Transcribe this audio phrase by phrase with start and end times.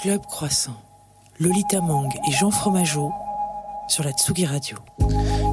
[0.00, 0.80] Club Croissant,
[1.38, 3.12] Lolita Mang et Jean Fromageau
[3.86, 4.78] sur la Tsugi Radio.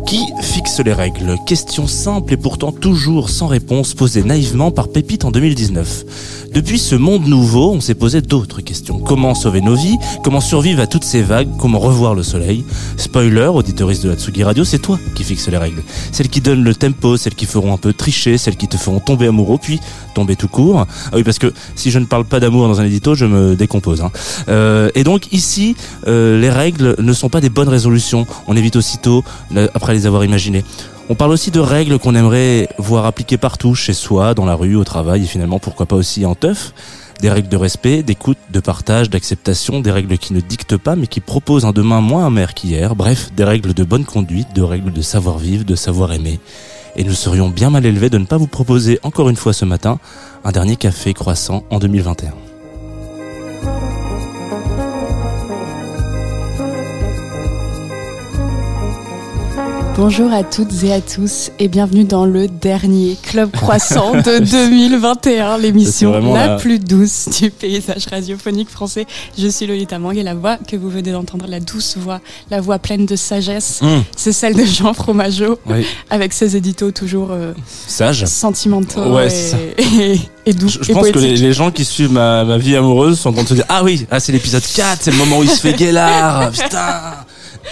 [0.07, 1.35] Qui fixe les règles?
[1.45, 6.47] Question simple et pourtant toujours sans réponse posée naïvement par Pépite en 2019.
[6.53, 8.99] Depuis ce monde nouveau, on s'est posé d'autres questions.
[8.99, 9.97] Comment sauver nos vies?
[10.23, 11.49] Comment survivre à toutes ces vagues?
[11.59, 12.63] Comment revoir le soleil?
[12.95, 15.83] Spoiler, auditoriste de la Tsugi Radio, c'est toi qui fixe les règles.
[16.13, 18.99] Celles qui donnent le tempo, celles qui feront un peu tricher, celles qui te feront
[18.99, 19.81] tomber amoureux, puis
[20.15, 20.79] tomber tout court.
[20.79, 23.55] Ah oui, parce que si je ne parle pas d'amour dans un édito, je me
[23.55, 24.01] décompose.
[24.01, 24.11] Hein.
[24.47, 25.75] Euh, et donc ici,
[26.07, 28.25] euh, les règles ne sont pas des bonnes résolutions.
[28.47, 29.23] On évite aussitôt,
[29.55, 29.96] euh, après
[31.09, 34.75] On parle aussi de règles qu'on aimerait voir appliquées partout, chez soi, dans la rue,
[34.75, 36.73] au travail et finalement pourquoi pas aussi en teuf.
[37.21, 41.07] Des règles de respect, d'écoute, de partage, d'acceptation, des règles qui ne dictent pas mais
[41.07, 42.95] qui proposent un demain moins amer qu'hier.
[42.95, 46.39] Bref, des règles de bonne conduite, de règles de savoir-vivre, de savoir-aimer.
[46.95, 49.65] Et nous serions bien mal élevés de ne pas vous proposer encore une fois ce
[49.65, 49.99] matin
[50.43, 52.46] un dernier café croissant en 2021.
[59.97, 65.57] Bonjour à toutes et à tous et bienvenue dans le dernier Club Croissant de 2021,
[65.57, 69.07] l'émission la la- plus douce du paysage radiophonique français.
[69.39, 72.61] Je suis Lolita Mang et la voix que vous venez d'entendre, la douce voix, la
[72.61, 77.29] voix pleine de sagesse, Hum, c'est celle de Jean Fromageau oui, avec ses éditos toujours
[77.31, 77.53] euh,
[77.87, 78.23] sage.
[78.25, 79.29] sentimentaux Ouais,
[79.79, 82.59] et, et, et doux Je, je et pense que les, gens qui suivent ma, ma
[82.59, 85.11] vie amoureuse sont en train de se dire Ah oui, ah, c'est l'épisode 4, c'est
[85.11, 86.51] le moment où il se fait guélard.
[86.51, 87.01] Putain,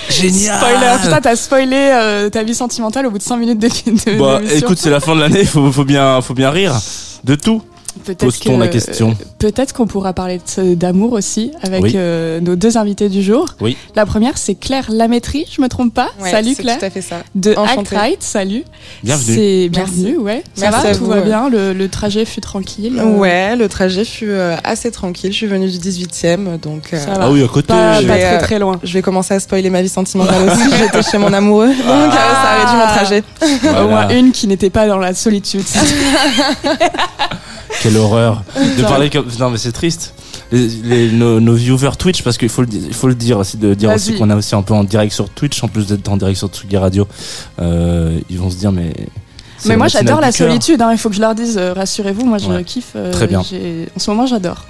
[0.10, 0.58] génial.
[0.58, 4.20] Spoiler, putain t'as spoilé euh, ta vie sentimentale au bout de 5 minutes de, de
[4.20, 6.74] Bah, écoute, c'est la fin de l'année, il faut, faut, bien, faut bien rire
[7.24, 7.62] de tout.
[8.04, 9.16] Peut-être que- la question.
[9.40, 11.94] Peut-être qu'on pourra parler d'amour aussi avec Oui.
[11.96, 13.46] euh, nos deux invités du jour.
[13.62, 13.78] Oui.
[13.96, 16.10] La première, c'est Claire Lamétrie, je me trompe pas.
[16.22, 16.80] Ouais, salut c'est Claire.
[16.80, 17.18] tout à fait ça.
[17.36, 17.88] De Act.
[17.90, 18.64] Right, salut.
[19.04, 19.36] Bienvenue.
[19.36, 19.92] C'est Merci.
[20.02, 20.44] bienvenue, ouais.
[20.56, 22.98] Ça Merci va, tout vous, va bien, le, le trajet fut tranquille.
[23.00, 25.32] euh, Ouais, le trajet fut euh, assez tranquille.
[25.32, 27.26] Je suis venue du 18e, donc euh, Ça va.
[27.26, 27.68] Ah oui, à côté.
[27.68, 28.80] Pas, je pas très euh, très loin.
[28.84, 30.70] je vais commencer à spoiler ma vie sentimentale aussi.
[30.78, 33.24] J'étais chez mon amoureux, donc euh, ça a réduit mon trajet.
[33.62, 33.86] Voilà.
[33.86, 35.64] Au moins une qui n'était pas dans la solitude.
[37.90, 38.44] Quelle horreur.
[38.78, 39.28] De parler comme.
[39.40, 40.14] Non, mais c'est triste.
[40.52, 43.74] Les, les- nos, nos viewers Twitch, parce qu'il faut le, faut le dire aussi, de
[43.74, 46.18] dire aussi qu'on est aussi un peu en direct sur Twitch, en plus d'être en
[46.18, 47.08] direct sur Tsugi Radio.
[47.62, 48.94] Euh, ils vont se dire, mais.
[49.66, 52.38] Mais moi j'adore la solitude, hein, il faut que je leur dise, euh, rassurez-vous, moi
[52.38, 52.64] je Ouais.
[52.64, 52.92] kiffe.
[52.96, 53.40] euh, Très bien.
[53.40, 53.44] En
[54.00, 54.66] ce moment j'adore.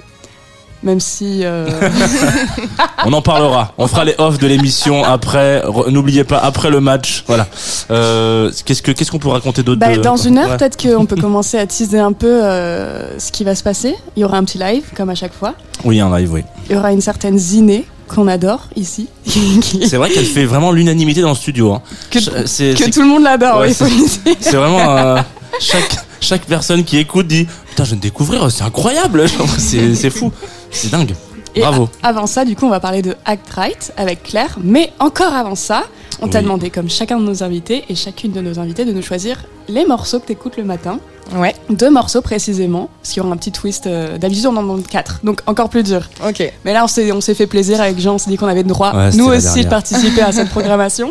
[0.82, 1.40] Même si...
[1.42, 1.68] euh,
[3.04, 3.72] On en parlera.
[3.78, 5.60] On fera les offs de l'émission après.
[5.60, 7.24] Re- N'oubliez pas, après le match.
[7.26, 7.46] Voilà.
[7.90, 10.56] Euh, qu'est-ce que qu'est-ce qu'on peut raconter d'autre Bah, de- dans une heure, Ouais.
[10.56, 13.94] peut-être qu'on peut commencer à teaser un peu euh, ce qui va se passer.
[14.16, 15.54] Il y aura un petit live, comme à chaque fois.
[15.84, 16.42] Oui, un live, oui.
[16.68, 21.22] Il y aura une certaine Ziné qu'on adore ici, C'est vrai qu'elle fait vraiment l'unanimité
[21.22, 21.72] dans le studio.
[21.72, 21.82] Hein.
[22.10, 23.58] que, Ch- c'est- que c'est- tout le monde l'adore.
[23.60, 24.36] Ouais, oui, faut le dire.
[24.40, 25.16] C'est vraiment euh,
[25.58, 29.94] chaque chaque personne qui écoute dit putain je viens de découvrir c'est incroyable Genre, c'est
[29.94, 30.32] c'est fou
[30.76, 31.14] c'est dingue
[31.54, 34.56] Et bravo avant ça, du coup, on va parler de Act Right avec Claire.
[34.62, 35.84] Mais encore avant ça,
[36.20, 36.44] on t'a Oui.
[36.44, 39.84] demandé, comme chacun de nos invités et chacune de nos invités, de nous choisir les
[39.86, 40.98] morceaux que t'écoutes le matin.
[41.34, 43.88] Ouais, Deux morceaux précisément, parce qu'il y aura un petit twist.
[43.88, 46.08] euh, D'habitude, on en demande quatre, donc encore plus dur.
[46.24, 46.52] ok.
[46.64, 48.62] Mais là, on s'est, on s'est fait plaisir avec Jean, on s'est dit qu'on avait
[48.62, 51.10] le droit, Ouais, nous aussi, de participer à cette programmation.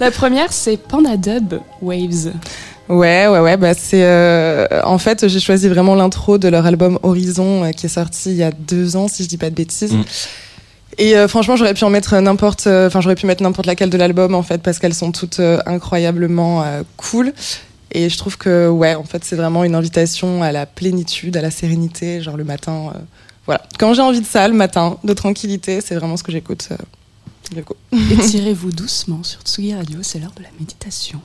[0.00, 2.32] La première, c'est Panda Dub Waves.
[2.90, 3.56] Ouais, ouais, ouais.
[3.56, 7.86] Bah c'est euh, en fait j'ai choisi vraiment l'intro de leur album Horizon euh, qui
[7.86, 9.92] est sorti il y a deux ans si je dis pas de bêtises.
[9.92, 10.02] Mm.
[10.98, 13.90] Et euh, franchement j'aurais pu en mettre n'importe, euh, enfin j'aurais pu mettre n'importe laquelle
[13.90, 17.32] de l'album en fait parce qu'elles sont toutes euh, incroyablement euh, cool.
[17.92, 21.42] Et je trouve que ouais en fait c'est vraiment une invitation à la plénitude, à
[21.42, 22.92] la sérénité, genre le matin.
[22.94, 22.98] euh,
[23.46, 23.62] voilà.
[23.78, 26.68] Quand j'ai envie de ça le matin, de tranquillité, c'est vraiment ce que j'écoute.
[26.72, 26.76] euh,
[27.54, 27.74] du coup.
[28.12, 31.20] Étirez-vous doucement sur Tsugi Radio, c'est l'heure de la méditation.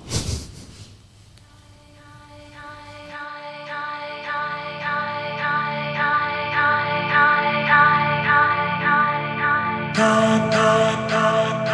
[9.95, 11.65] time, time, time.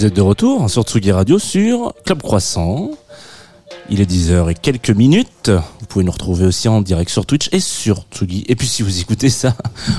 [0.00, 2.92] Vous êtes de retour sur Tsugi Radio sur Club Croissant.
[3.90, 5.50] Il est 10h et quelques minutes.
[5.50, 8.46] Vous pouvez nous retrouver aussi en direct sur Twitch et sur Tsugi.
[8.48, 9.54] Et puis si vous écoutez ça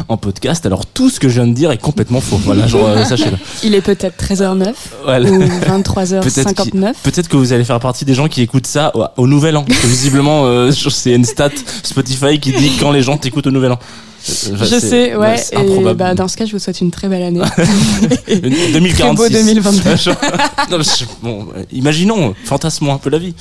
[0.09, 2.37] en podcast, alors tout ce que je viens de dire est complètement faux.
[2.37, 3.37] Voilà, euh, sachez-le.
[3.63, 5.29] Il est peut-être 13h09 Voilà.
[5.29, 6.93] ou 23h59.
[7.03, 9.63] Peut-être que vous allez faire partie des gens qui écoutent ça au, au Nouvel An.
[9.65, 11.51] Parce que visiblement, euh, c'est une stat
[11.83, 13.79] Spotify qui dit quand les gens t'écoutent au Nouvel An.
[14.29, 15.41] Euh, Je sais, ouais.
[15.53, 17.41] Et bah, dans ce cas, je vous souhaite une très belle année.
[18.27, 18.93] Une- 2046.
[18.95, 19.81] Très beau 2022.
[20.71, 23.33] Non, mais je- bon, euh, imaginons, fantasmons un peu la vie.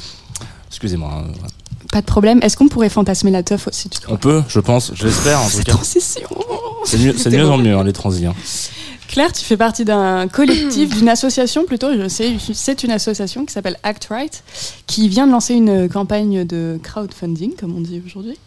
[0.69, 1.11] Excusez-moi.
[1.13, 1.25] hein.
[1.93, 2.39] Pas de problème.
[2.43, 5.49] Est-ce qu'on pourrait fantasmer la teuf aussi, tu On peut, je pense, je l'espère en
[5.49, 5.73] tout cas.
[5.73, 6.29] Transition.
[6.85, 8.27] C'est mieux, c'est de mieux en mieux hein, les transis.
[8.27, 8.35] hein.
[9.09, 13.53] Claire, tu fais partie d'un collectif, d'une association plutôt, je sais, c'est une association qui
[13.53, 14.45] s'appelle Act Right,
[14.87, 18.39] qui vient de lancer une campagne de crowdfunding, comme on dit aujourd'hui.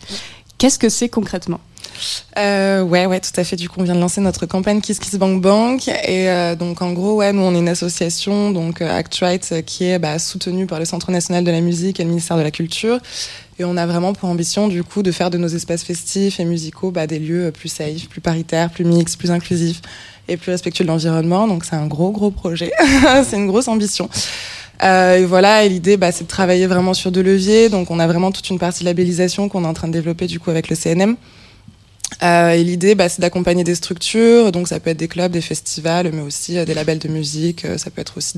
[0.58, 1.60] Qu'est-ce que c'est concrètement?
[2.38, 3.56] Euh, ouais, ouais, tout à fait.
[3.56, 5.88] Du coup, on vient de lancer notre campagne Kiss Kiss Bank Bank.
[5.88, 9.50] Et euh, donc, en gros, ouais, nous, on est une association, donc euh, Act Right,
[9.52, 12.38] euh, qui est bah, soutenue par le Centre national de la musique et le ministère
[12.38, 13.00] de la Culture.
[13.60, 16.46] Et on a vraiment pour ambition, du coup, de faire de nos espaces festifs et
[16.46, 19.82] musicaux bah, des lieux plus safe, plus paritaires, plus mixtes, plus inclusifs
[20.28, 21.48] et plus respectueux de l'environnement.
[21.48, 22.72] Donc, c'est un gros, gros projet.
[23.24, 24.10] c'est une grosse ambition.
[24.82, 27.70] Et voilà, et l'idée, bah, c'est de travailler vraiment sur deux leviers.
[27.70, 30.40] Donc, on a vraiment toute une partie labellisation qu'on est en train de développer, du
[30.40, 31.16] coup, avec le CNM.
[32.22, 35.42] Euh, et l'idée, bah, c'est d'accompagner des structures, donc ça peut être des clubs, des
[35.42, 38.38] festivals, mais aussi euh, des labels de musique, euh, ça peut être aussi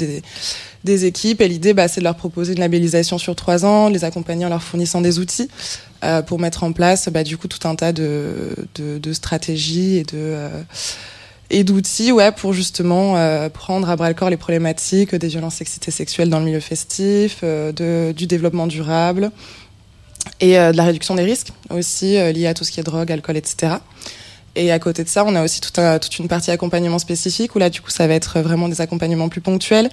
[0.83, 1.42] des, équipes.
[1.42, 4.50] Et l'idée, bah, c'est de leur proposer une labellisation sur trois ans, les accompagner en
[4.50, 5.50] leur fournissant des outils
[6.27, 10.04] pour mettre en place, bah, du coup, tout un tas de, de, de stratégies et
[10.04, 10.36] de
[11.50, 13.16] et d'outils, ouais, pour justement
[13.50, 16.60] prendre à bras le corps les problématiques des violences sexistes et sexuelles dans le milieu
[16.60, 19.31] festif, du développement durable
[20.39, 22.83] et euh, de la réduction des risques aussi euh, liés à tout ce qui est
[22.83, 23.75] drogue, alcool, etc.
[24.57, 27.56] Et à côté de ça, on a aussi tout un- toute une partie accompagnement spécifique
[27.56, 29.89] où là, du coup, ça va être vraiment des accompagnements plus ponctuels.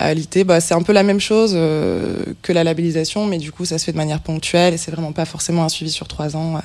[0.00, 3.50] Euh, L'idée, bah, c'est un peu la même chose euh, que la labellisation, mais du
[3.52, 6.06] coup, ça se fait de manière ponctuelle et c'est vraiment pas forcément un suivi sur
[6.08, 6.60] trois ans euh,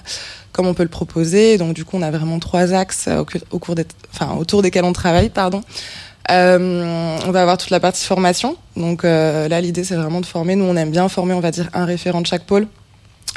[0.51, 1.57] comme on peut le proposer.
[1.57, 4.83] Donc, du coup, on a vraiment trois axes au, au cours des, enfin, autour desquels
[4.83, 5.61] on travaille, pardon.
[6.31, 8.55] Euh, on va avoir toute la partie formation.
[8.75, 10.55] Donc euh, là, l'idée, c'est vraiment de former.
[10.55, 12.67] Nous, on aime bien former, on va dire, un référent de chaque pôle.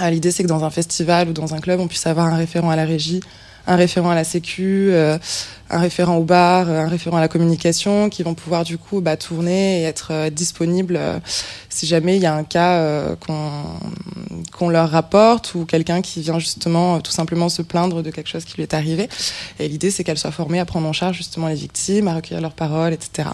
[0.00, 2.36] Euh, L'idée, c'est que dans un festival ou dans un club, on puisse avoir un
[2.36, 3.20] référent à la régie,
[3.66, 5.18] un référent à la sécu, euh,
[5.72, 9.00] un référent au bar, euh, un référent à la communication, qui vont pouvoir du coup
[9.00, 11.18] bah, tourner et être euh, disponibles euh,
[11.68, 13.50] si jamais il y a un cas qu'on
[14.52, 18.44] qu'on leur rapporte ou quelqu'un qui vient justement tout simplement se plaindre de quelque chose
[18.44, 19.08] qui lui est arrivé.
[19.58, 22.42] Et l'idée, c'est qu'elles soient formées à prendre en charge justement les victimes, à recueillir
[22.42, 23.30] leurs paroles, etc.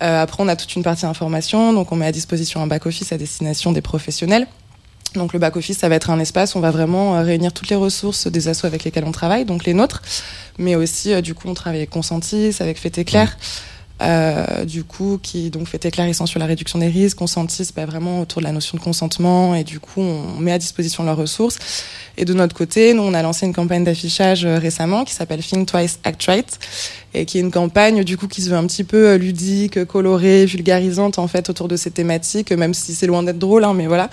[0.00, 3.18] Après, on a toute une partie information, donc on met à disposition un back-office à
[3.18, 4.46] destination des professionnels.
[5.14, 7.68] Donc le back-office, ça va être un espace où on va vraiment euh, réunir toutes
[7.68, 10.02] les ressources des assos avec lesquels on travaille, donc les nôtres,
[10.58, 13.36] mais aussi euh, du coup on travaille avec Consentis, avec Fait Éclair,
[14.02, 17.68] euh, du coup qui donc Fait Éclair ils sont sur la réduction des risques, Consentis
[17.76, 21.04] bah, vraiment autour de la notion de consentement et du coup on met à disposition
[21.04, 21.58] leurs ressources.
[22.16, 25.44] Et de notre côté, nous on a lancé une campagne d'affichage euh, récemment qui s'appelle
[25.44, 26.58] Think Twice Act Right
[27.14, 29.84] et qui est une campagne du coup qui se veut un petit peu euh, ludique,
[29.84, 33.74] colorée, vulgarisante en fait autour de ces thématiques, même si c'est loin d'être drôle, hein,
[33.74, 34.10] mais voilà.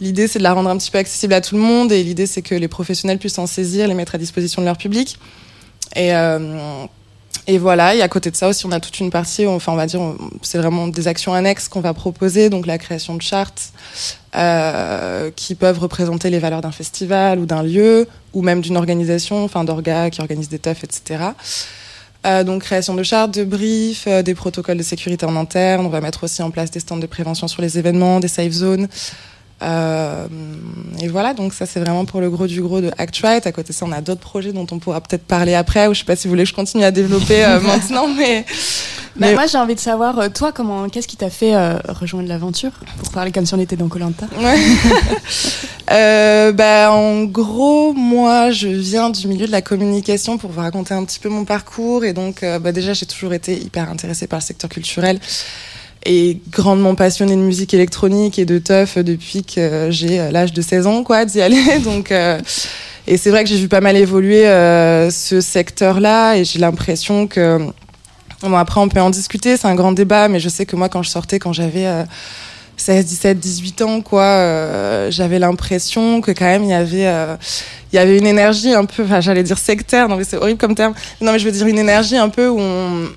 [0.00, 2.26] L'idée c'est de la rendre un petit peu accessible à tout le monde et l'idée
[2.26, 5.18] c'est que les professionnels puissent en saisir, les mettre à disposition de leur public.
[7.46, 9.76] Et voilà, et à côté de ça aussi, on a toute une partie, enfin on
[9.76, 10.00] va dire,
[10.40, 13.72] c'est vraiment des actions annexes qu'on va proposer, donc la création de chartes
[14.34, 19.44] euh, qui peuvent représenter les valeurs d'un festival ou d'un lieu, ou même d'une organisation,
[19.44, 21.22] enfin d'orgas qui organisent des teufs, etc.
[22.26, 25.84] Euh, donc création de chartes, de briefs, euh, des protocoles de sécurité en interne.
[25.84, 28.52] On va mettre aussi en place des stands de prévention sur les événements, des safe
[28.52, 28.88] zones.
[29.62, 30.26] Euh,
[31.00, 33.46] et voilà, donc ça c'est vraiment pour le gros du gros de Act Right.
[33.46, 35.94] À côté de ça, on a d'autres projets dont on pourra peut-être parler après, ou
[35.94, 38.44] je sais pas si vous voulez que je continue à développer euh, maintenant, mais,
[39.16, 41.78] Bah, mais Moi, j'ai envie de savoir, euh, toi, comment, qu'est-ce qui t'a fait euh,
[41.88, 42.72] rejoindre l'aventure?
[42.98, 44.26] Pour parler comme si on était dans Colanta.
[44.38, 44.56] Ouais.
[45.90, 50.94] Euh, bah, en gros, moi, je viens du milieu de la communication pour vous raconter
[50.94, 52.06] un petit peu mon parcours.
[52.06, 55.20] Et donc, bah, déjà, j'ai toujours été hyper intéressée par le secteur culturel
[56.04, 60.62] et grandement passionnée de musique électronique et de teuf depuis que j'ai euh, l'âge de
[60.62, 61.78] 16 ans, quoi, d'y aller.
[61.84, 62.40] Donc, euh,
[63.06, 67.26] et c'est vrai que j'ai vu pas mal évoluer euh, ce secteur-là et j'ai l'impression
[67.26, 67.58] que
[68.42, 70.90] Bon, après, on peut en discuter, c'est un grand débat, mais je sais que moi,
[70.90, 72.02] quand je sortais, quand j'avais euh,
[72.76, 77.36] 16, 17, 18 ans, quoi, euh, j'avais l'impression que quand même, il y avait, euh,
[77.90, 80.58] il y avait une énergie un peu, enfin, j'allais dire sectaire, non mais c'est horrible
[80.58, 80.92] comme terme,
[81.22, 83.08] non mais je veux dire une énergie un peu où, on-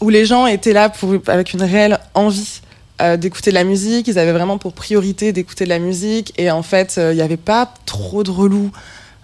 [0.00, 2.60] où les gens étaient là pour, avec une réelle envie
[3.00, 6.50] euh, d'écouter de la musique, ils avaient vraiment pour priorité d'écouter de la musique, et
[6.50, 8.72] en fait, euh, il n'y avait pas trop de relous,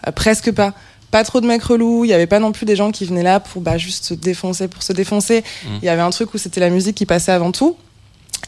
[0.07, 0.75] euh, presque pas
[1.11, 3.23] pas trop de mecs relous, il y avait pas non plus des gens qui venaient
[3.23, 5.43] là pour bah, juste se défoncer pour se défoncer.
[5.43, 5.69] Mmh.
[5.81, 7.77] Il y avait un truc où c'était la musique qui passait avant tout.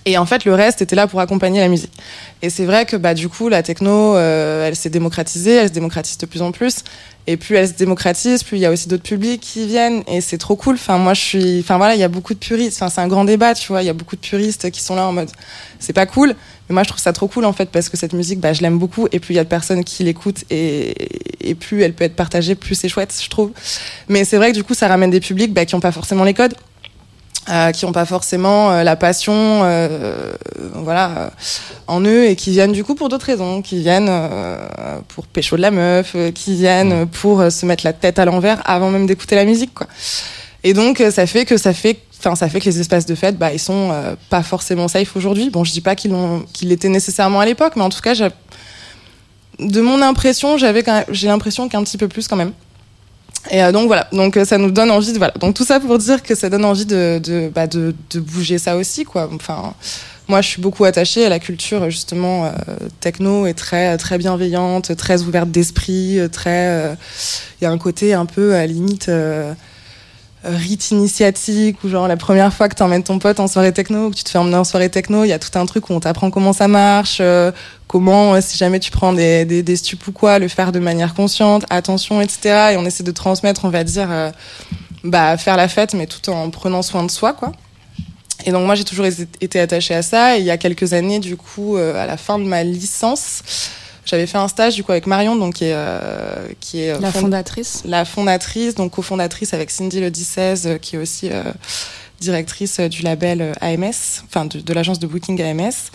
[0.08, 1.92] Et en fait, le reste était là pour accompagner la musique.
[2.40, 5.72] Et c'est vrai que bah, du coup, la techno, euh, elle s'est démocratisée, elle se
[5.72, 6.84] démocratise de plus en plus.
[7.26, 10.04] Et plus elle se démocratise, plus il y a aussi d'autres publics qui viennent.
[10.06, 10.76] Et c'est trop cool.
[10.76, 11.58] Enfin, moi, je suis.
[11.58, 12.76] Enfin, voilà, il y a beaucoup de puristes.
[12.80, 13.82] Enfin, c'est un grand débat, tu vois.
[13.82, 15.28] Il y a beaucoup de puristes qui sont là en mode
[15.80, 16.36] c'est pas cool.
[16.68, 18.62] Mais moi, je trouve ça trop cool, en fait, parce que cette musique, bah, je
[18.62, 19.08] l'aime beaucoup.
[19.10, 20.94] Et plus il y a de personnes qui l'écoutent et,
[21.40, 23.50] et plus elle peut être partagée, plus c'est chouette, je trouve.
[24.08, 26.22] Mais c'est vrai que du coup, ça ramène des publics bah, qui n'ont pas forcément
[26.22, 26.54] les codes.
[27.49, 30.33] Euh, qui n'ont pas forcément euh, la passion euh,
[30.75, 31.29] voilà euh,
[31.87, 35.57] en eux et qui viennent du coup pour d'autres raisons qui viennent euh, pour pécho
[35.57, 39.07] de la meuf euh, qui viennent pour se mettre la tête à l'envers avant même
[39.07, 39.87] d'écouter la musique quoi.
[40.65, 43.38] Et donc ça fait que ça fait enfin ça fait que les espaces de fête
[43.38, 45.49] bah ils sont euh, pas forcément safe aujourd'hui.
[45.50, 48.15] Bon je dis pas qu'ils l'ont qu'ils l'étaient nécessairement à l'époque mais en tout cas
[48.15, 48.26] j'ai-
[49.61, 52.50] de mon impression j'avais quand même- j'ai l'impression qu'un petit peu plus quand même
[53.50, 55.35] et euh, donc voilà, donc euh, ça nous donne envie de voilà.
[55.41, 58.59] Donc tout ça pour dire que ça donne envie de de, bah, de, de bouger
[58.59, 59.29] ça aussi quoi.
[59.33, 59.75] Enfin,
[60.29, 62.50] moi je suis beaucoup attachée à la culture justement euh,
[63.00, 66.69] techno et très très bienveillante, très ouverte d'esprit, euh, très.
[66.69, 66.95] euh,
[67.61, 69.11] Il y a un côté un peu à la limite.
[70.47, 74.11] Euh, rite initiatique ou genre la première fois que t'emmènes ton pote en soirée techno
[74.11, 75.93] que tu te fais emmener en soirée techno il y a tout un truc où
[75.93, 77.53] on t'apprend comment ça marche euh,
[77.87, 80.79] comment euh, si jamais tu prends des, des, des stupes ou quoi le faire de
[80.79, 84.31] manière consciente attention etc et on essaie de transmettre on va dire euh,
[85.05, 87.53] bah faire la fête mais tout en prenant soin de soi quoi.
[88.45, 90.37] Et donc moi j'ai toujours été été attachée à ça.
[90.37, 93.43] Et il y a quelques années du coup euh, à la fin de ma licence
[94.06, 96.98] j'avais fait un stage du coup avec Marion donc qui est euh, qui est euh,
[97.00, 97.82] La fond- fondatrice.
[97.84, 101.42] la fondatrice, donc cofondatrice avec Cindy Le 16, euh, qui est aussi euh,
[102.20, 105.90] directrice euh, du label AMS, enfin de, de l'agence de booking AMS.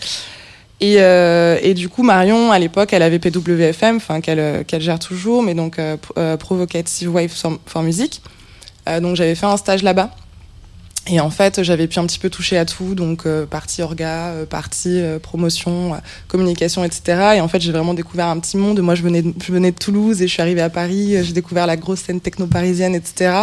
[0.80, 4.98] Et, euh, et du coup, Marion, à l'époque, elle avait PWFM, enfin qu'elle qu'elle gère
[4.98, 8.20] toujours, mais donc Pro- Provocative Wave for, for Music.
[8.88, 10.10] Euh, donc j'avais fait un stage là-bas.
[11.08, 14.28] Et en fait, j'avais pu un petit peu toucher à tout, donc euh, partie orga,
[14.28, 15.96] euh, partie euh, promotion, euh,
[16.28, 17.34] communication, etc.
[17.36, 18.78] Et en fait, j'ai vraiment découvert un petit monde.
[18.80, 21.16] Moi, je venais, de, je venais de Toulouse et je suis arrivée à Paris.
[21.16, 23.34] euh, J'ai découvert la grosse scène techno parisienne, etc.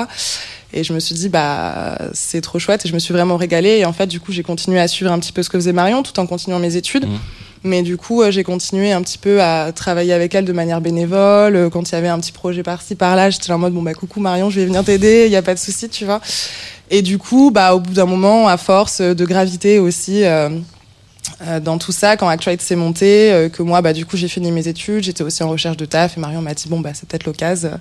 [0.71, 2.85] Et je me suis dit, bah, c'est trop chouette.
[2.85, 3.79] Et je me suis vraiment régalée.
[3.79, 5.73] Et en fait, du coup, j'ai continué à suivre un petit peu ce que faisait
[5.73, 7.07] Marion, tout en continuant mes études.
[7.07, 7.19] Mhm.
[7.63, 10.79] Mais du coup, euh, j'ai continué un petit peu à travailler avec elle de manière
[10.79, 11.55] bénévole.
[11.55, 13.93] Euh, Quand il y avait un petit projet par-ci, par-là, j'étais en mode, bon, bah,
[13.93, 16.21] coucou Marion, je vais venir t'aider, il n'y a pas de souci, tu vois.
[16.89, 20.49] Et du coup, bah, au bout d'un moment, à force de gravité aussi, euh,
[21.61, 24.67] dans tout ça, quand Actuate s'est monté, que moi, bah, du coup, j'ai fini mes
[24.67, 27.25] études, j'étais aussi en recherche de taf, et Marion m'a dit, bon, bah, c'est peut-être
[27.25, 27.77] l'occasion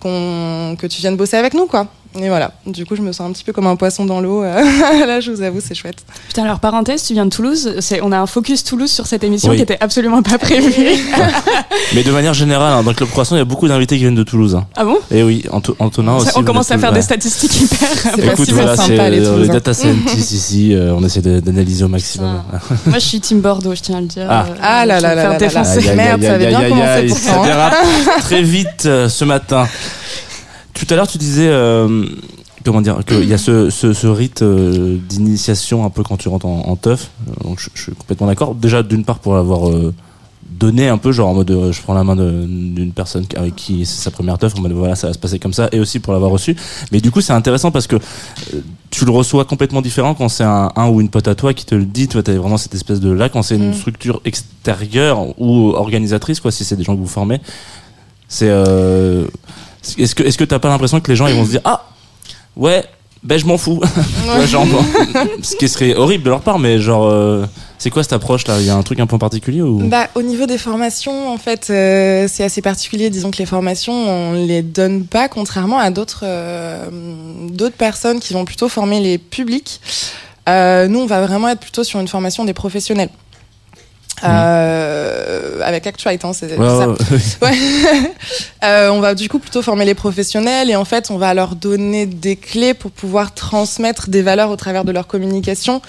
[0.00, 1.88] que tu viennes bosser avec nous, quoi.
[2.16, 2.52] Et voilà.
[2.66, 4.42] Du coup, je me sens un petit peu comme un poisson dans l'eau.
[4.42, 4.60] euh,
[5.06, 5.98] Là, je vous avoue, c'est chouette.
[6.26, 7.74] Putain, alors parenthèse, tu viens de Toulouse.
[8.02, 9.56] On a un focus Toulouse sur cette émission Oui.
[9.56, 10.72] qui était absolument pas prévu.
[11.94, 14.02] Mais de manière générale, hein, dans le Club Croissant, il y a beaucoup d'invités qui
[14.02, 14.54] viennent de Toulouse.
[14.56, 14.66] hein.
[14.76, 14.98] ah bon?
[15.10, 16.30] Et oui, Anto- Antonin aussi.
[16.34, 17.88] On commence à faire des statistiques hyper.
[18.14, 21.84] C'est pas Écoute, voilà, sympa, les euh, les data scientists ici, euh, on essaie d'analyser
[21.84, 22.42] au maximum.
[22.86, 24.26] Moi, je suis team Bordeaux, je tiens à le dire.
[24.28, 24.46] Ah.
[24.48, 25.80] Euh, Ah là là là faire là là défoncer.
[25.82, 25.94] là.
[25.94, 27.74] Merde, ça avait bien commencé Ça pourtant, dérape
[28.20, 29.68] très vite euh, ce matin.
[30.78, 32.06] Tout à l'heure, tu disais, euh,
[32.64, 36.28] comment dire, qu'il y a ce, ce, ce rite euh, d'initiation un peu quand tu
[36.28, 37.10] rentres en, en teuf.
[37.28, 38.54] Euh, Donc, je, je suis complètement d'accord.
[38.54, 39.92] Déjà, d'une part, pour l'avoir euh,
[40.50, 43.84] donné un peu, genre en mode, euh, je prends la main d'une personne avec qui
[43.86, 45.98] c'est sa première teuf, en mode, voilà, ça va se passer comme ça, et aussi
[46.00, 46.56] pour l'avoir reçu.
[46.90, 50.44] Mais du coup, c'est intéressant parce que euh, tu le reçois complètement différent quand c'est
[50.44, 52.08] un, un ou une pote à toi qui te le dit.
[52.08, 53.74] Tu vois, t'as vraiment cette espèce de là quand c'est une Mm.
[53.74, 57.40] structure extérieure ou organisatrice, quoi, si c'est des gens que vous formez.
[58.28, 58.50] C'est.
[59.98, 61.84] Est-ce que est-ce que t'as pas l'impression que les gens ils vont se dire ah
[62.56, 62.84] ouais
[63.22, 63.80] ben je m'en fous
[64.46, 64.66] genre,
[65.42, 67.46] ce qui serait horrible de leur part mais genre euh,
[67.78, 68.60] c'est quoi cette approche là?
[68.60, 69.78] Il y a un truc un peu en particulier ou?
[69.88, 73.08] Bah, au niveau des formations, en fait, euh, c'est assez particulier.
[73.08, 76.88] Disons que les formations, on les donne pas, contrairement à d'autres euh,
[77.50, 79.80] d'autres personnes qui vont plutôt former les publics.
[80.48, 83.10] Nous, on va vraiment être plutôt sur une formation des professionnels.
[84.24, 86.56] Euh, avec Actuate, hein, c'est
[87.42, 87.52] Ouais.
[88.64, 91.54] Euh, on va du coup plutôt former les professionnels et en fait, on va leur
[91.54, 95.80] donner des clés pour pouvoir transmettre des valeurs au travers de leur communication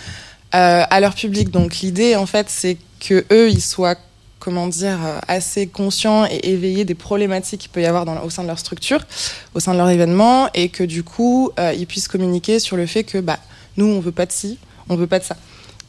[0.56, 1.50] euh, à leur public.
[1.50, 3.96] Donc l'idée, en fait, c'est que eux, ils soient
[4.40, 8.30] comment dire euh, assez conscients et éveillés des problématiques qu'il peut y avoir dans, au
[8.30, 9.06] sein de leur structure,
[9.54, 12.86] au sein de leur événement, et que du coup, euh, ils puissent communiquer sur le
[12.86, 13.38] fait que bah
[13.78, 14.58] nous, on veut pas de ci,
[14.88, 15.36] on veut pas de ça.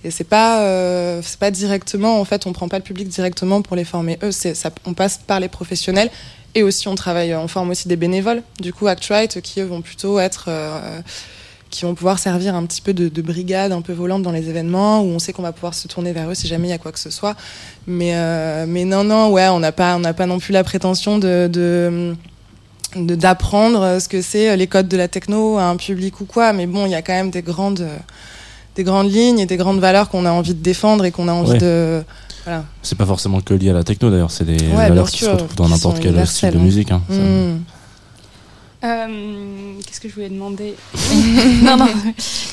[0.02, 3.60] Et c'est pas, euh, c'est pas directement, en fait, on prend pas le public directement
[3.60, 4.18] pour les former.
[4.22, 4.54] Eux, c'est,
[4.86, 6.10] on passe par les professionnels
[6.54, 8.42] et aussi on travaille, on forme aussi des bénévoles.
[8.60, 11.00] Du coup, Actuate, qui eux vont plutôt être, euh,
[11.68, 14.48] qui vont pouvoir servir un petit peu de, de brigade un peu volante dans les
[14.48, 16.74] événements où on sait qu'on va pouvoir se tourner vers eux si jamais il y
[16.74, 17.36] a quoi que ce soit.
[17.86, 20.64] Mais, euh, mais non, non, ouais, on n'a pas, on n'a pas non plus la
[20.64, 22.14] prétention de
[22.96, 26.52] d'apprendre ce que c'est les codes de la techno à un public ou quoi.
[26.52, 27.86] Mais bon, il y a quand même des grandes,
[28.76, 31.32] des grandes lignes et des grandes valeurs qu'on a envie de défendre et qu'on a
[31.32, 32.02] envie de.
[32.44, 32.64] Voilà.
[32.82, 35.56] C'est pas forcément que lié à la techno d'ailleurs, c'est des valeurs qui se retrouvent
[35.56, 36.90] dans n'importe quel style de musique.
[36.90, 37.02] Hein.
[37.08, 37.58] Mm.
[38.82, 40.74] Euh, qu'est-ce que je voulais demander
[41.62, 41.88] Non, non.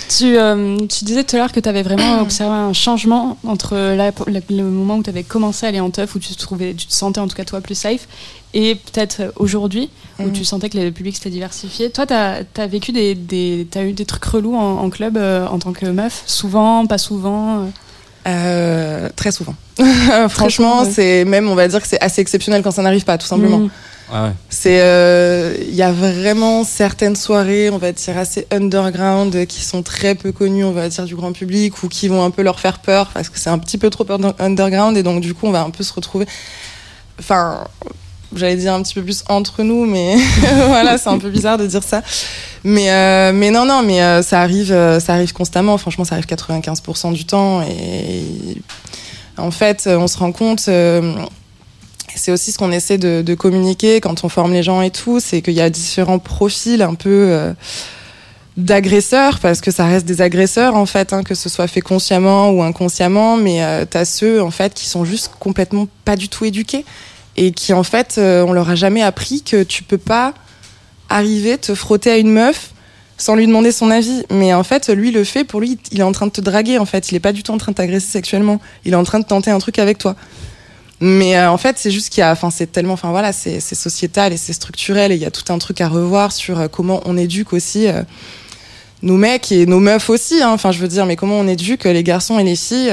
[0.10, 3.76] Tu, euh, tu, disais tout à l'heure que tu avais vraiment observé un changement entre
[3.76, 6.86] le moment où tu avais commencé à aller en teuf, où tu te, trouvais, tu
[6.88, 8.10] te sentais en tout cas toi plus safe,
[8.54, 9.90] et peut-être aujourd'hui,
[10.20, 10.34] où mm.
[10.34, 11.90] tu sentais que le public s'était diversifié.
[11.90, 15.48] Toi, tu as, as, vécu des, des, as eu des trucs relous en, club euh,
[15.48, 16.24] en tant que meuf?
[16.26, 17.70] Souvent, pas souvent
[19.16, 19.56] Très souvent.
[20.30, 23.28] Franchement, c'est même, on va dire que c'est assez exceptionnel quand ça n'arrive pas, tout
[23.28, 23.60] simplement.
[23.60, 23.70] Mm.
[24.12, 29.62] Ah c'est, il euh, y a vraiment certaines soirées, on va dire assez underground, qui
[29.64, 32.42] sont très peu connues, on va dire du grand public, ou qui vont un peu
[32.42, 34.06] leur faire peur parce que c'est un petit peu trop
[34.40, 36.26] underground, et donc du coup on va un peu se retrouver.
[37.20, 37.66] Enfin,
[38.36, 40.16] j'allais dire un petit peu plus entre nous, mais
[40.68, 42.02] voilà, c'est un peu bizarre de dire ça.
[42.64, 45.78] Mais euh, mais non non, mais euh, ça arrive, ça arrive constamment.
[45.78, 48.24] Franchement, ça arrive 95% du temps, et
[49.38, 50.70] en fait, on se rend compte
[52.18, 55.42] c'est aussi ce qu'on essaie de, communiquer quand on forme les gens et tout, c'est
[55.42, 57.54] qu'il y a différents profils un peu euh,
[58.58, 62.50] d'agresseurs, parce que ça reste des agresseurs en fait, hein, que ce soit fait consciemment
[62.50, 66.46] ou inconsciemment, mais euh, t'as ceux en fait qui sont juste complètement pas du tout
[66.46, 66.86] éduqués
[67.38, 70.34] et qui en fait, euh, on leur a jamais appris que tu peux pas
[71.10, 72.72] arriver te frotter à une meuf
[73.18, 74.24] sans lui demander son avis.
[74.32, 76.80] Mais en fait, lui le fait, pour lui, il est en train de te draguer
[76.80, 79.04] en fait, il est pas du tout en train de t'agresser sexuellement, il est en
[79.04, 80.16] train de tenter un truc avec toi.
[81.00, 83.60] Mais euh, en fait, c'est juste qu'il y a, enfin, c'est tellement, enfin voilà, c'est
[83.60, 86.68] sociétal et c'est structurel et il y a tout un truc à revoir sur euh,
[86.68, 87.86] comment on éduque aussi
[89.04, 90.42] nos mecs et nos meufs aussi.
[90.42, 90.50] Hein.
[90.50, 92.92] Enfin, je veux dire, mais comment on éduque les garçons et les filles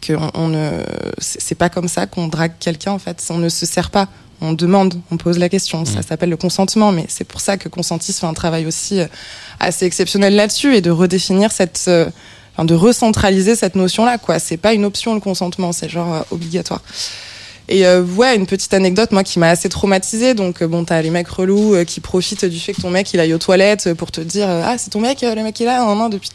[0.00, 0.82] que on, ne,
[1.18, 3.24] c'est pas comme ça qu'on drague quelqu'un en fait.
[3.30, 4.08] On ne se sert pas.
[4.42, 5.84] On demande, on pose la question.
[5.84, 6.02] Ça mmh.
[6.02, 9.00] s'appelle le consentement, mais c'est pour ça que Consentis fait un travail aussi
[9.58, 11.90] assez exceptionnel là-dessus et de redéfinir cette
[12.64, 14.38] de recentraliser cette notion-là, quoi.
[14.38, 16.82] C'est pas une option le consentement, c'est genre euh, obligatoire.
[17.68, 20.34] Et euh, ouais, une petite anecdote, moi, qui m'a assez traumatisée.
[20.34, 23.20] Donc, euh, bon, t'as les mecs relous qui profitent du fait que ton mec, il
[23.20, 25.84] aille aux toilettes pour te dire Ah, c'est ton mec, le mec, il est là,
[25.84, 26.30] non, non, depuis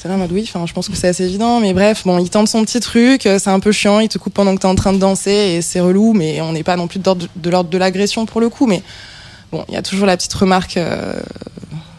[0.00, 2.30] C'est là, mode oui, enfin, je pense que c'est assez évident, mais bref, bon, il
[2.30, 4.74] tente son petit truc, c'est un peu chiant, il te coupe pendant que t'es en
[4.74, 7.76] train de danser et c'est relou, mais on n'est pas non plus de l'ordre de
[7.76, 8.82] l'agression pour le coup, mais
[9.52, 10.78] bon, il y a toujours la petite remarque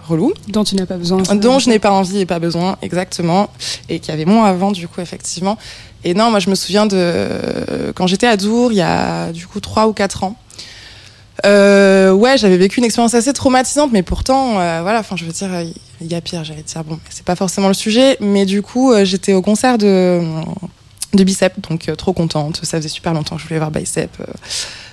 [0.07, 0.33] relou.
[0.47, 1.21] Dont tu n'as pas besoin.
[1.35, 3.51] Dont je n'ai pas envie et pas besoin, exactement.
[3.87, 5.59] Et qui avait moins avant, du coup, effectivement.
[6.03, 7.27] Et non, moi, je me souviens de
[7.93, 10.35] quand j'étais à Dour, il y a du coup trois ou quatre ans.
[11.45, 15.31] Euh, ouais, j'avais vécu une expérience assez traumatisante, mais pourtant, euh, voilà, enfin, je veux
[15.31, 15.49] dire,
[16.01, 18.91] il y a pire, j'allais dire, bon, c'est pas forcément le sujet, mais du coup,
[18.91, 20.21] euh, j'étais au concert de,
[21.13, 24.11] de Bicep, donc trop contente, ça faisait super longtemps que je voulais voir Bicep.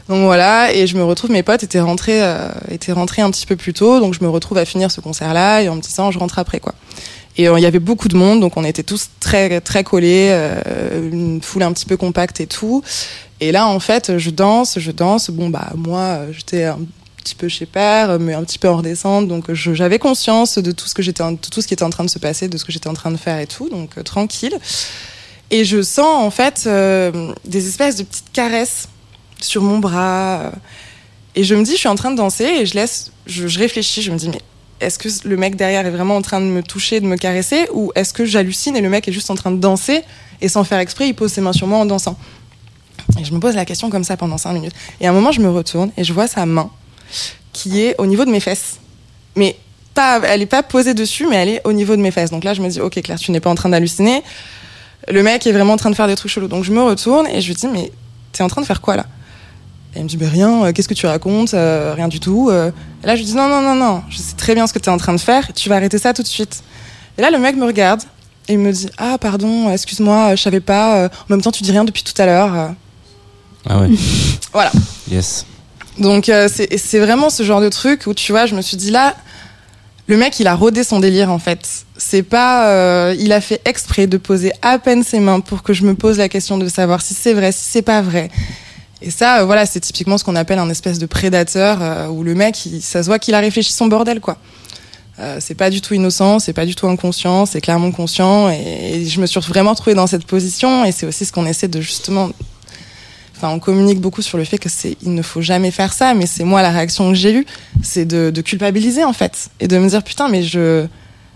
[0.08, 3.44] Donc voilà, et je me retrouve, mes potes étaient rentrés, euh, étaient rentrés un petit
[3.44, 6.10] peu plus tôt, donc je me retrouve à finir ce concert-là et en me disant
[6.10, 6.74] je rentre après quoi.
[7.38, 10.28] Et euh, il y avait beaucoup de monde, donc on était tous très très collés,
[10.30, 12.82] euh, une foule un petit peu compacte et tout.
[13.40, 15.30] Et là en fait, je danse, je danse.
[15.30, 16.80] Bon bah moi, j'étais un
[17.18, 20.88] petit peu chez père, mais un petit peu en redescente, donc j'avais conscience de tout
[20.88, 22.72] ce que j'étais, tout ce qui était en train de se passer, de ce que
[22.72, 24.58] j'étais en train de faire et tout, donc tranquille.
[25.50, 26.68] Et je sens en fait
[27.44, 28.88] des espèces de petites caresses
[29.40, 30.52] sur mon bras.
[31.34, 34.02] Et je me dis, je suis en train de danser et je laisse, je, réfléchis,
[34.02, 34.42] je me dis, mais
[34.80, 37.66] est-ce que le mec derrière est vraiment en train de me toucher, de me caresser,
[37.72, 40.02] ou est-ce que j'hallucine et le mec est juste en train de danser
[40.40, 42.16] et sans faire exprès, il pose ses mains sur moi en dansant
[43.18, 44.72] Et je me pose la question comme ça pendant cinq minutes.
[45.00, 46.70] Et à un moment, je me retourne et je vois sa main
[47.52, 48.78] qui est au niveau de mes fesses.
[49.34, 49.56] Mais
[49.94, 52.30] pas, elle n'est pas posée dessus, mais elle est au niveau de mes fesses.
[52.30, 54.22] Donc là, je me dis, ok Claire, tu n'es pas en train d'halluciner.
[55.08, 56.48] Le mec est vraiment en train de faire des trucs chelous.
[56.48, 57.90] Donc je me retourne et je lui dis, mais
[58.32, 59.06] t'es en train de faire quoi là?
[59.98, 62.50] Elle me dit, bah, rien, euh, qu'est-ce que tu racontes euh, Rien du tout.
[62.50, 62.70] Euh.
[63.02, 64.78] Et là, je lui dis, non, non, non, non, je sais très bien ce que
[64.78, 66.62] tu es en train de faire, tu vas arrêter ça tout de suite.
[67.16, 68.02] Et là, le mec me regarde
[68.46, 71.72] et il me dit, ah, pardon, excuse-moi, je savais pas, en même temps, tu dis
[71.72, 72.74] rien depuis tout à l'heure.
[73.68, 73.88] Ah ouais.
[74.52, 74.70] voilà.
[75.10, 75.44] Yes.
[75.98, 79.16] Donc, c'est vraiment ce genre de truc où, tu vois, je me suis dit, là,
[80.06, 81.84] le mec, il a rodé son délire, en fait.
[81.96, 83.12] C'est pas.
[83.18, 86.18] il a fait exprès de poser à peine ses mains pour que je me pose
[86.18, 88.30] la question de savoir si c'est vrai, si c'est pas vrai.
[89.00, 92.22] Et ça, euh, voilà, c'est typiquement ce qu'on appelle un espèce de prédateur euh, où
[92.22, 94.38] le mec, ça se voit qu'il a réfléchi son bordel, quoi.
[95.20, 98.50] Euh, c'est pas du tout innocent, c'est pas du tout inconscient, c'est clairement conscient.
[98.50, 100.84] Et, je me suis vraiment trouvée dans cette position.
[100.84, 102.30] Et c'est aussi ce qu'on essaie de justement.
[103.36, 106.14] Enfin, on communique beaucoup sur le fait que c'est, il ne faut jamais faire ça.
[106.14, 107.46] Mais c'est moi la réaction que j'ai eue,
[107.82, 110.86] c'est de, de, culpabiliser en fait et de me dire putain, mais je,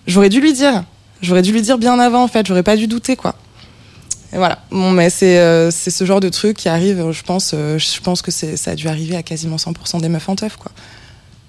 [0.06, 0.84] j'aurais dû lui dire,
[1.20, 3.36] j'aurais dû lui dire bien avant en fait, j'aurais pas dû douter quoi.
[4.32, 4.58] Et voilà.
[4.70, 7.10] Bon, mais c'est euh, ce genre de truc qui arrive.
[7.10, 10.28] Je pense, euh, je pense que ça a dû arriver à quasiment 100% des meufs
[10.28, 10.72] en teuf, quoi.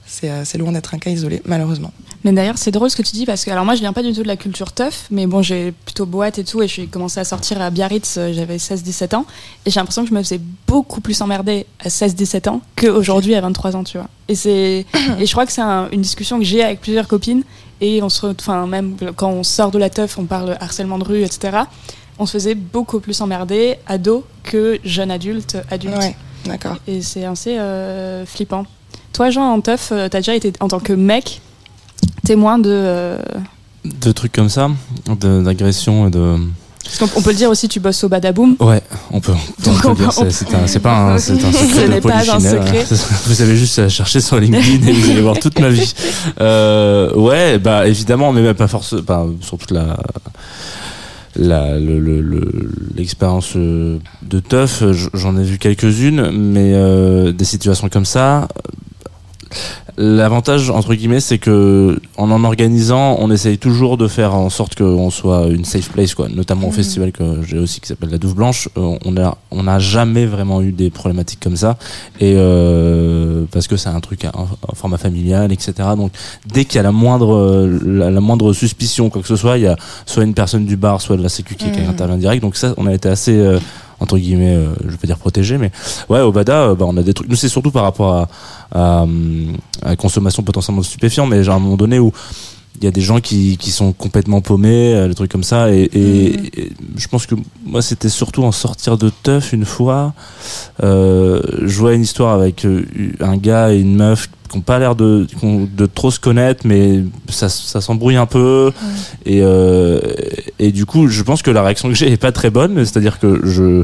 [0.05, 1.91] C'est euh, loin d'être un cas isolé, malheureusement.
[2.23, 4.03] Mais d'ailleurs, c'est drôle ce que tu dis parce que, alors moi, je viens pas
[4.03, 6.85] du tout de la culture teuf, mais bon, j'ai plutôt boîte et tout, et j'ai
[6.87, 9.25] commencé à sortir à Biarritz, euh, j'avais 16-17 ans,
[9.65, 13.41] et j'ai l'impression que je me faisais beaucoup plus emmerder à 16-17 ans qu'aujourd'hui à
[13.41, 14.07] 23 ans, tu vois.
[14.29, 14.33] Et,
[15.19, 17.43] et je crois que c'est un- une discussion que j'ai avec plusieurs copines,
[17.81, 21.03] et on se, enfin, même quand on sort de la teuf, on parle harcèlement de
[21.05, 21.57] rue, etc.
[22.19, 25.97] On se faisait beaucoup plus emmerder ado que jeune adulte, adulte.
[25.97, 26.78] Ouais, d'accord.
[26.88, 28.65] Et c'est assez euh, flippant.
[29.13, 31.41] Toi, Jean, en teuf, euh, t'as déjà été, en tant que mec,
[32.26, 32.69] témoin de.
[32.71, 33.17] euh,
[33.86, 34.69] De trucs comme ça,
[35.08, 36.38] de- d'agression et de.
[36.84, 38.58] Parce qu'on on peut le dire aussi, tu bosses au Badaboom.
[38.60, 39.32] Ouais, on peut.
[39.32, 41.99] on Donc peut on dire, peut- c'est- pas un, c'est un Ce secret n'est de
[42.08, 42.62] pas un polichinelle.
[42.67, 42.86] secret.
[42.91, 42.97] hein.
[43.26, 45.93] Vous avez juste à chercher sur LinkedIn et vous allez voir toute ma vie.
[46.41, 49.97] Euh, ouais, bah évidemment, mais même pas forcément, pas sur toute la
[51.35, 57.89] la le- le- l'expérience euh, de teuf, j'en ai vu quelques-unes, mais euh, des situations
[57.89, 58.47] comme ça.
[59.97, 64.73] L'avantage entre guillemets, c'est que en en organisant, on essaye toujours de faire en sorte
[64.75, 66.27] qu'on soit une safe place, quoi.
[66.29, 66.75] Notamment au Mhm.
[66.75, 68.69] festival que j'ai aussi qui s'appelle la Douve Blanche.
[68.77, 71.77] Euh, on a on n'a jamais vraiment eu des problématiques comme ça,
[72.19, 75.73] et euh, parce que c'est un truc en en format familial, etc.
[75.95, 76.11] Donc
[76.51, 79.63] dès qu'il y a la moindre la, la moindre suspicion quoi que ce soit, il
[79.63, 79.75] y a
[80.07, 81.89] soit une personne du bar, soit de la sécu qui, qui Mhm.
[81.89, 82.41] intervient direct.
[82.41, 83.59] Donc ça, on a été assez euh,
[84.03, 85.71] entre guillemets, euh, je vais dire protégé, mais
[86.09, 87.29] ouais, au Bada, euh, bah, on a des trucs.
[87.29, 88.27] Nous, c'est surtout par rapport à,
[88.71, 92.11] à, hum, à consommation potentiellement de stupéfiants, mais genre à un moment donné où
[92.77, 95.71] il y a des gens qui, qui sont complètement paumés, euh, des trucs comme ça,
[95.71, 96.45] et, et- Mhm.
[96.57, 100.13] et je pense que moi, c'était surtout en sortir de teuf une fois.
[100.83, 102.86] Euh, je vois une histoire avec euh,
[103.19, 107.03] un gars et une meuf qui n'ont pas l'air de, de trop se connaître, mais
[107.29, 108.71] ça, ça s'embrouille un peu.
[109.25, 109.99] Et, euh,
[110.59, 113.19] et du coup, je pense que la réaction que j'ai est pas très bonne, c'est-à-dire
[113.19, 113.83] que je.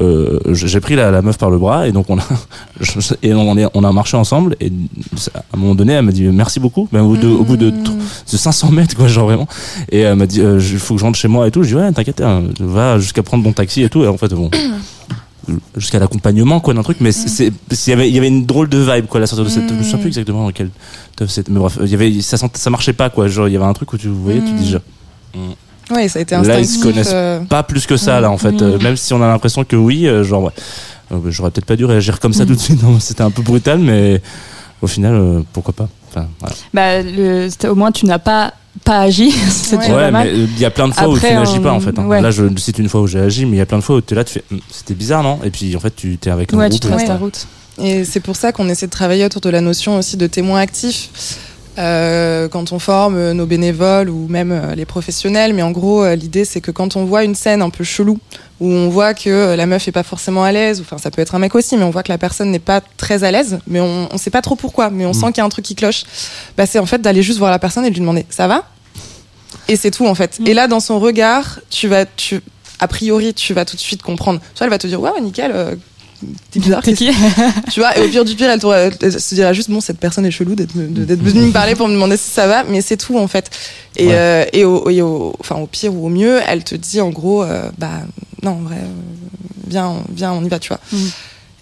[0.00, 2.22] Euh, j'ai pris la, la meuf par le bras et donc on a
[2.80, 4.70] je- et on, est, on a marché ensemble et
[5.34, 6.88] à un moment donné elle m'a dit merci beaucoup.
[6.92, 7.84] Mais au, bout de, au bout de, Mmh.
[8.32, 9.48] de 500 mètres quoi genre vraiment.
[9.90, 11.62] Et elle m'a dit euh, il faut que je rentre chez moi et tout.
[11.62, 14.02] Je dis ouais t'inquiète hein, va jusqu'à prendre ton taxi et tout.
[14.04, 14.50] Et en fait bon
[15.76, 16.98] jusqu'à l'accompagnement quoi d'un truc.
[17.00, 19.26] Mais c'est il y avait il y avait une drôle de vibe quoi à la
[19.26, 20.70] sortie de cette je souviens plus exactement dans quel
[21.16, 23.28] teuf c'était mais bref il y avait ça ça marchait pas quoi.
[23.28, 24.80] Genre il y avait un truc où tu voyais tu dis déjà
[25.90, 26.82] Ouais, ça a été Là, ils se instinctif.
[26.82, 29.64] connaissent euh, pas plus que ça là en fait Euh, même si on a l'impression
[29.64, 30.52] que oui euh, genre ouais
[31.10, 33.42] bah, j'aurais peut-être pas dû réagir comme ça tout de suite non, c'était un peu
[33.42, 34.20] brutal mais
[34.82, 36.54] au final euh, pourquoi pas enfin, voilà.
[36.74, 38.52] Bah, le- au moins, tu n'as pas,
[38.84, 39.30] pas agi.
[39.50, 39.90] c'est Ouais.
[39.92, 40.26] ouais mal.
[40.28, 41.98] mais euh, il y a plein de fois où tu n'agis on- pas en fait
[41.98, 42.04] hein.
[42.06, 42.20] ouais.
[42.20, 43.96] là je cite une fois où j'ai agi mais il y a plein de fois
[43.96, 45.38] où tu es là tu fais Hum, c'était bizarre non?
[45.44, 47.16] Et puis en fait tu t'es avec un Ouais, tu groupe te et- restes ta
[47.16, 47.46] route.
[47.80, 50.58] Et c'est pour ça qu'on essaie de travailler autour de la notion aussi de témoin
[50.60, 51.10] actif.
[51.78, 56.06] Euh, quand on forme euh, nos bénévoles ou même euh, les professionnels, mais en gros
[56.14, 58.18] l'idée c'est que quand on voit une scène un peu chelou
[58.60, 61.22] où on voit que la meuf est pas forcément à l'aise, ou enfin ça peut
[61.22, 63.60] être un mec aussi, mais on voit que la personne n'est pas très à l'aise,
[63.68, 65.14] mais on, on sait pas trop pourquoi, mais on Mm.
[65.14, 66.02] sent qu'il y a un truc qui cloche.
[66.56, 68.64] Bah c'est en fait d'aller juste voir la personne et de lui demander ça va?
[69.68, 70.40] Et c'est tout en fait.
[70.40, 70.46] Mm.
[70.48, 72.40] Et là dans son regard, tu vas tu
[72.80, 74.40] a priori tu vas tout de suite comprendre.
[74.54, 75.52] Soit elle va te dire ouais, ouais nickel.
[75.54, 75.74] euh,
[76.50, 77.10] T'es bizarre, T'es qui
[77.72, 79.98] tu vois, et au pire du pire, elle, t'aurait- elle se dira juste bon, cette
[79.98, 82.96] personne est chelou d'être venue me parler pour me demander si ça va, mais c'est
[82.96, 83.50] tout en fait.
[83.96, 84.12] Et, Ouais.
[84.14, 87.10] euh, et, au, et au- enfin, au pire ou au mieux, elle te dit en
[87.10, 87.90] gros, euh, bah
[88.42, 88.86] non, en vrai, euh,
[89.68, 90.80] viens, viens, on y va, tu vois.
[90.92, 91.10] Mhm.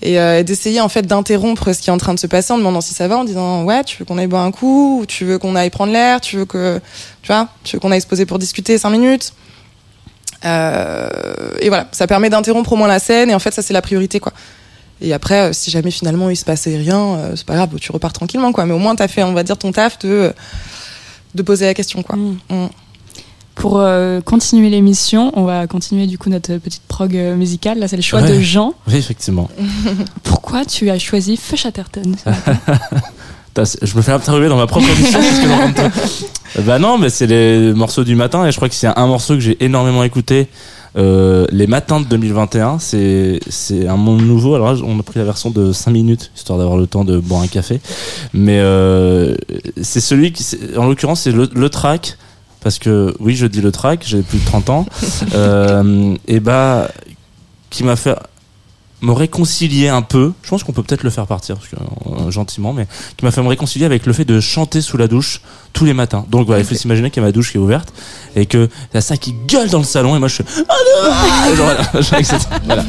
[0.02, 2.58] Et euh, d'essayer en fait d'interrompre ce qui est en train de se passer en
[2.58, 5.06] demandant si ça va, en disant ouais, tu veux qu'on aille boire un coup, ou
[5.06, 6.80] tu veux qu'on aille prendre l'air, tu veux que,
[7.22, 9.32] tu vois, tu veux qu'on aille se poser pour discuter cinq minutes.
[10.46, 11.08] Euh,
[11.60, 13.82] et voilà, ça permet d'interrompre au moins la scène, et en fait, ça c'est la
[13.82, 14.32] priorité quoi.
[15.00, 17.92] Et après, euh, si jamais finalement il se passait rien, euh, c'est pas grave, tu
[17.92, 18.64] repars tranquillement, quoi.
[18.64, 20.32] Mais au moins, t'as fait, on va dire, ton taf de,
[21.34, 22.16] de poser la question, quoi.
[22.16, 22.38] Mm.
[22.50, 22.68] Mm.
[23.56, 27.78] Pour euh, continuer l'émission, on va continuer du coup notre petite prog musicale.
[27.78, 28.28] Là, c'est le choix Ouais.
[28.36, 28.74] de Jean.
[28.86, 29.48] oui effectivement
[30.22, 32.74] Pourquoi tu as choisi Feu Chatterton Putain, c'est-
[33.82, 35.18] Je me fais interviewer dans ma propre émission.
[36.64, 39.34] bah non, mais c'est les morceaux du matin et je crois que c'est un morceau
[39.34, 40.48] que j'ai énormément écouté.
[40.96, 44.54] euh, les matins de 2021, c'est c'est un monde nouveau.
[44.54, 47.18] Alors là, on a pris la version de 5 minutes histoire d'avoir le temps de
[47.18, 47.80] boire un café.
[48.32, 49.34] Mais euh,
[49.82, 50.44] c'est celui qui,
[50.76, 52.16] en l'occurrence, c'est le, le track
[52.62, 54.04] parce que oui, je dis le track.
[54.06, 54.86] J'ai plus de 30 ans.
[55.34, 56.88] euh, et bah
[57.70, 58.16] qui m'a fait
[59.06, 60.32] me réconcilier un peu.
[60.42, 63.30] Je pense qu'on peut peut-être le faire partir parce que, euh, gentiment, mais qui m'a
[63.30, 65.40] fait me réconcilier avec le fait de chanter sous la douche
[65.72, 66.24] tous les matins.
[66.30, 67.92] Donc voilà, il faut s'imaginer qu'il y a ma douche qui est ouverte
[68.34, 70.74] et que y a ça qui gueule dans le salon et moi je fais ah
[71.48, 72.38] non Genre, voilà, genre, etc.
[72.64, 72.84] Voilà.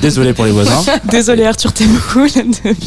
[0.00, 2.26] Désolé pour les voisins, Désolé Arthur, t'es beaucoup.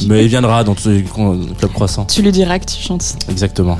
[0.07, 2.05] mais il viendra dans tous les cro- clubs croissants.
[2.05, 3.15] tu lui diras que tu chantes.
[3.29, 3.79] Exactement.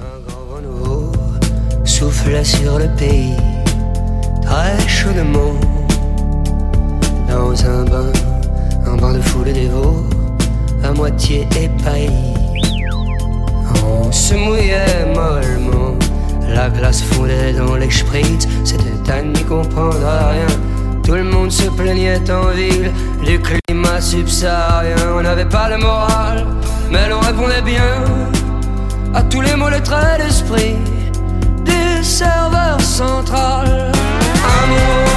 [0.00, 1.12] Un grand
[1.84, 3.34] souffle sur le pays.
[4.42, 5.52] très chaudement
[7.30, 8.12] dans un bain,
[8.86, 10.04] un bain de foule dévot,
[10.82, 12.10] à moitié épaillé.
[13.84, 15.94] On se mouillait mollement,
[16.48, 20.52] la glace fondait dans les spritz, c'était à n'y comprendre rien.
[21.04, 22.90] Tout le monde se plaignait en ville
[23.24, 24.96] du climat subsaharien.
[25.16, 26.46] On n'avait pas le moral,
[26.90, 28.04] mais l'on répondait bien
[29.14, 30.76] à tous les mots, les traits d'esprit
[31.64, 33.92] du serveur central.
[34.54, 35.09] Un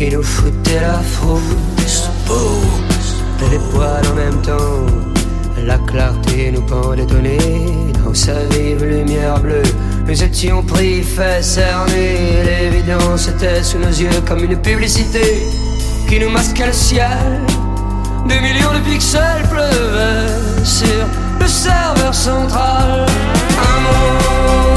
[0.00, 2.08] qui nous foutaient la frousse.
[3.50, 4.86] Les poils en même temps,
[5.62, 9.62] la clarté nous pendait au nez dans sa vive lumière bleue.
[10.06, 15.42] Nous étions pris, fait cerner, l'évidence était sous nos yeux comme une publicité
[16.08, 17.40] qui nous masquait le ciel.
[18.26, 21.04] Des millions de pixels pleuvaient sur
[21.40, 23.04] le serveur central.
[23.68, 24.69] Un monde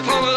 [0.00, 0.33] pouvait.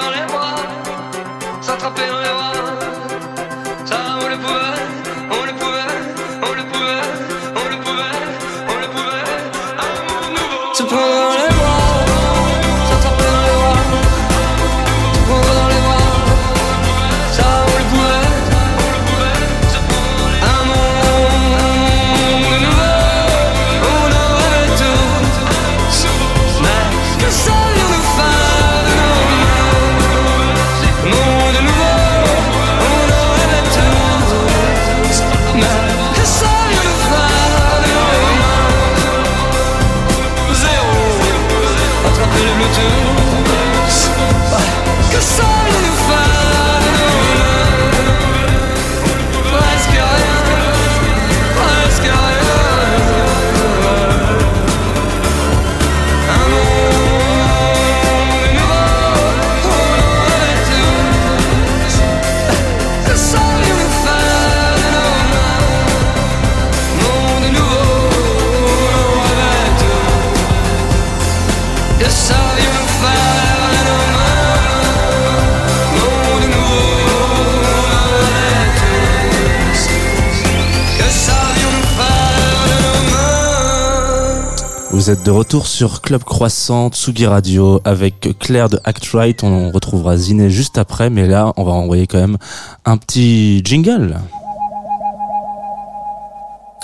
[85.08, 89.42] Vous êtes de retour sur Club Croissant, Tsugi Radio, avec Claire de Act Right.
[89.42, 92.38] On retrouvera Ziné juste après, mais là, on va envoyer quand même
[92.84, 94.20] un petit jingle.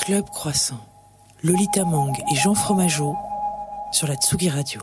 [0.05, 0.77] Club Croissant,
[1.43, 3.13] Lolita Mang et Jean Fromageau
[3.91, 4.79] sur la Tsugi Radio.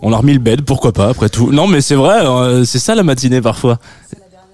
[0.00, 1.52] On leur remis le bed, pourquoi pas, après tout.
[1.52, 3.78] Non, mais c'est vrai, euh, c'est ça la matinée parfois.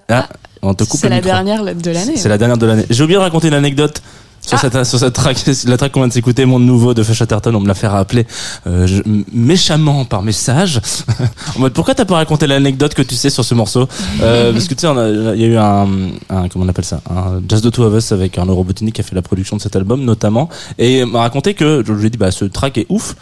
[0.09, 0.29] Ah,
[0.61, 2.17] on te coupe C'est la dernière de l'année.
[2.17, 2.87] C'est la dernière de l'année.
[2.91, 4.03] J'ai oublié de raconter une anecdote.
[4.45, 7.55] Sur, cette, sur cette track, la track qu'on vient de s'écouter, Monde Nouveau de Chatterton,
[7.55, 8.27] on me l'a fait rappeler
[8.67, 9.03] euh, je-
[9.33, 10.81] méchamment par message.
[11.57, 13.87] en mode, pourquoi t'as pas raconté l'anecdote que tu sais sur ce morceau?
[14.21, 14.89] Euh, Parce que tu sais,
[15.37, 15.87] il y a eu un,
[16.29, 19.01] un, comment on appelle ça, un Just the Two of Us avec Arnaud Robotini qui
[19.01, 22.11] a fait la production de cet album notamment, et m'a raconté que je lui ai
[22.11, 23.15] dit, bah ce track est ouf,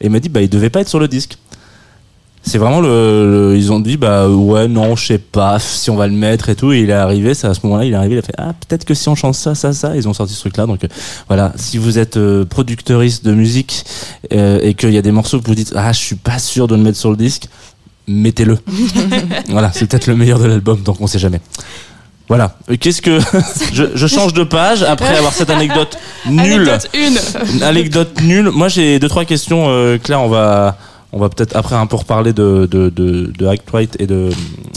[0.00, 1.38] et il m'a dit, bah il devait pas être sur le disque.
[2.42, 5.96] C'est vraiment le, le- Ils ont dit, bah ouais, non, je sais pas si on
[5.96, 6.72] va le mettre et tout.
[6.72, 8.54] Et il est arrivé, c'est à ce moment-là, il est arrivé, il a fait, ah,
[8.66, 9.94] peut-être que si on chante ça, ça, ça.
[9.94, 10.66] Ils ont sorti ce truc-là.
[10.66, 10.88] Donc euh,
[11.28, 13.84] voilà, si vous êtes euh, producteuriste de musique
[14.32, 16.66] euh, et qu'il y a des morceaux que vous dites, ah, je suis pas sûr
[16.66, 17.44] de le mettre sur le disque,
[18.08, 18.58] mettez-le.
[19.50, 21.40] voilà, c'est peut-être le meilleur de l'album, donc on sait jamais.
[22.28, 22.56] Voilà.
[22.70, 23.18] Euh, Qu'est-ce que
[23.74, 26.68] je, je change de page après avoir cette anecdote nulle.
[26.70, 27.18] Anecdote une.
[27.56, 28.50] Une anecdote nulle.
[28.50, 29.66] Moi, j'ai deux trois questions.
[29.68, 30.78] Euh, Claire, on va
[31.12, 34.30] on va peut-être après un peu reparler de de de, de Act Right et de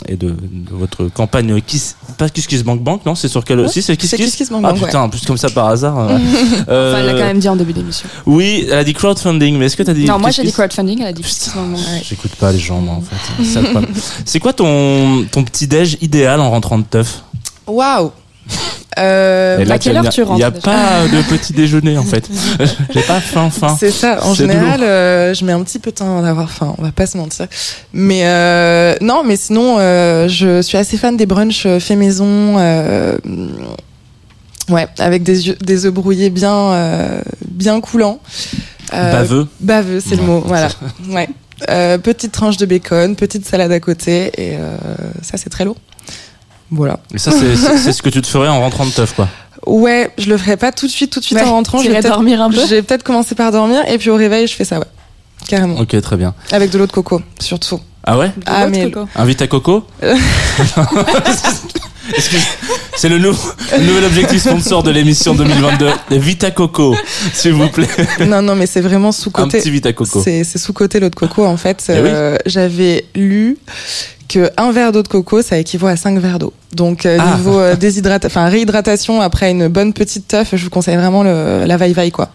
[0.08, 3.60] et de, de votre campagne Kiss pas Kiss Kiss Bank Bank non c'est sur quel
[3.60, 5.68] Ouais, si c'est Kiss Kiss, Kiss Kiss Bank ah putain en plus comme ça par
[5.68, 8.08] hasard euh, Enfin, elle l'a euh, quand même dit en début d'émission.
[8.26, 11.02] oui elle a dit crowdfunding mais est-ce que t'as dit Non, moi j'ai dit crowdfunding,
[11.02, 12.04] elle a dit Putain, Kiss Bank Bank.
[12.04, 13.94] j'écoute pas les gens moi en fait C'est ça le problème.
[14.26, 17.24] c'est quoi ton ton petit déj idéal en rentrant de teuf?
[17.68, 18.12] Waouh
[19.00, 22.04] Euh, Et à quelle heure tu il y a rentres, pas de petit déjeuner en
[22.04, 22.30] fait
[22.94, 24.24] j'ai pas faim faim C'est ça.
[24.24, 26.76] En général, euh, je mets un petit peu de temps d'avoir faim.
[26.78, 27.48] On va pas se mentir.
[27.92, 32.58] Mais euh, non, mais sinon, euh, je suis assez fan des brunchs faits maison.
[34.70, 38.20] ouais, avec des œufs brouillés bien bien coulants.
[38.92, 40.44] Baveux Baveux, c'est le mot.
[40.46, 40.70] Voilà.
[41.10, 41.30] Ouais.
[41.98, 44.58] Petite tranche de bacon, petite salade à côté, et
[45.22, 45.78] ça c'est très lourd.
[46.76, 47.00] Voilà.
[47.14, 49.28] et ça c'est ce que tu te ferais en rentrant de teuf quoi
[49.66, 51.80] Ouais, je le ferai pas tout de suite, tout de suite Ouais, en rentrant.
[51.82, 54.46] Je vais dormir un peu je vais peut-être commencer par dormir, et puis au réveil,
[54.48, 54.86] je fais ça, ouais.
[55.48, 55.78] Carrément.
[55.80, 57.80] ok très bien Avec de l'eau de coco, surtout.
[58.04, 59.08] Ah ouais Ah, mais- Coco.
[59.16, 59.86] Invite à Coco
[62.98, 63.32] c'est le, nou-
[63.78, 66.96] le nouvel objectif sponsor de l'émission 2022 Vita Coco,
[67.34, 67.88] s'il vous plaît.
[68.28, 69.60] non, non, mais c'est vraiment Un sous-côté.
[69.60, 70.22] petit Vita Coco.
[70.24, 71.84] C'est sous-côté l'eau de coco, en fait.
[71.90, 72.00] Eh oui.
[72.12, 73.58] Euh, J'avais lu
[74.28, 76.54] que un verre d'eau de coco, ça équivaut à 5 verres d'eau.
[76.74, 77.36] Donc, euh, Ah.
[77.38, 77.76] niveau euh,
[78.26, 82.30] enfin, réhydratation après une bonne petite teuf, je vous conseille vraiment le, la vaille-vaille, quoi.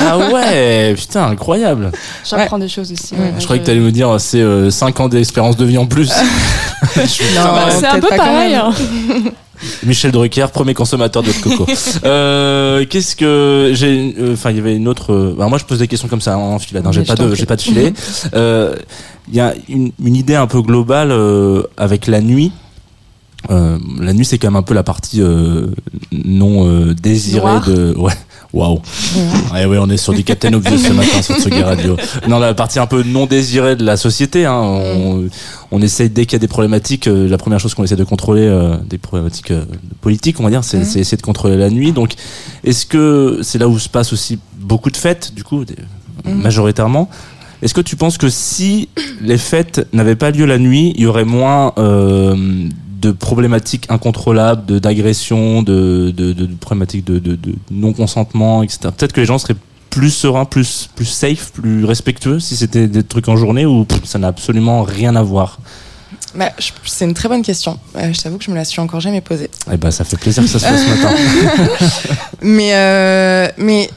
[0.00, 1.92] Ah ouais, putain, incroyable.
[2.28, 3.14] J'apprends des choses aussi.
[3.14, 3.32] ouais.
[3.38, 6.10] Je croyais que t'allais me dire c'est 5 ans d'espérance de vie en plus.
[7.06, 8.54] C'est un peu pareil.
[8.54, 8.72] hein.
[9.84, 11.66] Michel Drucker, premier consommateur de coco.
[12.04, 15.12] Euh, Qu'est-ce que j'ai euh, Enfin, il y avait une autre.
[15.12, 16.84] euh, alors moi, je pose des questions comme ça en filade.
[16.86, 17.92] hein, j'ai pas de, j'ai pas de filet.
[18.34, 18.74] Euh,
[19.28, 22.50] Il y a une, une idée un peu globale euh, avec la nuit.
[23.50, 25.66] Euh, la nuit, c'est quand même un peu la partie euh,
[26.12, 27.94] non euh, désirée de.
[27.96, 28.12] Ouais.
[28.52, 28.80] Waouh.
[29.54, 31.96] Ouais, ouais, on est sur du Captain Obvious ce matin sur Tsugi Radio.
[32.28, 34.44] Non, la partie un peu non désirée de la société.
[34.44, 35.24] Hein, on,
[35.70, 38.04] on essaye dès qu'il y a des problématiques, euh, la première chose qu'on essaie de
[38.04, 39.64] contrôler, euh, des problématiques euh,
[40.02, 40.84] politiques, on va dire, c'est Mhm.
[40.84, 41.92] c'est essayer de contrôler la nuit.
[41.92, 42.12] Donc,
[42.62, 45.74] est-ce que c'est là où se passe aussi beaucoup de fêtes, du coup, des-
[46.26, 46.42] Mhm.
[46.42, 47.08] majoritairement?
[47.62, 48.88] Est-ce que tu penses que si
[49.22, 52.34] les fêtes n'avaient pas lieu la nuit, il y aurait moins euh,
[53.02, 57.38] de problématiques incontrôlables, de d'agressions, de, de, de, de problématiques de,
[57.70, 58.78] non-consentement, etc.
[58.96, 59.56] Peut-être que les gens seraient
[59.90, 64.18] plus sereins, plus, plus safe, plus respectueux si c'était des trucs en journée ou ça
[64.18, 65.58] n'a absolument rien à voir?
[66.34, 66.50] Bah,
[66.86, 67.78] c'est une très bonne question.
[67.96, 69.50] Euh, je t'avoue que je me la suis encore jamais posée.
[69.70, 71.14] Eh ben, ça fait plaisir que ça se fasse ce matin.
[72.42, 73.90] Mais, euh, mais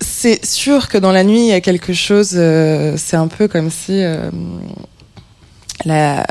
[0.00, 2.32] c'est sûr que dans la nuit, il y a quelque chose.
[2.34, 4.02] euh, c'est un peu comme si
[5.84, 6.26] la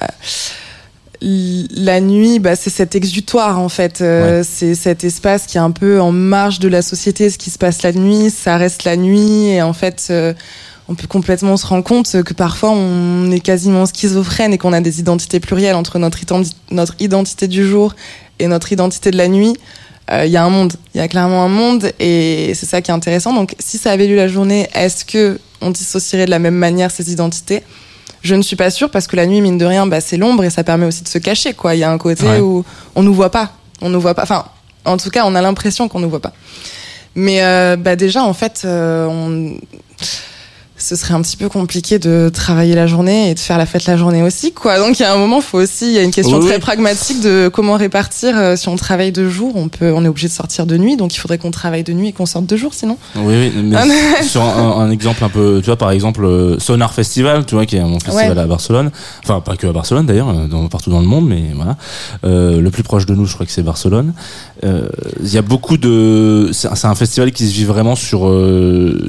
[1.22, 4.02] la nuit, bah, c'est cet exutoire en fait.
[4.02, 7.30] Euh, C'est cet espace qui est un peu en marge de la société.
[7.30, 9.48] Ce qui se passe la nuit, ça reste la nuit.
[9.50, 10.34] Et en fait, euh,
[10.88, 14.82] on peut complètement se rendre compte que parfois on est quasiment schizophrène et qu'on a
[14.82, 17.96] des identités plurielles entre notre, identi- notre identité du jour
[18.40, 19.56] et notre identité de la nuit.
[20.12, 22.82] Euh, Il y a un monde, il y a clairement un monde et c'est ça
[22.82, 23.34] qui est intéressant.
[23.34, 26.90] Donc si ça avait lu la journée, est-ce que on dissocierait de la même manière
[26.90, 27.62] ces identités?
[28.22, 30.44] Je ne suis pas sûre parce que la nuit, mine de rien, bah, c'est l'ombre
[30.44, 31.54] et ça permet aussi de se cacher.
[31.54, 31.76] Quoi.
[31.76, 32.40] Il y a un côté Ouais.
[32.40, 32.66] où
[32.96, 33.52] on nous voit pas,
[33.82, 34.24] on nous voit pas.
[34.24, 34.46] Enfin,
[34.86, 36.34] en tout cas, on a l'impression qu'on nous voit pas.
[37.16, 39.58] Mais euh, bah déjà, en fait, euh, on...
[40.80, 43.86] ce serait un petit peu compliqué de travailler la journée et de faire la fête
[43.86, 44.80] la journée aussi, quoi.
[44.80, 46.58] Donc il y a un moment, faut aussi, il y a une question Oui, très
[46.60, 48.36] pragmatique de comment répartir.
[48.38, 50.98] euh, si on travaille de jour, on peut, on est obligé de sortir de nuit,
[50.98, 52.98] donc il faudrait qu'on travaille de nuit et qu'on sorte de jour, sinon.
[53.18, 56.58] Oui, oui, mais Ah, sur un, un exemple un peu, tu vois, par exemple, euh,
[56.60, 58.44] Sonar Festival, tu vois, qui est mon festival Ouais.
[58.44, 58.92] à Barcelone.
[59.24, 61.76] Enfin, pas que à Barcelone d'ailleurs, euh, partout dans le monde, mais voilà.
[62.24, 64.14] Euh, le plus proche de nous, je crois que c'est Barcelone.
[64.64, 64.88] Euh,
[65.22, 68.28] Il y a beaucoup de, c'est un- c'est un festival qui se vit vraiment sur
[68.28, 69.06] euh,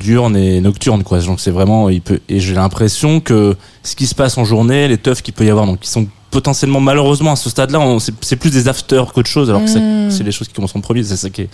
[0.00, 1.18] diurne et nocturne, quoi.
[1.20, 4.88] Donc c'est vraiment, il peut, et j'ai l'impression que ce qui se passe en journée,
[4.88, 7.80] les teufs qu'il peut y avoir, donc qui sont potentiellement malheureusement à ce stade-là,
[8.20, 10.10] c'est plus des afters qu'autre chose, alors que c'est- Mm.
[10.10, 11.02] c'est les choses qui commencent en premier.
[11.02, 11.48] C'est ça qui est-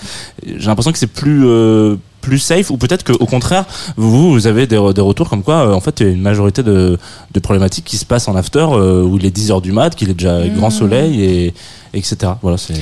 [0.44, 3.66] J'ai l'impression que c'est plus euh, plus safe, ou peut-être qu'au contraire,
[3.98, 6.12] vous vous avez des, re- des retours comme quoi, euh, en fait, il y a
[6.12, 6.98] une majorité de,
[7.32, 9.94] de problématiques qui se passent en after euh, où il est 10 heures du mat,
[9.94, 10.54] qu'il est déjà Mm.
[10.56, 11.54] grand soleil et
[11.92, 12.32] etc.
[12.42, 12.74] Voilà, c'est.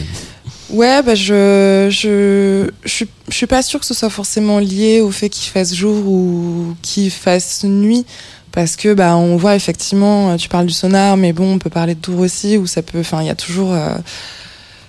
[0.73, 5.01] Ouais, bah je, je, je, suis, je suis pas sûre que ce soit forcément lié
[5.01, 8.07] au fait qu'il fasse jour ou qu'il fasse nuit.
[8.53, 11.71] Parce que, bah, on voit effectivement, euh, tu parles du sonar, mais bon, on peut
[11.71, 13.95] parler de tour aussi, où ça peut, enfin, il y a toujours, euh,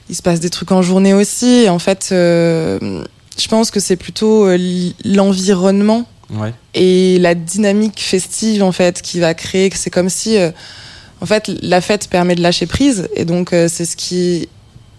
[0.09, 1.47] il se passe des trucs en journée aussi.
[1.63, 3.03] Et en fait, euh,
[3.37, 4.47] je pense que c'est plutôt
[5.05, 6.53] l'environnement Ouais.
[6.73, 10.49] et la dynamique festive en fait qui va créer que c'est comme si euh,
[11.21, 14.47] en fait la fête permet de lâcher prise et donc c'est ce qui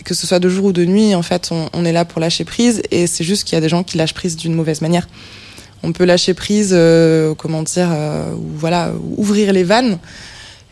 [0.05, 2.45] que ce soit de jour ou de nuit en fait on, est là pour lâcher
[2.45, 5.09] prise et c'est juste qu'il y a des gens qui lâchent prise d'une mauvaise manière
[5.83, 9.99] on peut lâcher prise euh, comment dire euh, voilà ouvrir les vannes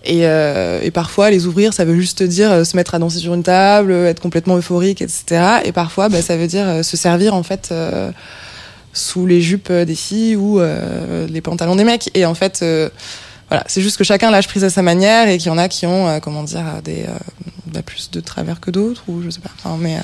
[0.05, 3.35] et, euh, et parfois les ouvrir ça veut juste dire se mettre à danser sur
[3.35, 7.43] une table être complètement euphorique etc et parfois bah, ça veut dire se servir en
[7.43, 7.73] fait
[8.93, 12.11] sous les jupes des filles ou les pantalons des mecs.
[12.13, 12.63] Et en fait,
[13.67, 15.87] c'est juste que chacun lâche prise à sa manière et qu'il y en a qui
[15.87, 17.19] ont, euh, comment dire, des euh,
[17.67, 19.51] bah, plus de travers que d'autres ou je sais pas.
[19.79, 20.01] Mais euh,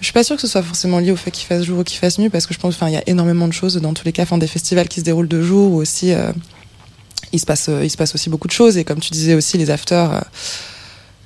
[0.00, 1.84] je suis pas sûre que ce soit forcément lié au fait qu'il fasse jour ou
[1.84, 3.94] qu'il fasse nuit parce que je pense, enfin, il y a énormément de choses dans
[3.94, 6.12] tous les cas, enfin, des festivals qui se déroulent de jour ou aussi.
[6.12, 6.32] euh,
[7.32, 10.12] il se passe, euh, aussi beaucoup de choses et comme tu disais aussi les afters.
[10.14, 10.20] euh,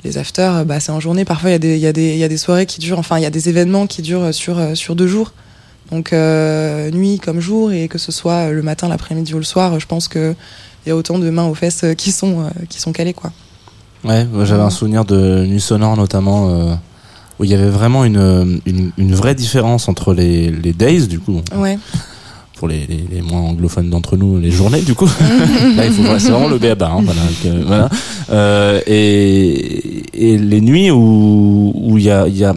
[0.04, 1.24] les afters, euh, bah, c'est en journée.
[1.24, 4.02] Parfois, il y, a des- soirées qui durent, enfin, il y a des événements qui
[4.02, 5.32] durent sur, euh, deux jours.
[5.90, 9.78] Donc, euh, nuit comme jour, et que ce soit le matin, l'après-midi ou le soir,
[9.78, 10.08] je pense
[10.82, 13.14] qu'il y a autant de mains aux fesses euh, qui sont, euh, qui sont calées,
[13.14, 13.30] quoi.
[14.04, 16.74] Ouais, j'avais un souvenir de Nuit Sonore notamment euh,
[17.38, 21.20] où il y avait vraiment une, une, une vraie différence entre les, les days du
[21.20, 21.78] coup Ouais.
[22.58, 25.06] pour les, les, les moins anglophones d'entre nous les journées du coup
[25.76, 27.88] là il faut c'est vraiment le béaba hein, voilà, que- voilà.
[28.30, 30.02] Euh, et,
[30.32, 32.54] et les nuits où où il y a il y a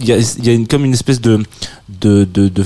[0.00, 1.42] il y a, il y a une, comme une espèce de
[2.00, 2.64] de de de-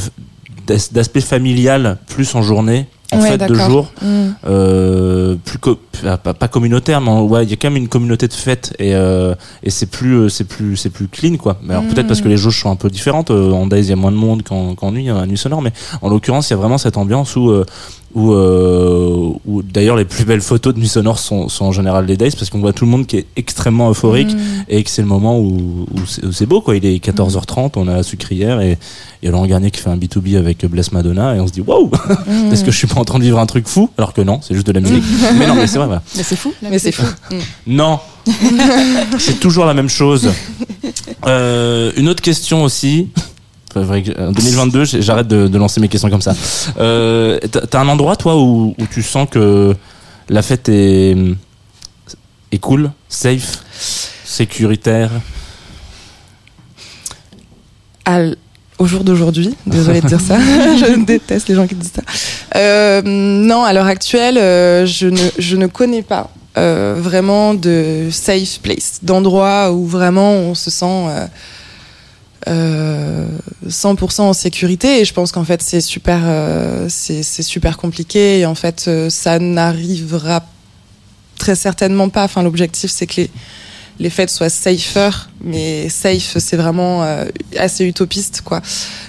[0.67, 4.07] d'as- d'aspect familial plus en journée en Ouais, fait de jour Mm.
[4.47, 8.75] euh, plus pas, communautaire mais ouais il y a quand même une communauté de fêtes
[8.79, 11.89] et euh, et c'est plus euh, c'est plus c'est plus clean quoi mais alors Mm.
[11.89, 14.13] peut-être parce que les jauges sont un peu différentes en days il y a moins
[14.13, 16.79] de monde qu'en qu'en nuit à nuit sonore mais en l'occurrence il y a vraiment
[16.79, 17.53] cette ambiance où
[18.15, 22.07] où, euh, où d'ailleurs les plus belles photos de nuit sonore sont, sont en général
[22.07, 24.39] les days parce qu'on voit tout le monde qui est extrêmement euphorique Mm.
[24.69, 27.73] et que c'est le moment où, où c'est où c'est beau quoi il est 14h30
[27.77, 28.79] on a la sucrière et
[29.23, 31.91] et Laurent Garnier qui fait un B2B avec Bless Madonna et on se dit waouh
[32.27, 32.53] Mm.
[32.53, 33.91] est-ce que je suis pas en train de vivre un truc fou?
[33.99, 35.03] Alors que non c'est juste de la musique
[35.39, 36.03] mais non mais c'est vrai voilà.
[36.17, 36.53] Mais c'est fou.
[36.63, 37.05] Mais c'est fou.
[37.31, 37.37] Mm.
[37.67, 37.99] Non,
[39.19, 40.31] c'est toujours la même chose.
[41.27, 43.09] Euh, une autre question aussi.
[43.75, 46.35] Enfin, vrai que, En 2022, j'ai- j'arrête de, de lancer mes questions comme ça.
[46.79, 47.39] Euh,
[47.71, 49.75] t'as- un endroit, toi, où, où tu sens que
[50.29, 51.17] la fête est,
[52.53, 53.65] est cool, safe,
[54.25, 55.11] sécuritaire?
[58.05, 58.21] À
[58.79, 62.03] au jour d'aujourd'hui, désolée de dire ça, je déteste les gens qui disent ça.
[62.59, 68.09] Euh, non, à l'heure actuelle, euh, je, ne, je ne connais pas euh, vraiment de
[68.11, 71.07] safe place, d'endroit où vraiment on se sent
[72.47, 75.01] 100% en sécurité.
[75.01, 78.41] Et je pense qu'en fait c'est super, euh, c'est c'est super compliqué.
[78.41, 80.43] Et en fait, euh, ça n'arrivera
[81.39, 82.25] très certainement pas.
[82.25, 83.31] Enfin, l'objectif c'est que les
[83.99, 87.25] les fêtes soient safer, mais safe, c'est vraiment euh,
[87.57, 88.61] assez utopiste, quoi.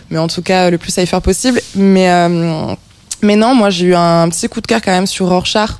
[0.09, 1.61] Mais en tout cas, le plus safer possible.
[1.75, 2.75] Mais, euh,
[3.21, 5.71] mais non, moi, j'ai eu un petit coup de cœur quand même sur Rorschach.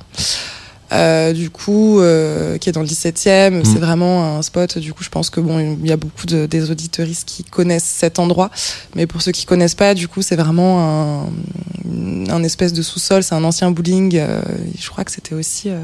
[0.92, 4.78] Euh, du coup, euh, qui est dans le 17e, c'est vraiment un spot.
[4.78, 7.82] Du coup, je pense que bon, il y a beaucoup de, des auditeuristes qui connaissent
[7.84, 8.50] cet endroit,
[8.94, 13.22] mais pour ceux qui connaissent pas, du coup, c'est vraiment un, un espèce de sous-sol.
[13.24, 14.16] C'est un ancien bowling.
[14.16, 14.40] euh,
[14.78, 15.80] je crois que c'était aussi euh,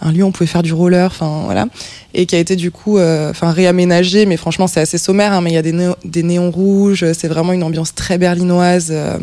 [0.00, 1.06] un lieu où on pouvait faire du roller.
[1.06, 1.66] Enfin, voilà
[2.14, 5.42] et qui a été du coup euh, enfin réaménagé mais franchement c'est assez sommaire hein,
[5.42, 8.88] mais il y a des, néo- des néons rouges c'est vraiment une ambiance très berlinoise
[8.90, 9.18] euh,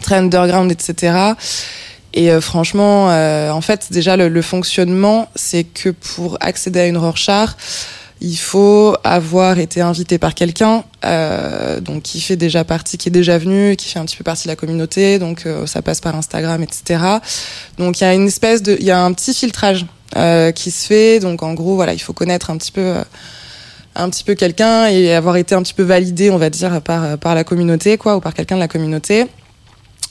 [0.00, 1.32] très underground etc
[2.14, 6.86] et euh, franchement euh, en fait déjà le, le fonctionnement c'est que pour accéder à
[6.86, 7.50] une Rorschach
[8.20, 13.12] il faut avoir été invité par quelqu'un euh, donc qui fait déjà partie qui est
[13.12, 16.00] déjà venu qui fait un petit peu partie de la communauté donc euh, ça passe
[16.00, 17.18] par Instagram etc
[17.78, 19.86] donc il y a une espèce de il y a un petit filtrage
[20.16, 21.20] euh, qui se fait.
[21.20, 23.04] Donc en gros, voilà, il faut connaître un petit peu, euh,
[23.94, 27.18] un petit peu quelqu'un et avoir été un petit peu validé, on va dire, par
[27.18, 29.26] par la communauté, quoi, ou par quelqu'un de la communauté.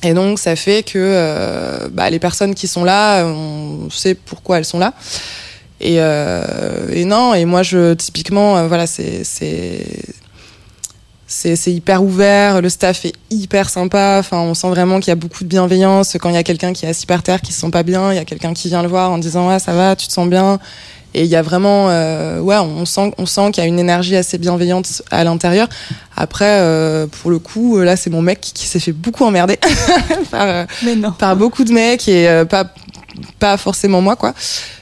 [0.04, 4.60] Et donc ça fait que euh, bah, les personnes qui sont là, on sait pourquoi
[4.60, 4.94] elles sont là.
[5.80, 9.86] Et, euh, et non, et moi je typiquement, euh, voilà, c'est c'est
[11.28, 14.16] c'est hyper ouvert, le staff est hyper sympa.
[14.20, 16.16] Enfin, on sent vraiment qu'il y a beaucoup de bienveillance.
[16.20, 18.14] Quand il y a quelqu'un qui est assis par terre, qui se sent pas bien,
[18.14, 20.14] il y a quelqu'un qui vient le voir en disant ouais ça va, tu te
[20.14, 20.58] sens bien.
[21.14, 23.80] Et il y a vraiment, euh, ouais, on sent, on sent qu'il y a une
[23.80, 25.68] énergie assez bienveillante à l'intérieur.
[26.16, 29.58] Après, euh, pour le coup, là, c'est mon mec qui, qui s'est fait beaucoup emmerder
[30.32, 30.66] par, euh,
[31.18, 32.72] par beaucoup de mecs et euh, pas,
[33.40, 34.34] pas forcément moi, quoi.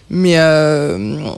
[0.09, 1.29] Mais, euh,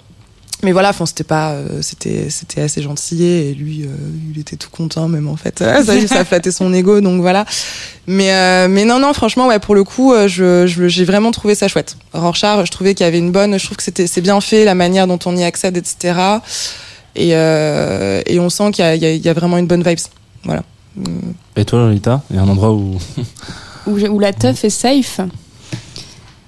[0.63, 3.87] mais voilà, enfin, c'était pas, euh, c'était, c'était assez gentil et lui, euh,
[4.33, 5.59] il était tout content même en fait.
[5.85, 7.45] ça, ça flattait son ego, donc voilà.
[8.07, 11.53] Mais, euh, mais non, non, franchement, ouais, pour le coup, je, je- j'ai vraiment trouvé
[11.55, 11.97] ça chouette.
[12.13, 14.65] Rorschach, je trouvais qu'il y avait une bonne, je trouve que c'était, c'est bien fait,
[14.65, 16.17] la manière dont on y accède, etc.
[17.15, 19.57] Et, euh, et on sent qu'il y a, il y a- il y a vraiment
[19.57, 19.99] une bonne vibes.
[20.43, 20.63] Voilà.
[21.55, 22.97] Et toi, Lolita Il y a un endroit où.
[23.85, 25.19] où, où la teuf est safe.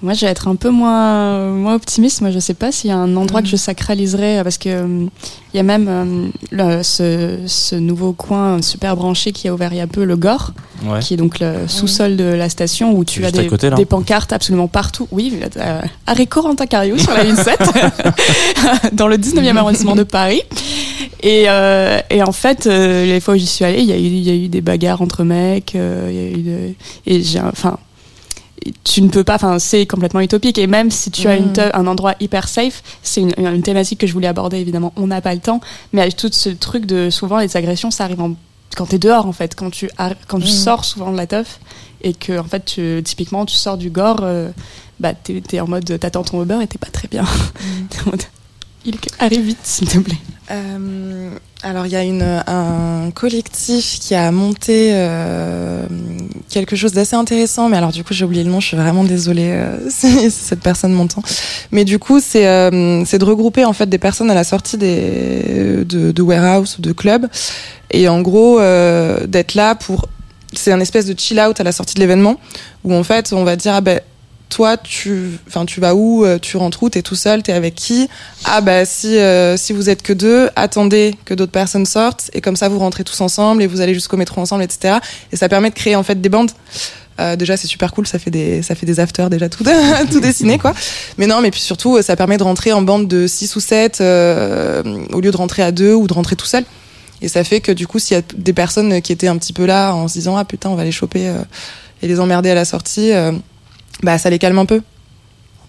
[0.01, 2.21] Moi, je vais être un peu moins, moins optimiste.
[2.21, 5.05] Moi, je sais pas s'il y a un endroit que je sacraliserais, parce que euh,
[5.53, 9.73] il y a même euh, le- ce, ce nouveau coin super branché qui a ouvert
[9.73, 10.51] il y a peu, le Gore,
[10.87, 10.99] Ouais.
[11.01, 13.75] qui est donc le sous-sol de la station où tu as des, côté, là.
[13.75, 15.09] des pancartes absolument partout.
[15.11, 17.59] Oui, euh, arrêt Corentin Cariou sur la ligne 7,
[18.93, 20.41] dans le 19e arrondissement de Paris.
[21.21, 23.97] Et, euh, et en fait, euh, les fois où j'y suis allée, il y, a
[23.97, 25.75] eu- il y a eu des bagarres entre mecs.
[25.75, 26.73] euh, il y a eu de-
[27.07, 27.77] et j'ai, enfin,
[28.83, 29.35] tu ne peux pas.
[29.35, 30.57] Enfin, c'est complètement utopique.
[30.57, 31.71] Et même si tu as une Mm.
[31.73, 34.57] un endroit hyper safe, c'est une, une thématique que je voulais aborder.
[34.57, 35.61] Évidemment, on n'a pas le temps.
[35.93, 38.35] Mais avec tout ce truc de souvent les agressions, ça arrive en-
[38.75, 39.89] quand t'es dehors en fait, quand tu
[40.27, 40.51] quand tu Mm.
[40.51, 41.59] sors souvent de la teuf
[42.01, 44.19] et que en fait, tu, typiquement, tu sors du gore.
[44.21, 44.49] euh,
[44.99, 47.23] bah, t'es, t'es en mode, t'attends ton Uber et t'es pas très bien.
[47.89, 47.99] T'es
[48.85, 50.17] en mode, il arrive vite, s'il te plaît.
[50.51, 51.29] Euh,
[51.61, 52.01] alors il y a
[52.47, 55.85] un collectif qui a monté euh,
[56.49, 59.03] quelque chose d'assez intéressant, mais alors du coup j'ai oublié le nom, je suis vraiment
[59.03, 61.21] désolée euh, si, cette personne m'entend.
[61.71, 66.21] Mais du coup c'est de regrouper en fait des personnes à la sortie de, de
[66.21, 67.27] warehouse ou de club,
[67.91, 70.07] et en gros d'être là pour
[70.53, 72.39] c'est un espèce de chill out à la sortie de l'événement
[72.83, 74.01] où en fait on va dire ah ben
[74.49, 77.75] toi tu enfin tu vas où Euh, tu rentres où t'es tout seul t'es avec
[77.75, 78.09] qui?
[78.45, 82.41] Ah bah si euh, si vous êtes que deux, attendez que d'autres personnes sortent et
[82.41, 84.97] comme ça vous rentrez tous ensemble et vous allez jusqu'au métro ensemble, etc.
[85.31, 86.51] Et ça permet de créer en fait des bandes.
[87.19, 89.63] Euh, déjà c'est super cool, ça fait des ça fait des afters déjà tout
[90.11, 90.73] tout dessiné quoi.
[91.17, 94.01] Mais non, mais puis surtout ça permet de rentrer en bande de 6 ou 7
[94.01, 96.63] au lieu de rentrer à deux ou de rentrer tout seul.
[97.21, 99.53] Et ça fait que du coup s'il y a des personnes qui étaient un petit
[99.53, 101.33] peu là en se disant ah putain on va les choper
[102.01, 103.11] et les emmerder à la sortie,
[104.03, 104.81] bah ça les calme un peu.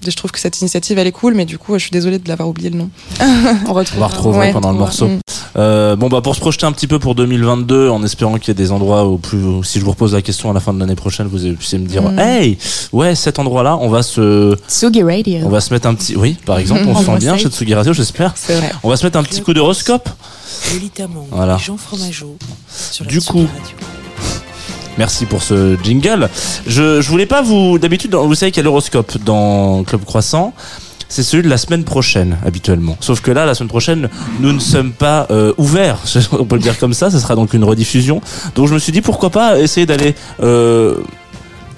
[0.06, 2.26] Je trouve que cette initiative elle est cool, mais du coup je suis désolée de
[2.26, 2.88] l'avoir oublié le nom.
[3.68, 3.98] On retrouve.
[3.98, 4.52] On va retrouver Ouais.
[4.52, 5.10] pendant le morceau.
[5.56, 8.50] Euh, bon bah pour se projeter un petit peu pour 2022 en espérant qu'il y
[8.52, 10.72] ait des endroits où plus où si je vous repose la question à la fin
[10.72, 12.18] de l'année prochaine vous puissiez me dire Mm.
[12.20, 12.56] hey
[12.92, 15.40] ouais cet endroit là on va se Sugi Radio.
[15.44, 17.48] on va se mettre un petit oui par exemple on On se sent bien chez
[17.50, 18.70] Tsugi Radio j'espère C'est vrai.
[18.84, 20.08] on va se mettre un petit coup d'horoscope
[21.32, 21.56] Voilà.
[21.58, 22.36] Jean Fromageau
[22.92, 23.76] sur la Du Tsugi coup, Radio.
[25.00, 26.28] Merci pour ce jingle.
[26.66, 27.78] Je, je voulais pas vous.
[27.78, 30.52] D'habitude, vous savez qu'il y a l'horoscope dans Club Croissant.
[31.08, 32.98] C'est celui de la semaine prochaine, habituellement.
[33.00, 36.00] Sauf que là, la semaine prochaine, nous ne sommes pas euh, ouverts.
[36.32, 37.10] On peut le dire comme ça.
[37.10, 38.20] Ce sera donc une rediffusion.
[38.54, 40.96] Donc je me suis dit pourquoi pas essayer d'aller euh,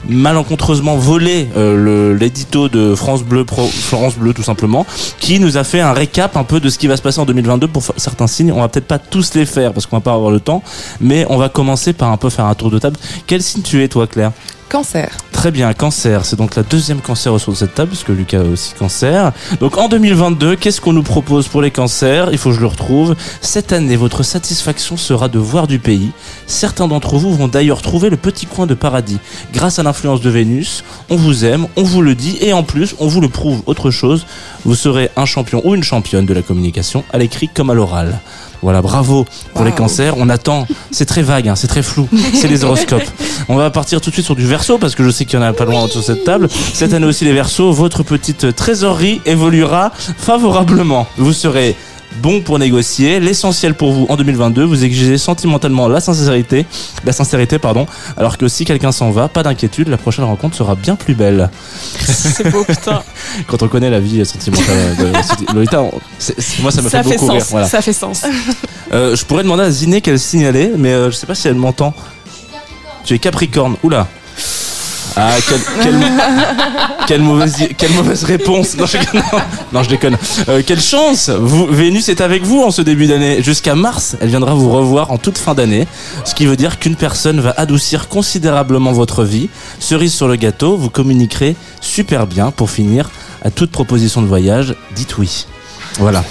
[0.09, 4.86] malencontreusement voler euh, l'édito de France Bleu, Pro, France Bleu tout simplement,
[5.18, 7.24] qui nous a fait un récap un peu de ce qui va se passer en
[7.26, 8.53] 2022 pour certains signes.
[8.53, 10.62] On va peut-être pas tous les faire parce qu'on va pas avoir le temps,
[11.00, 12.96] mais on va commencer par un peu faire un tour de table.
[13.26, 14.32] Quel signe tu es toi, Claire?
[14.73, 15.11] Cancer.
[15.33, 16.25] Très bien, cancer.
[16.25, 19.31] C'est donc la deuxième cancer autour de cette table, parce que Lucas a aussi cancer.
[19.61, 22.31] Donc en 2022, qu'est-ce qu'on nous propose pour les cancers?
[22.33, 23.14] Il faut que je le retrouve.
[23.43, 26.12] Cette année, votre satisfaction sera de voir du pays.
[26.47, 29.18] Certains d'entre vous vont d'ailleurs trouver le petit coin de paradis.
[29.53, 32.95] Grâce à l'influence de Vénus, on vous aime, on vous le dit, et en plus,
[32.99, 33.62] on vous le prouve.
[33.66, 34.25] Autre chose,
[34.64, 38.20] vous serez un champion ou une championne de la communication, à l'écrit comme à l'oral.
[38.62, 40.14] Voilà, bravo pour les cancers.
[40.16, 40.66] On attend.
[40.90, 42.08] C'est très vague, hein, c'est très flou.
[42.34, 43.02] C'est les horoscopes.
[43.48, 45.42] On va partir tout de suite sur du verso parce que je sais qu'il y
[45.42, 46.48] en a pas loin sur cette table.
[46.50, 51.06] Cette année aussi les versos, votre petite trésorerie évoluera favorablement.
[51.18, 51.76] Vous serez
[52.20, 53.20] bon pour négocier.
[53.20, 56.66] L'essentiel pour vous en 2022, vous exigez sentimentalement la sincérité,
[57.04, 57.86] la sincérité pardon.
[58.16, 61.50] Alors que si quelqu'un s'en va, pas d'inquiétude, la prochaine rencontre sera bien plus belle.
[61.98, 63.02] C'est beau, putain.
[63.46, 65.92] Quand on connaît la vie sentimentale de Lolita, on-
[66.62, 67.30] moi ça me ça fait fait beaucoup sens.
[67.36, 67.46] rire.
[67.50, 67.68] Voilà.
[67.68, 68.22] Ça fait sens.
[68.92, 71.34] Euh, je pourrais demander à Ziné quel signe elle est, mais euh, je sais pas
[71.34, 71.94] si elle m'entend.
[73.04, 73.76] Tu es Capricorne.
[73.82, 74.06] Oula.
[75.16, 76.12] Ah, quelle, quelle,
[77.06, 78.76] quelle mauvaise, quelle mauvaise réponse.
[79.72, 80.16] Non, je, déconne.
[80.48, 83.42] Euh, quelle chance Vénus est avec vous en ce début d'année.
[83.42, 85.86] Jusqu'à mars, elle viendra vous revoir en toute fin d'année.
[86.24, 89.48] Ce qui veut dire qu'une personne va adoucir considérablement votre vie.
[89.78, 93.10] Cerise sur le gâteau, vous communiquerez super bien pour finir
[93.42, 94.74] à toute proposition de voyage.
[94.94, 95.46] Dites oui.
[95.99, 96.24] Voilà.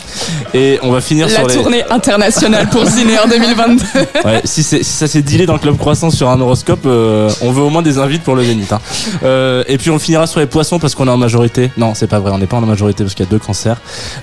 [0.53, 1.55] Et on va finir La sur les.
[1.55, 3.83] tournée internationale pour Ciné en 2022.
[4.25, 7.51] Ouais, si, si ça s'est dealé dans le club croissant sur un horoscope, euh, on
[7.51, 8.71] veut au moins des invites pour le Zénith.
[8.73, 8.81] Hein.
[9.23, 11.71] Euh, et puis on finira sur les poissons parce qu'on est en majorité.
[11.77, 13.77] Non, c'est pas vrai, on n'est pas en majorité parce qu'il y a deux cancers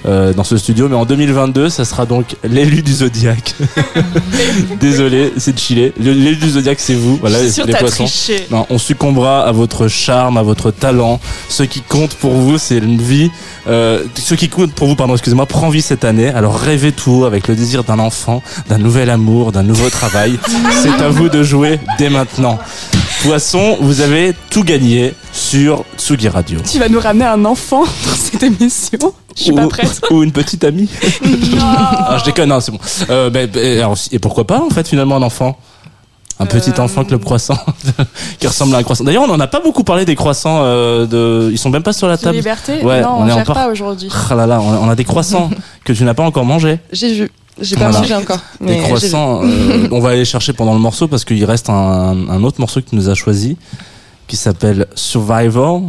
[0.07, 0.89] euh, dans ce studio.
[0.89, 3.55] Mais en 2022, ça sera donc l'élu du zodiaque.
[4.81, 5.93] Désolé, c'est de chiller.
[5.99, 7.17] L'élu du zodiaque, c'est vous.
[7.17, 8.05] Voilà, les ta poissons.
[8.05, 8.47] triché.
[8.51, 11.21] Non, on succombera à votre charme, à votre talent.
[11.49, 13.31] Ce qui compte pour vous, c'est une vie.
[13.69, 16.31] Euh, ce qui compte pour vous, pardon, excusez-moi, prend vie cette année.
[16.31, 20.39] Alors rêvez tout haut avec le désir d'un enfant, d'un nouvel amour, d'un nouveau travail.
[20.83, 22.59] c'est à vous de jouer dès maintenant.
[23.23, 26.61] Poisson, vous avez tout gagné sur Tsugi Radio.
[26.61, 29.13] Tu vas nous ramener un enfant dans cette émission?
[29.37, 30.01] Je suis ou, pas prête.
[30.11, 30.89] ou une petite amie.
[31.61, 32.79] ah, je déconne, non, c'est bon.
[33.11, 35.59] Euh, alors, et pourquoi pas, en fait, finalement, un enfant?
[36.41, 37.59] Un petit Euh, enfant club croissant
[38.39, 39.05] qui ressemble à un croissant.
[39.05, 40.61] D'ailleurs, on n'en a pas beaucoup parlé des croissants.
[40.63, 41.51] euh, de...
[41.51, 42.37] Ils sont même pas sur la table.
[42.37, 42.83] liberté?
[42.85, 44.09] Ouais, Non, on on, est en part- pas aujourd'hui.
[44.31, 45.51] Ah là là, on a, des croissants
[45.85, 46.79] que tu n'as pas encore mangé.
[46.93, 47.31] J'ai vu.
[47.61, 47.99] J'ai pas Voilà.
[48.01, 48.39] mangé encore.
[48.61, 49.41] Mais Des croissants.
[49.43, 52.81] euh, on va aller chercher pendant le morceau parce qu'il reste un, un autre morceau
[52.81, 53.57] que tu nous as choisi
[54.29, 55.83] qui s'appelle Survivor.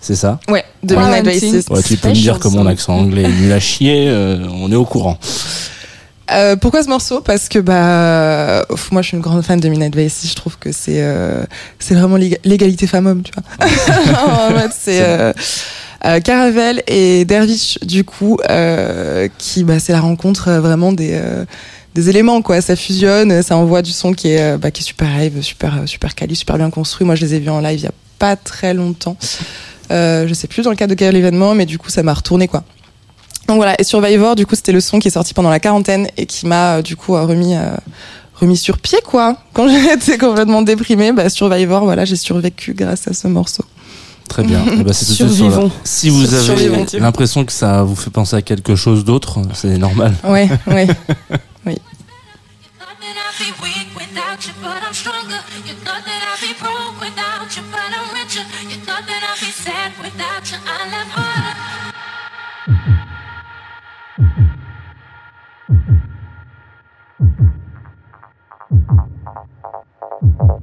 [0.00, 0.38] C'est ça?
[0.48, 1.48] Ouais, de Midnight Quarantine.
[1.54, 1.68] Oasis.
[1.70, 4.04] Ouais, tu peux me dire que mon accent anglais est nul à chier.
[4.06, 5.18] euh, on est au courant.
[6.32, 7.20] Euh, pourquoi ce morceau?
[7.20, 10.30] Parce que bah, moi je suis une grande fan de Midnight Oasis.
[10.30, 11.44] Je trouve que c'est euh,
[11.78, 13.66] c'est vraiment l'éga- l'égalité femmes-hommes, tu vois.
[14.48, 15.32] en fait, c'est euh,
[16.04, 21.44] euh, Caravel et Dervish du coup, euh, qui bah, c'est la rencontre vraiment des euh,
[21.94, 22.60] des éléments quoi.
[22.60, 26.14] Ça fusionne, ça envoie du son qui est bah, qui est super live, super super
[26.16, 27.06] quali, super bien construit.
[27.06, 29.16] Moi je les ai vus en live il y a pas très longtemps.
[29.92, 32.12] Euh, je sais plus dans le cadre de quel événement, mais du coup ça m'a
[32.14, 32.64] retourné quoi.
[33.46, 36.08] Donc voilà, et Survivor, du coup, c'était le son qui est sorti pendant la quarantaine
[36.16, 37.76] et qui m'a euh, du coup euh, remis euh,
[38.34, 39.36] remis sur pied quoi.
[39.52, 39.68] Quand
[39.98, 43.64] j'étais complètement déprimée, bah Survivor, voilà, j'ai survécu grâce à ce morceau.
[44.28, 44.64] Très bien.
[44.72, 45.70] Eh ben, c'est Survivons.
[45.84, 50.14] Si vous avez l'impression que ça vous fait penser à quelque chose d'autre, c'est normal.
[50.24, 50.88] Ouais, ouais.
[55.06, 55.85] thought
[68.84, 68.90] Thank
[70.22, 70.55] you.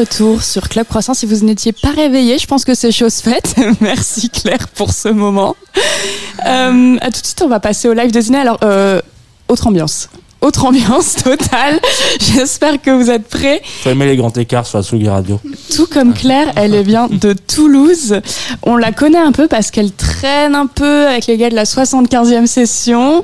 [0.00, 1.12] Retour sur Club Croissant.
[1.12, 3.54] Si vous n'étiez pas réveillé, je pense que c'est chose faite.
[3.80, 5.56] Merci Claire pour ce moment.
[6.46, 8.38] Euh, à tout de suite, on va passer au live de Ziné.
[8.38, 9.00] Alors, euh,
[9.48, 10.08] autre ambiance.
[10.40, 11.78] Autre ambiance totale.
[12.20, 13.60] J'espère que vous êtes prêts.
[13.82, 15.38] Faut aimer les grands écarts sur la Tsugi Radio.
[15.74, 18.20] Tout comme Claire, elle vient de Toulouse.
[18.62, 21.64] On la connaît un peu parce qu'elle traîne un peu avec les gars de la
[21.64, 23.22] 75e session.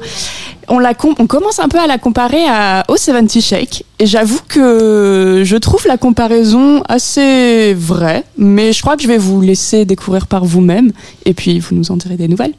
[0.68, 3.84] On, la com- on commence un peu à la comparer à, au 70 Shake.
[3.98, 8.24] Et j'avoue que je trouve la comparaison assez vraie.
[8.36, 10.92] Mais je crois que je vais vous laisser découvrir par vous-même.
[11.24, 12.52] Et puis, vous nous en direz des nouvelles.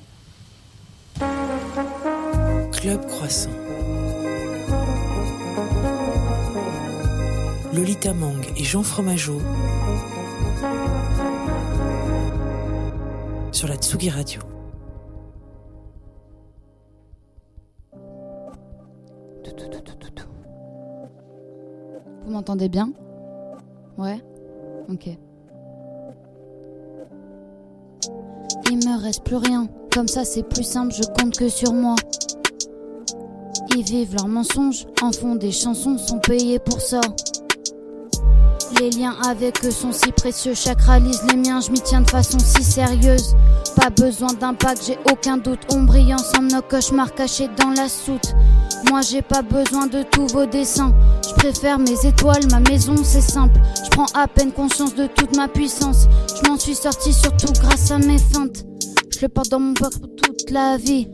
[2.71, 3.49] Club Croissant.
[7.77, 9.39] Lolita Mang et Jean Fromageau
[13.51, 14.41] sur la Tsugi Radio.
[22.25, 22.91] Vous m'entendez bien?
[23.99, 24.23] Ouais?
[24.89, 25.09] Ok.
[28.71, 29.67] Il me reste plus rien.
[29.93, 31.93] Comme ça, c'est plus simple, je compte que sur moi.
[33.75, 37.01] Ils vivent leurs mensonges, en font des chansons, sont payés pour ça.
[38.75, 42.37] Les liens avec eux sont si précieux, chakralise les miens, je m'y tiens de façon
[42.37, 43.35] si sérieuse.
[43.75, 45.59] Pas besoin d'impact, j'ai aucun doute.
[45.71, 48.35] On brille ensemble, nos cauchemars cachés dans la soute.
[48.89, 50.93] Moi j'ai pas besoin de tous vos dessins.
[51.27, 53.59] Je préfère mes étoiles, ma maison c'est simple.
[53.83, 56.07] Je prends à peine conscience de toute ma puissance.
[56.35, 58.65] Je m'en suis sorti surtout grâce à mes feintes.
[59.11, 61.07] Je le porte dans mon pour toute la vie.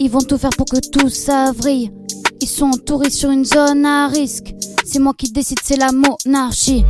[0.00, 1.92] Ils vont tout faire pour que tout ça vrille.
[2.40, 4.54] Ils sont entourés sur une zone à risque.
[4.92, 6.84] C'est moi qui décide, c'est la monarchie.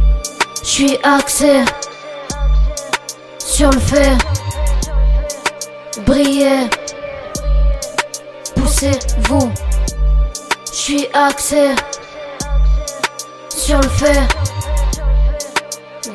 [0.62, 1.62] Je suis axé
[3.38, 4.16] sur le fait.
[6.06, 6.70] Brillez,
[8.56, 9.50] poussez-vous.
[10.72, 11.74] Je suis axé
[13.54, 14.22] sur le fait.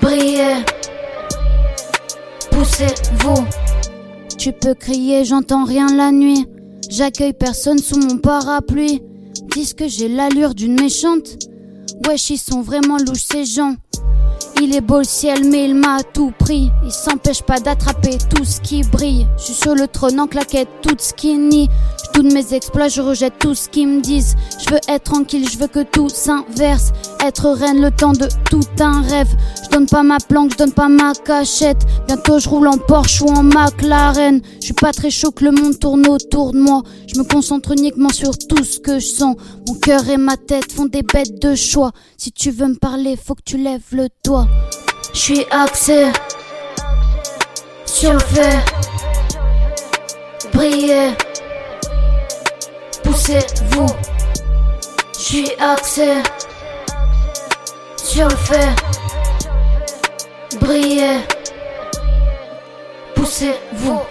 [0.01, 0.65] Brillez,
[2.49, 3.45] poussez-vous.
[4.39, 6.47] Tu peux crier, j'entends rien la nuit.
[6.89, 9.03] J'accueille personne sous mon parapluie.
[9.53, 11.38] Disent que j'ai l'allure d'une méchante.
[12.07, 13.75] Wesh, ils sont vraiment louches ces gens.
[14.68, 16.72] Il est beau le ciel, mais il m'a tout pris.
[16.84, 19.28] Il s'empêche pas d'attraper tout ce qui brille.
[19.38, 21.70] Je suis sur le trône en claquette, toute skinny.
[22.03, 24.36] Je doute mes exploits, je rejette tout ce qu'ils me disent.
[24.57, 26.93] Je veux être tranquille, je veux que tout s'inverse.
[27.24, 29.30] Être reine, le temps de tout un rêve.
[29.63, 31.86] Je donne pas ma planque, je donne pas ma cachette.
[32.07, 34.41] Bientôt je roule en Porsche ou en McLaren.
[34.59, 36.82] Je suis pas très chaud que le monde tourne autour de moi.
[37.05, 39.36] Je me concentre uniquement sur tout ce que je sens.
[39.68, 41.91] Mon cœur et ma tête font des bêtes de choix.
[42.18, 44.47] Si tu veux me parler, faut que tu lèves le doigt.
[45.14, 46.12] Je suis axé
[47.86, 48.60] sur le fait.
[50.53, 51.16] Brillez,
[53.03, 53.88] poussez-vous.
[55.18, 56.22] Je suis axé
[57.97, 58.70] sur le fait.
[60.60, 61.20] Brillez,
[63.16, 64.01] poussez-vous.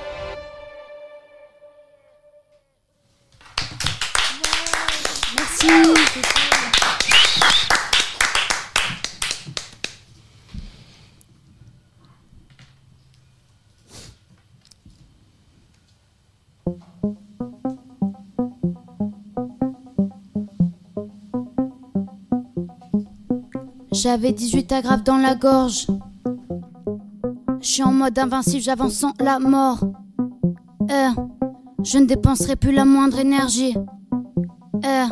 [24.05, 25.87] J'avais 18 agrafes dans la gorge.
[27.63, 29.79] Je suis en mode invincible, j'avance sans la mort.
[30.91, 31.09] Euh,
[31.83, 33.75] je ne dépenserai plus la moindre énergie.
[34.85, 35.07] Euh,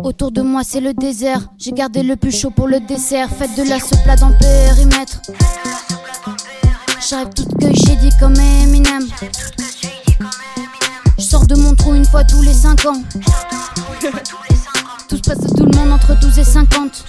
[0.00, 1.48] autour de moi c'est le désert.
[1.58, 3.30] J'ai gardé le plus chaud pour le dessert.
[3.30, 5.22] Faites de la soupe là dans le périmètre.
[7.08, 9.06] J'arrive toute que dit comme Eminem.
[11.18, 13.00] Je sors de mon trou une fois tous les 5 ans.
[15.30, 17.06] Passe à tout le monde entre 12 et 50.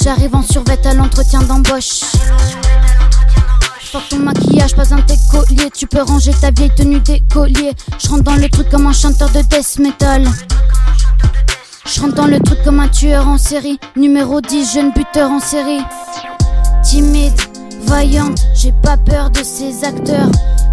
[0.00, 2.02] J'arrive en survêt à l'entretien d'embauche.
[3.90, 5.70] Fuck ton maquillage, pas un tes colliers.
[5.74, 7.72] Tu peux ranger ta vieille tenue d'écolier.
[7.98, 10.24] Je rentre dans le truc comme un chanteur de death metal.
[11.84, 13.80] Je rentre dans le truc comme un tueur en série.
[13.96, 15.82] Numéro 10, jeune buteur en série.
[16.84, 17.40] Timide,
[17.86, 20.30] vaillante, j'ai pas peur de ces acteurs.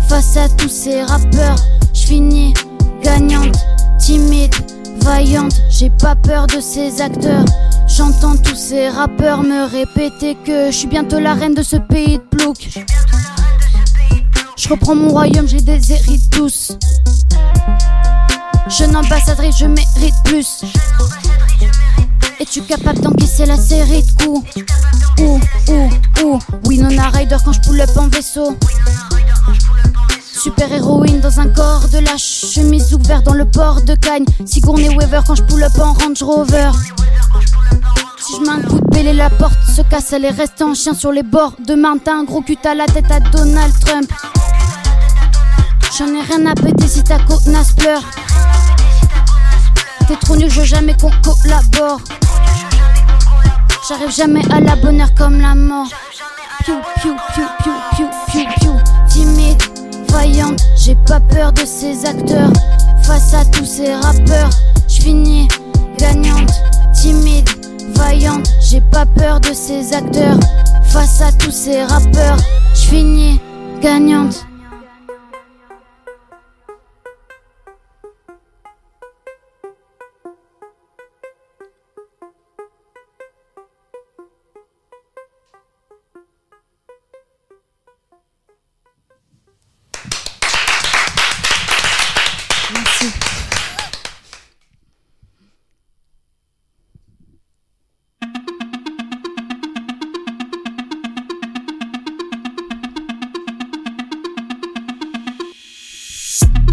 [0.08, 1.58] Face à tous ces rappeurs,
[1.96, 2.54] je finis
[3.02, 3.58] gagnante.
[3.98, 4.54] Timide,
[5.02, 7.46] vaillante, j'ai pas peur de ces acteurs.
[7.88, 12.18] J'entends tous ces rappeurs me répéter que je suis bientôt la reine de ce pays
[12.18, 12.70] de plouc.
[14.58, 16.78] Je reprends mon royaume, j'ai des hérites tous.
[18.70, 20.64] Jeune ambassadrice, je mérite plus.
[22.40, 24.48] Es-tu capable d'encaisser la série de coups?
[25.20, 25.40] Ouh,
[25.70, 25.90] ouh,
[26.24, 26.40] ouh.
[26.66, 28.58] Winona Ryder quand je pull up en vaisseau.
[30.48, 32.46] Super héroïne dans un corps de lâche.
[32.54, 34.24] Chemise ouverte dans le port de Cagnes.
[34.46, 36.72] Sigourney Weaver quand je pull up en Range Rover.
[38.18, 41.12] Si je mets coup de la porte se casse, elle est restée en chien sur
[41.12, 41.56] les bords.
[41.60, 44.10] Demain t'as un gros cul à la tête à Donald Trump.
[45.98, 48.04] J'en ai rien à péter si ta connasse pleure.
[50.08, 52.00] T'es trop nul, je veux jamais qu'on collabore.
[53.90, 55.90] J'arrive jamais à la bonne heure comme la mort.
[56.64, 57.97] Piou, piou, piou, piou, piou.
[60.76, 62.52] J'ai pas peur de ces acteurs.
[63.04, 64.50] Face à tous ces rappeurs,
[64.88, 65.48] j'finis
[65.98, 66.50] gagnante.
[66.94, 67.50] Timide,
[67.96, 70.40] vaillante, j'ai pas peur de ces acteurs.
[70.84, 72.38] Face à tous ces rappeurs,
[72.74, 73.42] j'finis
[73.82, 74.47] gagnante.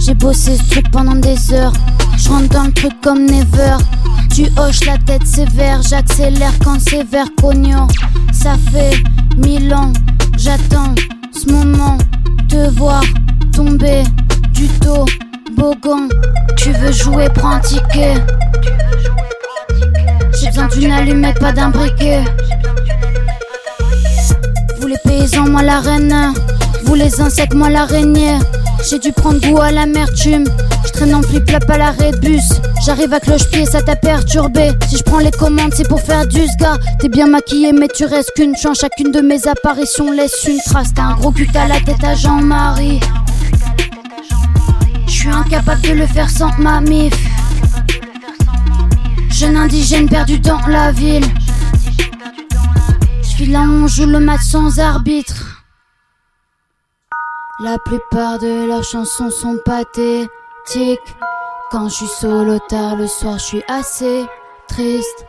[0.05, 1.73] J'ai bossé ce pendant des heures.
[2.19, 3.77] Je rentre dans le truc comme never.
[4.35, 7.89] Tu hoches la tête sévère, j'accélère quand c'est vert cognon.
[8.31, 9.03] Ça fait
[9.39, 9.93] mille ans
[10.37, 10.95] j'attends
[11.33, 11.97] ce moment.
[12.51, 13.03] Te voir
[13.55, 14.03] tomber
[14.53, 15.07] du dos,
[15.57, 16.11] bogon.
[16.57, 18.15] Tu veux jouer, prends un ticket.
[20.39, 22.25] J'ai besoin d'une allumette, pas d'un briquet.
[24.81, 26.35] Vous les paysans, moi la reine.
[26.85, 28.39] Vous les insectes, moi l'araignée.
[28.89, 30.45] J'ai dû prendre goût à l'amertume.
[30.85, 32.45] Je traîne en flip-flop à l'arrêt de bus.
[32.85, 34.73] J'arrive à cloche-pied, ça t'a perturbé.
[34.89, 36.77] Si je prends les commandes, c'est pour faire du sga.
[37.01, 38.81] T'es bien maquillé, mais tu restes qu'une chance.
[38.81, 40.89] Chacune de mes apparitions laisse une trace.
[40.95, 43.01] T'as un gros cul à la tête à Jean-Marie.
[45.07, 47.15] Je suis incapable de le faire sans ma mif.
[49.31, 51.25] Jeune indigène perdu dans la ville.
[53.23, 55.54] Je suis là, on joue le match sans arbitre.
[57.61, 61.17] La plupart de leurs chansons sont pathétiques.
[61.71, 64.27] Quand je suis solo tard le soir, je suis assez
[64.67, 65.25] triste.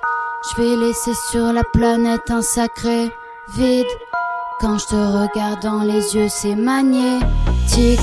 [0.50, 3.12] Je vais laisser sur la planète un sacré
[3.56, 3.86] vide.
[4.60, 8.00] Quand je te regarde dans les yeux, c'est magnétique.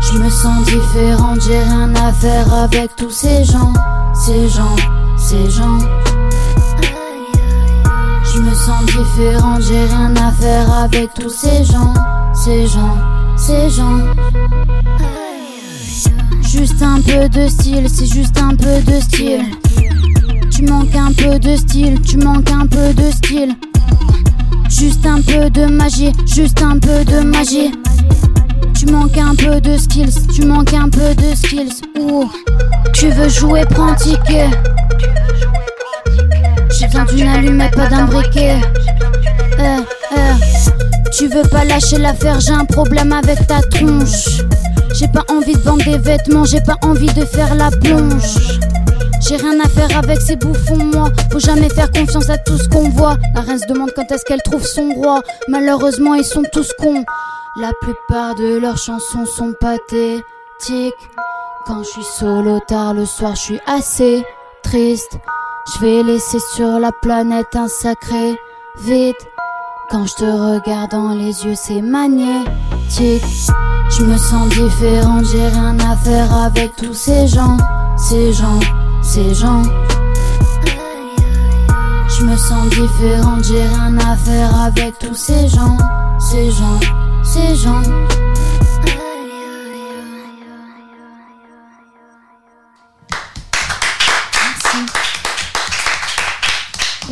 [0.00, 3.72] Je me sens différente, j'ai rien à faire avec tous ces gens,
[4.14, 4.76] ces gens,
[5.18, 5.78] ces gens.
[8.32, 11.92] Je me sens différente, j'ai rien à faire avec tous ces gens,
[12.32, 12.96] ces gens,
[13.36, 14.00] ces gens.
[16.42, 19.44] Juste un peu de style, c'est juste un peu de style.
[20.50, 23.54] Tu manques un peu de style, tu manques un peu de style.
[24.70, 27.72] Juste un peu de magie, juste un peu de magie.
[28.74, 31.82] Tu manques un peu de skills, tu manques un peu de skills.
[31.98, 32.30] Ouh,
[32.94, 34.50] tu veux jouer, prends ticket.
[36.70, 38.56] J'ai besoin d'une allumette, pas d'un briquet.
[39.58, 39.80] Euh,
[40.16, 40.32] euh.
[41.12, 44.42] Tu veux pas lâcher l'affaire, j'ai un problème avec ta tronche.
[44.94, 48.60] J'ai pas envie de vendre des vêtements, j'ai pas envie de faire la plonge.
[49.20, 51.10] J'ai rien à faire avec ces bouffons, moi.
[51.32, 53.16] Faut jamais faire confiance à tout ce qu'on voit.
[53.34, 55.22] La reine se demande quand est-ce qu'elle trouve son roi.
[55.48, 57.04] Malheureusement, ils sont tous cons.
[57.56, 60.94] La plupart de leurs chansons sont pathétiques.
[61.66, 64.24] Quand je suis solo tard le soir, je suis assez
[64.62, 65.18] triste.
[65.66, 68.38] Je vais laisser sur la planète un sacré
[68.78, 69.16] vide.
[69.90, 73.24] Quand je te regarde dans les yeux, c'est magnétique.
[73.90, 77.56] Je me sens différente, j'ai rien à faire avec tous ces gens,
[77.96, 78.60] ces gens,
[79.02, 79.62] ces gens.
[82.08, 85.76] Je me sens différente, j'ai rien à faire avec tous ces gens,
[86.20, 86.78] ces gens,
[87.24, 87.82] ces gens.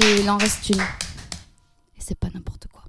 [0.03, 0.81] Et il en reste une.
[0.81, 2.83] Et c'est pas n'importe quoi.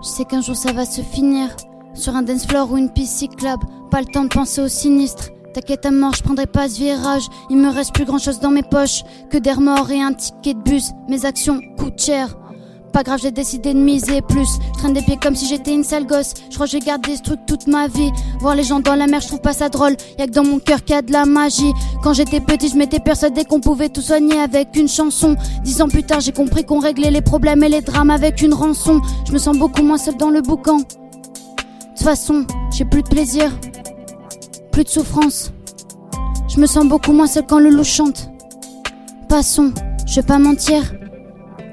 [0.00, 1.56] Je sais qu'un jour ça va se finir
[1.94, 5.30] Sur un dance floor ou une piste cyclable Pas le temps de penser au sinistre
[5.58, 8.52] T'inquiète à mort, je prendrai pas ce virage Il me reste plus grand chose dans
[8.52, 12.36] mes poches Que des remords et un ticket de bus Mes actions coûtent cher
[12.92, 14.48] pas grave, j'ai décidé de miser plus.
[14.72, 16.32] Je traîne des pieds comme si j'étais une sale gosse.
[16.48, 18.10] Je crois que je vais garder ce truc toute ma vie.
[18.40, 19.94] Voir les gens dans la mer, je trouve pas ça drôle.
[20.18, 21.74] Y'a que dans mon cœur qu'il y a de la magie.
[22.02, 25.36] Quand j'étais petit, je m'étais persuadé qu'on pouvait tout soigner avec une chanson.
[25.64, 28.54] Dix ans plus tard, j'ai compris qu'on réglait les problèmes et les drames avec une
[28.54, 29.02] rançon.
[29.26, 30.78] Je me sens beaucoup moins seule dans le boucan.
[30.78, 33.52] De toute façon, j'ai plus de plaisir,
[34.78, 35.52] plus de souffrance.
[36.48, 38.30] Je me sens beaucoup moins seule quand le loup chante.
[39.28, 39.72] Passons,
[40.06, 40.94] je vais pas mentir.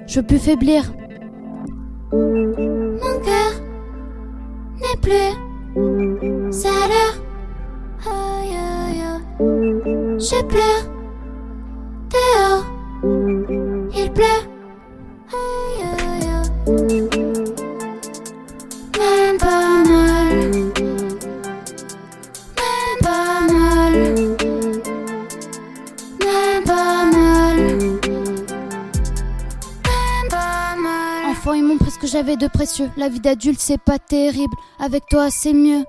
[0.07, 0.91] Je veux plus faiblir.
[2.11, 3.51] Mon cœur
[4.81, 5.35] n'est plus aïe.
[10.17, 10.85] Je pleure
[12.09, 12.64] dehors.
[32.15, 32.89] J'avais de précieux.
[32.95, 34.55] La vie d'adulte, c'est pas terrible.
[34.79, 35.83] Avec toi, c'est mieux.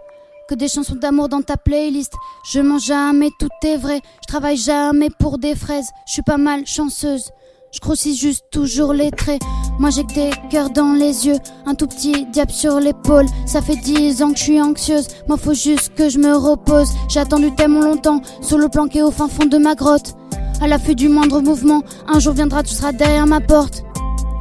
[0.48, 2.14] Que des chansons d'amour dans ta playlist.
[2.50, 4.00] Je mens jamais, tout est vrai.
[4.22, 5.88] Je travaille jamais pour des fraises.
[6.04, 7.30] Je suis pas mal chanceuse.
[7.72, 9.40] Je grossis juste toujours les traits.
[9.78, 13.26] Moi j'ai que des cœurs dans les yeux, un tout petit diable sur l'épaule.
[13.46, 15.06] Ça fait dix ans que je suis anxieuse.
[15.28, 16.88] Moi faut juste que je me repose.
[17.08, 20.16] J'ai attendu tellement longtemps, sur le planqué au fin fond de ma grotte.
[20.60, 23.84] À l'affût du moindre mouvement, un jour viendra, tu seras derrière ma porte.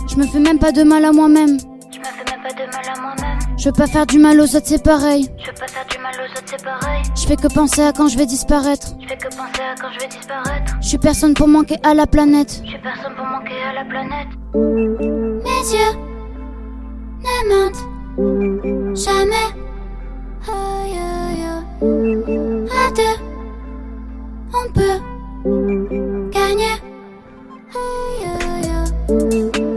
[0.08, 1.58] Je me fais même pas de mal à moi-même.
[1.96, 3.40] Je me fais même pas de mal à moi-même.
[3.58, 5.30] Je veux pas faire du mal aux autres, c'est pareil.
[5.38, 7.04] Je veux pas faire du mal aux autres, c'est pareil.
[7.16, 8.88] Je fais que penser à quand je vais disparaître.
[9.00, 10.74] Je fais que penser à quand je vais disparaître.
[10.82, 12.60] Je suis personne pour manquer à la planète.
[12.66, 14.28] Je suis personne pour manquer à la planète.
[14.56, 15.96] Mes yeux
[17.24, 19.48] ne mentent jamais.
[20.50, 22.68] Aïe, aïe, aïe.
[22.72, 23.16] À deux,
[24.54, 25.00] on peut
[26.30, 26.76] gagner.
[27.74, 28.70] Aïe, aïe,
[29.08, 29.75] aïe.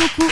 [0.00, 0.30] Beaucoup.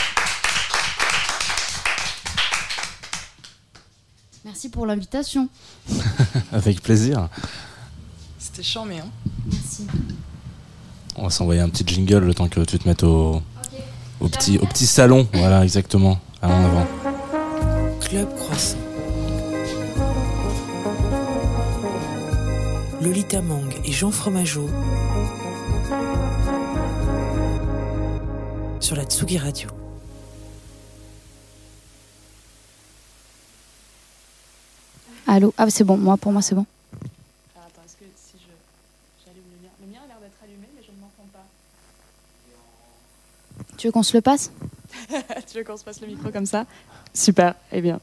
[4.45, 5.47] Merci pour l'invitation.
[6.51, 7.29] Avec plaisir.
[8.39, 9.05] C'était mais hein.
[9.45, 9.85] Merci.
[11.15, 13.41] On va s'envoyer un petit jingle le temps que tu te mettes au,
[14.19, 15.27] au, petit, au petit salon.
[15.33, 16.19] Voilà, exactement.
[16.41, 16.87] Allons en avant.
[18.01, 18.77] Club Croissant.
[23.01, 24.69] Lolita Mang et Jean Fromageau
[28.89, 29.69] sur la Tsugi Radio.
[35.27, 36.65] Allô Ah, c'est bon, moi, pour moi, c'est bon.
[37.55, 38.47] attends, est-ce que si je
[39.23, 41.45] j'allume le mien Le mien a l'air d'être allumé, mais je ne m'entends pas.
[43.77, 44.51] Tu veux qu'on se le passe?
[45.51, 46.65] Tu veux qu'on se passe le micro comme ça?
[47.13, 47.99] Super, eh bien,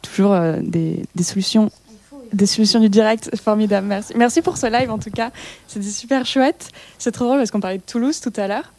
[0.00, 1.70] toujours euh, des, des solutions.
[2.32, 4.14] Des solutions du direct, formidable, merci.
[4.16, 5.32] Merci pour ce live en tout cas,
[5.68, 6.70] c'était super chouette.
[6.98, 8.72] C'est trop drôle parce qu'on parlait de Toulouse tout à l'heure.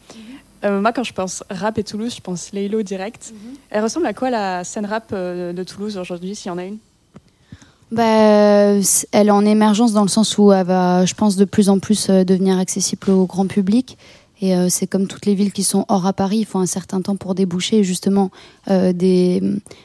[0.66, 3.32] Euh, moi, quand je pense rap et Toulouse, je pense Laylo direct.
[3.70, 6.64] Elle ressemble à quoi la scène rap euh, de Toulouse aujourd'hui, s'il y en a
[6.64, 6.78] une?
[7.92, 8.02] Bah,
[9.12, 11.78] Elle est en émergence dans le sens où elle va, je pense, de plus en
[11.78, 13.96] plus euh, devenir accessible au grand public.
[14.40, 16.66] Et euh, c'est comme toutes les villes qui sont hors à Paris, il faut un
[16.66, 18.30] certain temps pour déboucher justement
[18.68, 19.42] euh, des,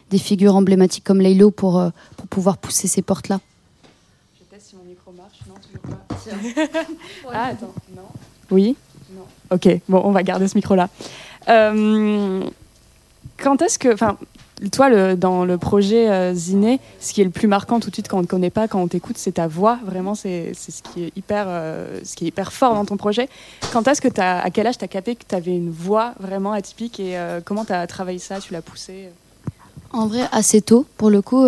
[0.10, 3.40] des figures emblématiques comme Laylo pour, euh, pour pouvoir pousser ces portes-là.
[4.38, 5.40] Je teste si mon micro marche.
[5.48, 6.82] Non, toujours pas.
[7.34, 8.04] ah, attends, non.
[8.50, 8.76] Oui
[9.52, 10.90] Ok, bon, on va garder ce micro-là.
[11.50, 12.44] Euh,
[13.38, 13.94] quand est-ce que.
[13.94, 14.18] Enfin,
[14.70, 18.08] toi, dans le projet euh, Ziné, ce qui est le plus marquant tout de suite
[18.08, 19.80] quand on ne connaît pas, quand on t'écoute, c'est ta voix.
[19.84, 23.28] Vraiment, c'est ce, qui est hyper, euh, ce qui est hyper fort dans ton projet.
[23.74, 26.14] Quand est-ce que tu à quel âge tu as capté que tu avais une voix
[26.20, 29.10] vraiment atypique et euh, comment tu as travaillé ça Tu l'as poussé?
[29.94, 30.86] En vrai, assez tôt.
[30.96, 31.44] Pour le coup,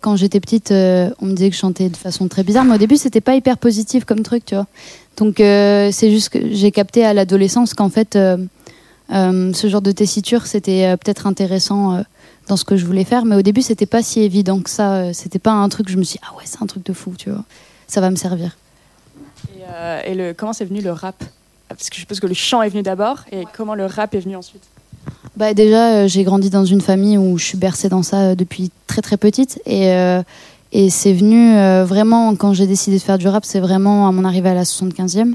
[0.00, 2.64] quand j'étais petite, on me disait que je chantais de façon très bizarre.
[2.64, 4.66] Mais au début, c'était pas hyper positif comme truc, tu vois.
[5.16, 8.36] Donc, euh, c'est juste que j'ai capté à l'adolescence qu'en fait, euh,
[9.12, 12.02] euh, ce genre de tessiture, c'était peut-être intéressant
[12.48, 13.24] dans ce que je voulais faire.
[13.24, 15.12] Mais au début, c'était pas si évident que ça.
[15.12, 17.14] C'était pas un truc, je me suis dit, ah ouais, c'est un truc de fou,
[17.16, 17.44] tu vois.
[17.86, 18.56] Ça va me servir.
[20.04, 21.22] Et, et le, comment c'est venu le rap?
[21.68, 24.20] Parce que je suppose que le chant est venu d'abord et comment le rap est
[24.20, 24.62] venu ensuite?
[25.36, 29.02] Bah déjà, j'ai grandi dans une famille où je suis bercée dans ça depuis très
[29.02, 29.88] très petite et
[30.72, 34.12] et c'est venu euh, vraiment quand j'ai décidé de faire du rap, c'est vraiment à
[34.12, 35.34] mon arrivée à la 75e,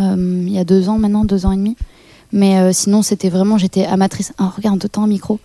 [0.00, 1.76] euh, il y a deux ans maintenant, deux ans et demi.
[2.32, 4.32] Mais euh, sinon, c'était vraiment, j'étais amatrice.
[4.38, 5.38] Ah, regarde, on t'entend un micro.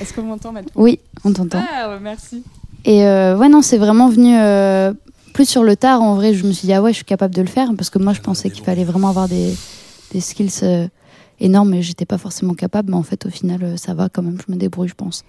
[0.00, 0.72] Est-ce qu'on m'entend maintenant?
[0.74, 1.62] Oui, on t'entend.
[1.72, 2.42] Ah, merci.
[2.84, 4.36] Et ouais, non, c'est vraiment venu
[5.34, 6.00] plus sur le tard.
[6.00, 7.68] En vrai, je me suis dit, ah ouais, je suis capable de le faire.
[7.76, 9.54] Parce que moi, je pensais qu'il fallait vraiment avoir des,
[10.12, 10.86] des skills euh,
[11.40, 12.90] énormes et j'étais pas forcément capable.
[12.90, 14.38] Mais en fait, au final, ça va quand même.
[14.46, 15.24] Je me débrouille, je pense.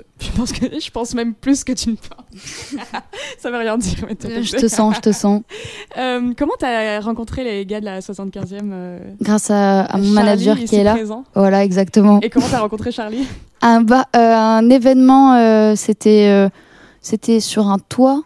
[0.20, 2.74] Je pense, que, je pense même plus que tu ne penses.
[3.38, 4.04] ça veut rien dire.
[4.08, 5.42] Mais t'as Euh, je te sens, je te sens.
[5.98, 10.04] Euh, comment tu as rencontré les gars de la 75e euh, Grâce à, à mon
[10.04, 10.94] Charlie, manager qui est là.
[10.94, 12.18] présent Voilà, exactement.
[12.22, 13.26] Et comment tu as rencontré Charlie?
[13.60, 16.48] Un, euh, un événement, c'était euh,
[17.02, 18.22] c'était sur un toit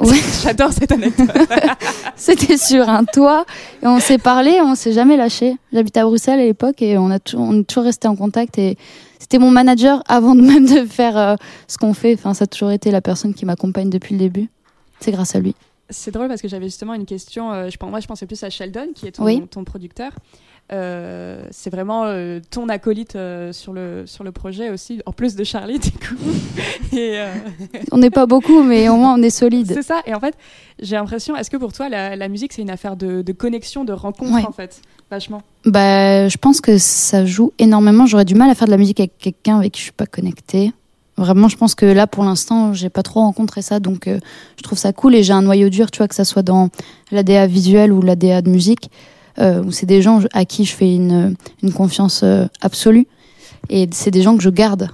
[0.00, 0.16] Ouais.
[0.42, 1.28] J'adore cette anecdote.
[2.16, 3.44] C'était sur un toit
[3.82, 5.56] et on s'est parlé, on s'est jamais lâché.
[5.72, 8.76] J'habitais à Bruxelles à l'époque et on a on est toujours resté en contact et
[9.18, 11.34] c'était mon manager avant de même de faire euh,
[11.68, 12.14] ce qu'on fait.
[12.14, 14.48] Enfin, ça a toujours été la personne qui m'accompagne depuis le début.
[15.00, 15.54] C'est grâce à lui.
[15.88, 17.52] C'est drôle parce que j'avais justement une question.
[17.52, 19.42] euh, je, moi, je pensais plus à Sheldon, qui est ton, Oui.
[19.50, 20.12] ton producteur.
[20.72, 25.34] Euh, c'est vraiment euh, ton acolyte euh, sur, le, sur le projet aussi, en plus
[25.34, 26.96] de Charlie, du coup.
[26.96, 27.18] Et,
[27.90, 29.72] On n'est pas beaucoup, mais au moins on est solide.
[29.74, 30.00] c'est ça.
[30.06, 30.34] Et en fait,
[30.80, 33.84] j'ai l'impression, est-ce que pour toi, la, la musique, c'est une affaire de, de connexion,
[33.84, 34.44] de rencontre, Ouais.
[34.46, 34.80] en fait?
[35.10, 35.42] Vachement.
[35.64, 38.06] Bah, je pense que ça joue énormément.
[38.06, 40.06] J'aurais du mal à faire de la musique avec quelqu'un avec qui je suis pas
[40.06, 40.72] connectée.
[41.16, 44.78] Vraiment, je pense que là, pour l'instant, j'ai pas trop rencontré ça, donc je trouve
[44.78, 45.16] ça cool.
[45.16, 46.68] Et j'ai un noyau dur, tu vois, que ça soit dans
[47.10, 48.88] l'ADA visuelle ou l'ADA de musique,
[49.38, 53.06] où c'est des gens à qui je fais une, une confiance euh, absolue.
[53.68, 54.88] Et c'est des gens que je garde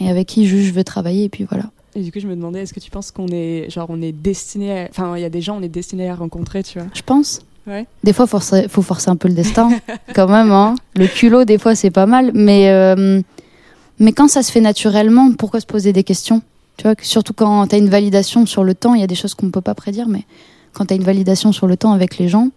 [0.00, 1.24] et avec qui je, je veux travailler.
[1.24, 1.64] Et puis voilà.
[1.96, 4.12] Et du coup, je me demandais, est-ce que tu penses qu'on est, genre, on est
[4.12, 4.88] destiné à...
[4.90, 6.88] Enfin, il y a des gens, on est destiné à rencontrer, tu vois?
[6.94, 7.40] Je pense.
[7.68, 7.86] Ouais.
[8.02, 9.70] Des fois, forcer- faut forcer un peu le destin,
[10.14, 10.50] quand même.
[10.50, 10.74] Hein.
[10.96, 12.32] Le culot, des fois, c'est pas mal.
[12.34, 13.20] Mais, euh,
[14.00, 16.42] mais quand ça se fait naturellement, pourquoi se poser des questions?
[16.76, 19.14] Tu vois, Surtout quand tu as une validation sur le temps, il y a des
[19.14, 20.24] choses qu'on ne peut pas prédire, mais
[20.72, 22.48] quand tu as une validation sur le temps avec les gens,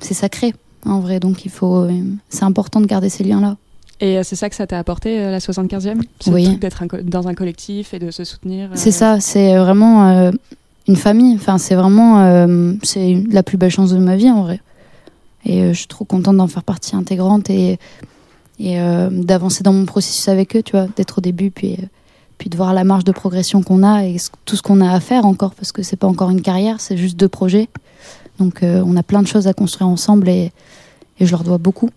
[0.00, 0.54] c'est sacré,
[0.84, 1.20] en vrai.
[1.20, 1.90] Donc, il faut, euh,
[2.28, 3.56] c'est important de garder ces liens-là.
[4.00, 6.56] Et euh, c'est ça que ça t'a apporté, euh, la 75e Ce Oui.
[6.58, 8.66] d'être dans un collectif et de se soutenir.
[8.70, 10.30] euh, C'est ça, c'est vraiment euh,
[10.86, 11.34] une famille.
[11.36, 14.60] Enfin, c'est vraiment euh, c'est la plus belle chance de ma vie en vrai.
[15.46, 17.78] Et je suis trop contente d'en faire partie intégrante et,
[18.58, 18.78] et
[19.12, 21.76] d'avancer dans mon processus avec eux, tu vois, d'être au début, puis,
[22.36, 24.98] puis de voir la marge de progression qu'on a et tout ce qu'on a à
[24.98, 27.68] faire encore, parce que c'est pas encore une carrière, c'est juste deux projets.
[28.38, 30.52] Donc euh, on a plein de choses à construire ensemble et,
[31.20, 31.90] et je leur dois beaucoup.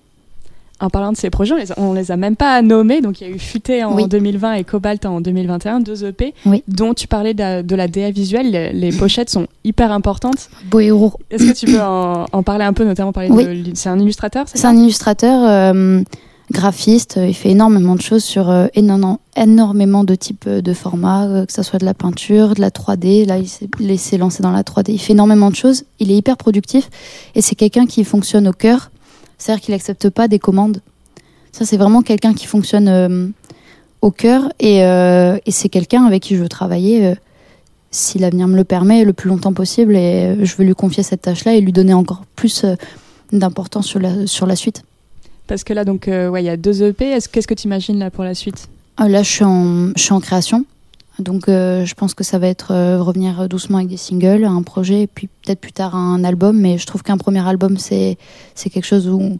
[0.82, 3.02] En parlant de ces projets, on les, a, on les a même pas nommés.
[3.02, 4.08] Donc, il y a eu Futé en Oui.
[4.08, 6.64] 2020 et Cobalt en 2021, deux EP, Oui.
[6.70, 8.50] dont tu parlais de la, de la DA visuelle.
[8.52, 10.50] Les, les pochettes sont hyper importantes.
[10.80, 11.12] Héros.
[11.32, 13.62] Est-ce que tu peux en, en parler un peu, notamment parler Oui.
[13.64, 13.72] de.
[13.76, 16.02] C'est un illustrateur, c'est un illustrateur, euh,
[16.54, 17.20] graphiste.
[17.22, 21.52] Il fait énormément de choses sur euh, énorme- énormément de types de formats, euh, que
[21.54, 23.26] ça soit de la peinture, de la 3D.
[23.26, 24.92] Là, il s'est lancer dans la 3D.
[24.94, 25.84] Il fait énormément de choses.
[26.00, 26.90] Il est hyper productif
[27.36, 28.92] et c'est quelqu'un qui fonctionne au cœur.
[29.38, 30.82] C'est-à-dire qu'il n'accepte pas des commandes.
[31.52, 33.28] Ça, c'est vraiment quelqu'un qui fonctionne euh,
[34.02, 37.16] au cœur et, euh, et c'est quelqu'un avec qui je veux travailler.
[37.92, 41.22] si l'avenir me le permet, le plus longtemps possible, et je veux lui confier cette
[41.24, 42.66] tâche-là et lui donner encore plus
[43.32, 44.84] d'importance sur la, sur la suite.
[45.48, 47.06] Parce que là, donc, ouais, il y a deux EP.
[47.10, 48.68] Est-ce- Qu'est-ce que tu imagines là pour la suite?
[49.08, 50.66] Là, je suis en, je suis en création.
[51.20, 54.62] Donc, euh, je pense que ça va être euh, revenir doucement avec des singles, un
[54.62, 56.58] projet, et puis peut-être plus tard un album.
[56.58, 58.18] Mais je trouve qu'un premier album, c'est
[58.56, 59.40] quelque chose où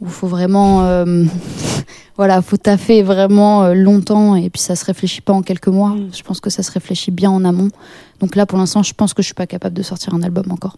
[0.00, 1.24] où faut vraiment, euh,
[2.16, 5.90] voilà, faut taffer vraiment euh, longtemps, et puis ça se réfléchit pas en quelques mois.
[5.90, 6.10] Mm.
[6.16, 7.70] Je pense que ça se réfléchit bien en amont.
[8.20, 10.50] Donc là, pour l'instant, je pense que je suis pas capable de sortir un album
[10.50, 10.76] encore.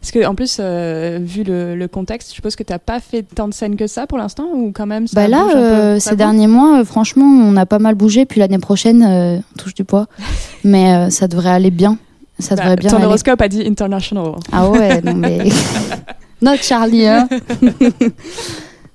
[0.00, 3.00] Parce que, en plus, euh, vu le, le contexte, je suppose que tu n'as pas
[3.00, 5.56] fait tant de scènes que ça pour l'instant Ou quand même ça Bah là, peu
[5.56, 8.24] euh, ces derniers mois, euh, franchement, on a pas mal bougé.
[8.24, 10.06] Puis l'année prochaine, on touche du poids,
[10.64, 11.98] mais ça devrait aller bien.
[12.38, 14.32] Ça Bah, devrait bien Ton horoscope a dit international.
[14.52, 15.48] Ah ouais, non mais
[16.42, 17.28] notre Charlie, hein.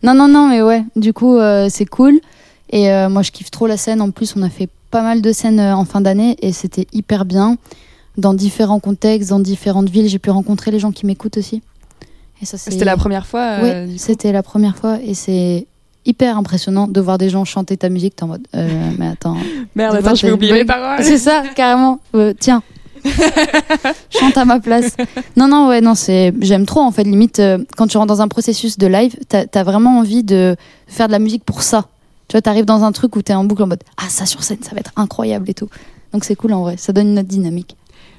[0.03, 0.83] non non non, mais ouais.
[0.95, 1.37] Du coup,
[1.69, 2.19] c'est cool.
[2.71, 4.01] Et moi, je kiffe trop la scène.
[4.01, 7.25] En plus, on a fait pas mal de scènes en fin d'année et c'était hyper
[7.25, 7.57] bien.
[8.17, 11.61] Dans différents contextes, dans différentes villes, j'ai pu rencontrer les gens qui m'écoutent aussi.
[12.41, 12.71] Et ça, c'est.
[12.71, 15.67] C'était la première fois euh, Oui, c'était la première fois et c'est
[16.05, 18.15] hyper impressionnant de voir des gens chanter ta musique.
[18.15, 19.37] T'es en mode, euh, mais attends.
[19.75, 21.03] Merde, de attends, je vais oublier les paroles.
[21.03, 21.99] C'est ça, carrément.
[22.15, 22.61] Euh, tiens,
[24.09, 24.95] chante à ma place.
[25.35, 26.33] Non, non, ouais, non, c'est.
[26.41, 27.03] J'aime trop en fait.
[27.03, 30.55] Limite, euh, quand tu rentres dans un processus de live, t'as as vraiment envie de
[30.87, 31.87] faire de la musique pour ça.
[32.27, 34.43] Tu vois, t'arrives dans un truc où t'es en boucle en mode, ah ça sur
[34.43, 35.69] scène, ça va être incroyable et tout.
[36.13, 36.77] Donc c'est cool en vrai.
[36.77, 37.75] Ça donne une autre dynamique.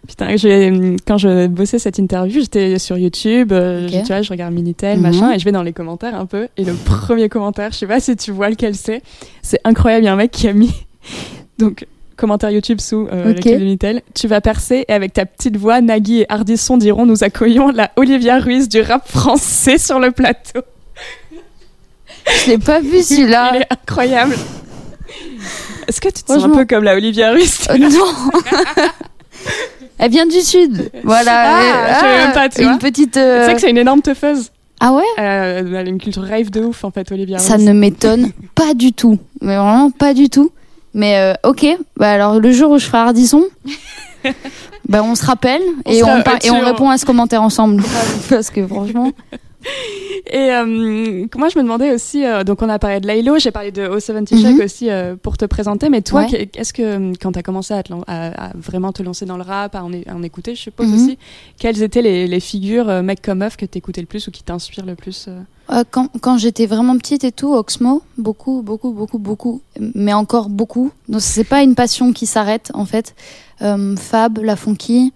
[0.06, 4.31] Putain, j'ai- quand je bossais cette interview, j'étais sur YouTube, euh, je- tu vois, je
[4.31, 5.02] regarde Minitel, Mhm.
[5.02, 6.48] machin, et je vais dans les commentaires un peu.
[6.59, 9.02] Et le premier commentaire, je sais pas si tu vois lequel c'est,
[9.43, 10.02] c'est incroyable.
[10.05, 10.70] Il y a un mec qui a mis,
[11.59, 11.86] donc,
[12.16, 14.02] commentaire YouTube sous euh, de Minitel.
[14.14, 17.90] Tu vas percer et avec ta petite voix, Nagui et Hardisson diront Nous accueillons la
[17.97, 20.60] Olivia Ruiz du rap français sur le plateau.
[22.44, 23.56] Je l'ai pas vu Il celui-là.
[23.59, 24.35] est incroyable.
[25.89, 27.66] Est-ce que tu te sens un peu comme la Olivia Ruiz?
[27.70, 27.90] Euh, non.
[29.98, 30.90] Elle vient du sud.
[31.04, 31.44] Voilà.
[31.46, 32.78] Ah, je même pas, tu une vois.
[32.78, 33.12] petite.
[33.12, 34.50] Tu euh, sais que c'est une énorme teufeuse.
[34.80, 35.02] Ah ouais?
[35.18, 38.74] Euh, elle a une culture rave de ouf, en fait, Olivia Ça ne m'étonne pas
[38.74, 39.18] du tout.
[39.40, 40.50] Mais vraiment pas du tout.
[40.94, 41.66] Mais euh, ok,
[41.96, 43.42] bah alors le jour où je ferai Ardisson,
[44.88, 47.82] bah on se rappelle On et, on, et on répond à ce commentaire ensemble.
[48.28, 49.10] Parce que franchement,
[50.30, 53.50] Et euh, moi, je me demandais aussi, euh, donc on a parlé de Laylo, j'ai
[53.50, 54.40] parlé de O70 Mhm.
[54.42, 56.26] Shack aussi euh, pour te présenter, mais toi, Ouais.
[56.28, 59.26] qu'est- est-ce que quand tu as commencé à, te lan- à- à vraiment te lancer
[59.26, 60.94] dans le rap, à en, é- à en écouter, je suppose Mhm.
[60.94, 61.18] aussi,
[61.58, 64.86] quelles étaient les, les figures, mecs comme meufs, que t'écoutais le plus ou qui t'inspirent
[64.86, 65.28] le plus
[65.90, 69.62] quand quand j'étais vraiment petite et tout, Oxmo, beaucoup, beaucoup, beaucoup, beaucoup,
[69.94, 70.90] mais encore beaucoup.
[71.08, 73.14] Donc c'est pas une passion qui s'arrête en fait.
[73.96, 75.12] Fab, La Funky.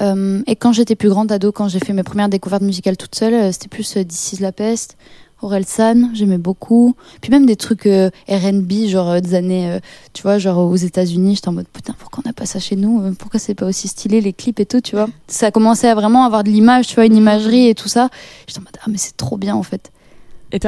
[0.00, 3.14] Euh, et quand j'étais plus grande ado, quand j'ai fait mes premières découvertes musicales toute
[3.14, 4.96] seule, euh, c'était plus euh, This is la peste,
[5.42, 6.94] Orelsan, j'aimais beaucoup.
[7.20, 9.80] Puis même des trucs euh, R&B, genre euh, des années, euh,
[10.12, 12.76] tu vois, genre aux États-Unis, j'étais en mode putain, pourquoi on n'a pas ça chez
[12.76, 13.12] nous?
[13.18, 15.08] Pourquoi c'est pas aussi stylé les clips et tout, tu vois?
[15.26, 18.08] Ça a commencé à vraiment avoir de l'image, tu vois, une imagerie et tout ça.
[18.46, 19.90] J'étais en mode ah mais c'est trop bien en fait.
[20.54, 20.58] Et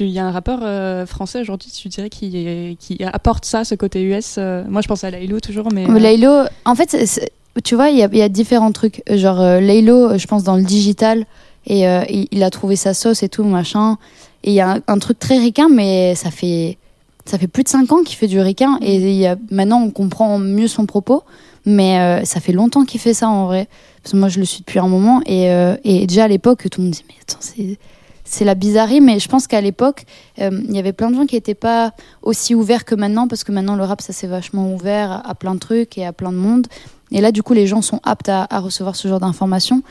[0.00, 4.38] il y a un rappeur français aujourd'hui, tu dirais, qui, apporte ça, ce côté US
[4.38, 5.86] Moi, je pense à Laylo toujours, mais.
[5.86, 7.30] Laylo, en fait, c'est-
[7.62, 9.02] tu vois, il y a, y a différents trucs.
[9.08, 11.26] Genre, euh, Laylo, euh, je pense dans le digital,
[11.66, 13.98] et euh, il, il a trouvé sa sauce et tout, machin.
[14.42, 16.78] Et il y a un, un truc très ricain, mais ça fait,
[17.24, 18.78] ça fait plus de 5 ans qu'il fait du ricain.
[18.82, 21.22] Et il y a, maintenant, on comprend mieux son propos.
[21.66, 23.68] Mais euh, ça fait longtemps qu'il fait ça, en vrai.
[24.02, 25.22] Parce que moi, je le suis depuis un moment.
[25.24, 25.46] Et,
[25.84, 27.78] et déjà à l'époque, tout le monde dit, mais attends, c'est.
[28.26, 30.06] C'est la bizarrerie, mais je pense qu'à l'époque,
[30.40, 33.44] euh, il y avait plein de gens qui n'étaient pas aussi ouverts que maintenant, parce
[33.44, 36.12] que maintenant le rap, ça s'est vachement ouvert à, à plein de trucs et à
[36.12, 36.66] plein de monde.
[37.14, 39.82] Et là, du coup, les gens sont aptes à, à recevoir ce genre d'informations.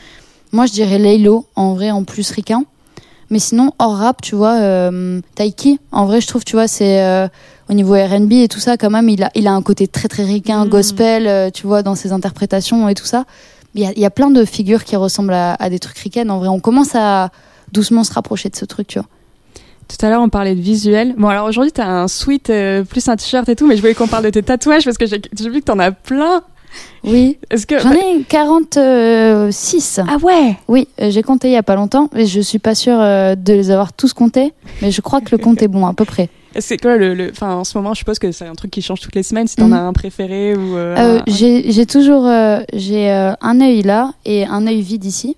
[0.52, 2.62] Moi, je dirais Laylo, en vrai, en plus ricain.
[3.30, 7.02] Mais sinon, hors rap, tu vois, euh, Taiki, en vrai, je trouve, tu vois, c'est
[7.02, 7.26] euh,
[7.70, 10.06] au niveau RB et tout ça, quand même, il a, il a un côté très,
[10.08, 10.68] très ricain, Mm.
[10.68, 13.24] gospel, euh, tu vois, dans ses interprétations et tout ça.
[13.74, 15.98] Il y a, il y a plein de figures qui ressemblent à, à des trucs
[15.98, 16.28] ricains.
[16.28, 17.30] En vrai, on commence à
[17.72, 19.08] doucement se rapprocher de ce truc, tu vois.
[19.88, 21.14] Tout à l'heure, on parlait de visuel.
[21.18, 23.94] Bon, alors aujourd'hui, t'as un sweat euh, plus un t-shirt et tout, mais je voulais
[23.94, 26.42] qu'on parle de tes tatouages parce que j'ai j'ai vu que t'en as plein.
[27.04, 27.78] Oui, Est-ce que.
[27.78, 30.00] j'en ai 46.
[30.08, 32.74] Ah ouais Oui, euh, j'ai compté il y a pas longtemps, et je suis pas
[32.74, 34.52] sûre euh, de les avoir tous comptés,
[34.82, 36.28] mais je crois que le compte est bon, à peu près.
[36.60, 37.14] C'est quoi le.
[37.14, 39.24] le- Enfin, en ce moment, je suppose que c'est un truc qui change toutes les
[39.24, 39.48] semaines.
[39.48, 39.72] Si t'en Mhm.
[39.72, 40.76] as un préféré ou.
[40.76, 45.36] euh, Euh, un- j'ai toujours euh, j'ai un œil là et un œil vide ici.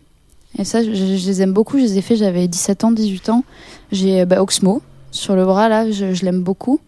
[0.58, 1.78] Et ça, je, je les aime beaucoup.
[1.78, 3.44] Je les ai fait, j'avais 17 ans, 18 ans.
[3.92, 6.80] J'ai bah, Oxmo sur le bras là, je, je l'aime beaucoup.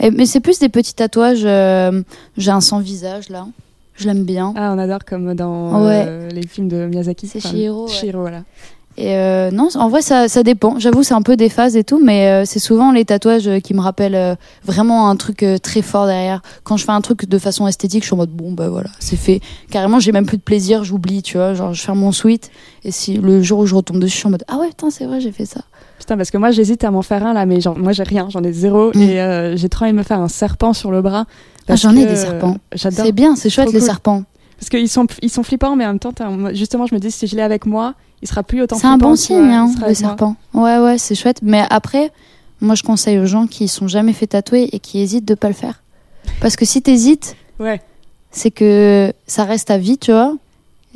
[0.00, 1.42] Et- mais c'est plus des petits tatouages.
[1.44, 2.02] euh,
[2.36, 3.46] j'ai un sans visage là,
[3.96, 4.52] je l'aime bien.
[4.56, 6.04] Ah, on adore comme dans Ouais.
[6.06, 7.26] euh, les films de Miyazaki.
[7.28, 7.90] C'est Enfin, Chihiro, ouais.
[7.92, 8.42] Chihiro, voilà.
[8.96, 10.78] Et euh, non, en vrai, ça, ça dépend.
[10.78, 13.58] J'avoue, c'est un peu des phases et tout, mais euh, c'est souvent les tatouages euh,
[13.58, 16.42] qui me rappellent euh, vraiment un truc euh, très fort derrière.
[16.62, 18.90] Quand je fais un truc de façon esthétique, je suis en mode bon, bah voilà,
[19.00, 19.40] c'est fait.
[19.72, 21.54] Carrément, j'ai même plus de plaisir, j'oublie, tu vois.
[21.54, 22.52] Genre, je ferme mon sweat
[22.84, 24.90] et si le jour où je retombe dessus, je suis en mode ah ouais, putain,
[24.90, 25.62] c'est vrai, j'ai fait ça.
[26.04, 28.28] Putain, parce que moi, j'hésite à m'en faire un là, mais genre, moi, j'ai rien,
[28.30, 28.90] j'en ai zéro.
[28.94, 29.00] Mm.
[29.00, 31.24] Et euh, j'ai trop envie de me faire un serpent sur le bras.
[31.68, 32.52] Ah, j'en ai des serpents.
[32.56, 33.06] euh, J'adore.
[33.06, 33.82] C'est bien, c'est chouette les cool.
[33.82, 34.22] serpents.
[34.58, 36.12] Parce qu'ils sont, ils sont flippants, mais en même temps,
[36.52, 38.98] justement, je me dis, si je l'ai avec moi, il sera plus autant C'est un
[38.98, 39.94] bon signe, hein, le moi.
[39.94, 40.36] serpent.
[40.52, 41.38] Ouais, ouais, c'est chouette.
[41.42, 42.12] Mais après,
[42.60, 45.48] moi, je conseille aux gens qui sont jamais fait tatouer et qui hésitent de pas
[45.48, 45.82] le faire.
[46.40, 47.80] Parce que si t'hésites, Ouais.
[48.30, 50.34] c'est que ça reste à vie, tu vois.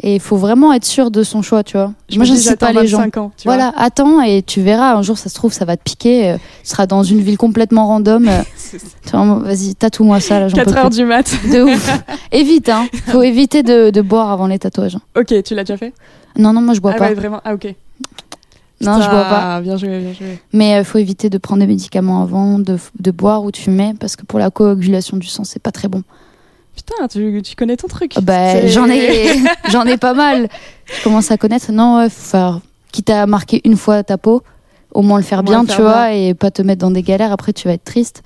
[0.01, 1.93] Et il faut vraiment être sûr de son choix, tu vois.
[2.09, 2.99] Je Moi, me dis, j'incite pas les gens.
[2.99, 3.57] 25 ans, tu vois.
[3.57, 4.95] Voilà, attends et tu verras.
[4.95, 6.31] Un jour, ça se trouve, ça va te piquer.
[6.31, 8.29] euh, Tu seras dans une ville complètement random.
[8.29, 8.43] euh,
[9.13, 10.97] Vas-y, tatoue-moi ça, là, j'en peux 4 heures plus.
[10.99, 11.29] du mat.
[11.53, 11.91] De ouf.
[12.33, 12.87] Évite, hein.
[13.07, 14.97] Faut éviter de, de boire avant les tatouages.
[15.17, 15.93] ok, tu l'as déjà fait?
[16.39, 17.09] Non, non, moi, je bois Ah pas.
[17.09, 17.41] ouais, vraiment?
[17.45, 17.75] Ah, ok.
[18.81, 19.57] Non, je bois pas.
[19.57, 20.39] Ah, bien joué, bien joué.
[20.53, 23.95] Mais il faut éviter de prendre des médicaments avant, de, de boire ou de fumer,
[23.99, 26.05] parce que pour la coagulation du sang, c'est pas très bon.
[26.79, 28.13] Putain, tu, tu connais ton truc.
[28.17, 29.41] Ah Bah, j'en ai,
[29.71, 30.49] j'en ai pas mal.
[30.87, 31.73] Je commence à connaître.
[31.73, 32.61] Non, ouais, faut faire,
[32.93, 34.43] quitte à marquer une fois ta peau,
[34.95, 36.93] au moins le faire moins bien, le faire tu vois, et pas te mettre dans
[36.93, 37.33] des galères.
[37.33, 38.23] Après, tu vas être triste.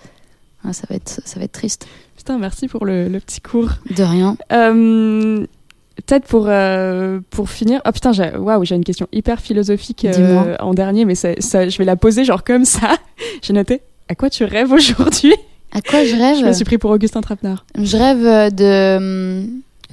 [0.64, 1.86] Ah, ça va être, ça va être triste.
[2.16, 3.70] Putain, merci pour le, le petit cours.
[3.96, 4.36] De rien.
[4.52, 5.46] Euh,
[6.06, 7.80] Peut-être pour, euh, pour finir.
[7.84, 8.30] Ah putain, j'ai
[8.62, 12.24] j'ai une question hyper philosophique euh, en dernier, mais ça, ça- je vais la poser
[12.24, 12.96] genre comme ça.
[13.42, 13.82] J'ai noté.
[14.08, 15.34] À quoi tu rêves aujourd'hui?
[15.74, 17.64] À quoi je rêve Je me suis pris pour Augustin Trapenard.
[17.76, 19.46] Je rêve de,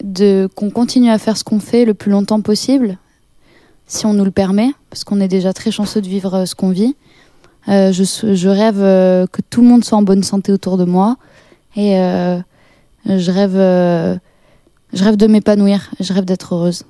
[0.04, 2.98] de qu'on continue à faire ce qu'on fait le plus longtemps possible,
[3.88, 6.54] si on nous le permet, parce qu'on est déjà très chanceux de vivre euh, ce
[6.54, 6.96] qu'on vit.
[7.70, 8.04] Euh, je,
[8.34, 11.18] je rêve euh, que tout le monde soit en bonne santé autour de moi,
[11.76, 12.40] et euh,
[13.06, 14.18] je rêve, euh,
[14.92, 16.84] je rêve de m'épanouir, je rêve d'être heureuse,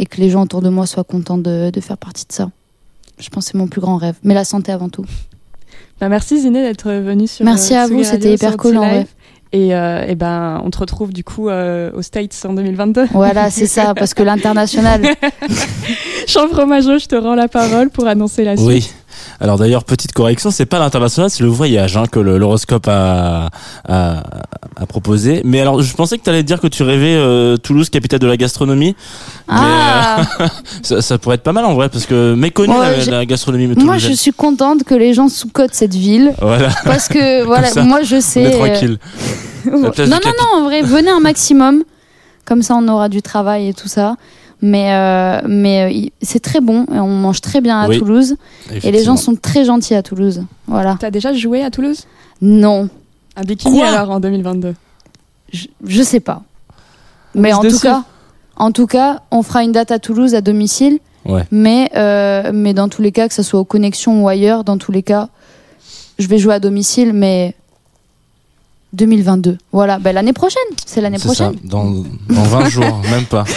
[0.00, 2.50] et que les gens autour de moi soient contents de, de faire partie de ça.
[3.18, 5.04] Je pense que c'est mon plus grand rêve, mais la santé avant tout.
[6.02, 7.44] Bah, merci Ziné d'être venue sur.
[7.44, 9.06] Merci euh, à vous, c'était hyper cool, en vrai.
[9.52, 13.06] Et, euh, et ben, on te retrouve du coup euh, aux States en 2022.
[13.12, 15.00] Voilà, c'est ça, parce que l'international,
[16.26, 18.66] Jean Fromageau, je te rends la parole pour annoncer la suite.
[18.66, 18.90] Oui.
[19.40, 23.50] Alors d'ailleurs, petite correction, c'est pas l'international, c'est le voyage hein, que l'horoscope a,
[23.88, 24.22] a,
[24.76, 25.42] a proposé.
[25.44, 28.26] Mais alors, je pensais que tu allais dire que tu rêvais euh, Toulouse, capitale de
[28.26, 28.94] la gastronomie.
[29.48, 30.48] Ah, Mais, euh,
[30.82, 33.98] ça, ça pourrait être pas mal en vrai, parce que méconnu Ouais, la, gastronomie moi
[33.98, 38.02] je suis contente que les gens sous-cotent cette ville Voilà, parce que voilà, ça, moi
[38.02, 38.42] je on sais.
[38.42, 38.98] est euh, tranquille.
[39.70, 41.82] non, non, non, en vrai, venez un maximum.
[42.44, 44.16] Comme ça, on aura du travail et tout ça.
[44.64, 46.84] Mais, euh, mais euh, c'est très bon.
[46.94, 48.36] et On mange très bien à Oui, Toulouse.
[48.84, 50.44] Et les gens sont très gentils à Toulouse.
[50.68, 50.96] Voilà.
[51.00, 52.06] T'as déjà joué à Toulouse?
[52.40, 52.88] Non,
[53.36, 53.88] Un bikini Quoi?
[53.88, 54.74] alors en 2022
[55.52, 56.42] je, je sais pas.
[57.34, 57.80] Mais en tout, dessus.
[57.82, 58.04] cas,
[58.56, 60.98] en tout cas, on fera une date à Toulouse à domicile.
[61.26, 61.44] Ouais.
[61.50, 64.78] Mais, euh, mais dans tous les cas, que ce soit aux connexions ou ailleurs, dans
[64.78, 65.28] tous les cas,
[66.18, 67.54] je vais jouer à domicile, mais
[68.92, 69.58] 2022.
[69.72, 70.62] Voilà, ben, l'année prochaine.
[70.86, 71.54] C'est l'année ça, prochaine.
[71.64, 71.84] dans,
[72.28, 73.44] dans 20 jours, même pas.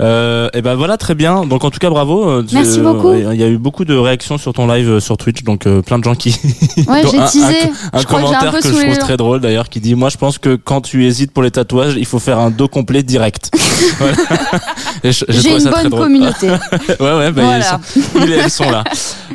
[0.00, 3.12] Euh, et ben voilà très bien donc en tout cas bravo Euh, Merci beaucoup.
[3.12, 5.82] il y a eu beaucoup de réactions sur ton live euh, sur Twitch donc euh,
[5.82, 6.30] plein de gens qui
[6.88, 7.56] Ouais, j'ai un- teasé.
[7.92, 10.80] un commentaire que je trouve très drôle d'ailleurs qui dit moi je pense que quand
[10.80, 13.50] tu hésites pour les tatouages il faut faire un dos complet direct
[13.98, 14.14] Voilà.
[15.04, 16.48] J'ai une bonne communauté.
[16.88, 17.58] ouais ouais bah, Voilà.
[17.58, 18.84] ils, sont, ils, elles sont là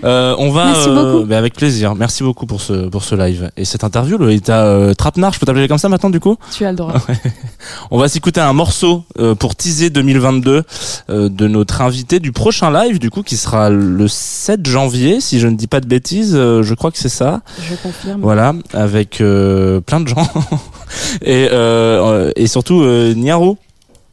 [0.03, 1.25] Euh, on va Merci beaucoup.
[1.25, 4.93] bah, avec plaisir merci beaucoup pour ce pour ce live et cette interview Lolita euh,
[4.93, 6.35] Trapenard je peux t'appeler comme ça maintenant du coup?
[6.55, 6.93] Tu as le droit.
[7.91, 10.54] on va s'écouter un morceau euh, pour teaser 2022
[11.09, 15.39] euh, de notre invité du prochain live, du coup, qui sera le 7 janvier, si
[15.39, 16.35] je ne dis pas de bêtises.
[16.35, 17.41] euh, je crois que c'est ça.
[17.61, 18.21] Je confirme.
[18.21, 20.27] Voilà, avec euh, plein de gens
[21.21, 21.47] et
[22.35, 22.83] et surtout
[23.15, 23.57] Niaro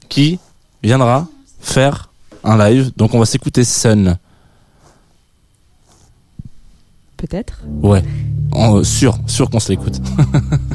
[0.08, 0.38] qui
[0.82, 1.26] viendra
[1.60, 2.08] faire
[2.44, 2.92] un live.
[2.96, 4.16] Donc on va s'écouter Sun.
[7.16, 7.60] Peut-être.
[7.82, 8.02] Ouais,
[8.50, 10.00] en, sûr, sûr qu'on se l'écoute.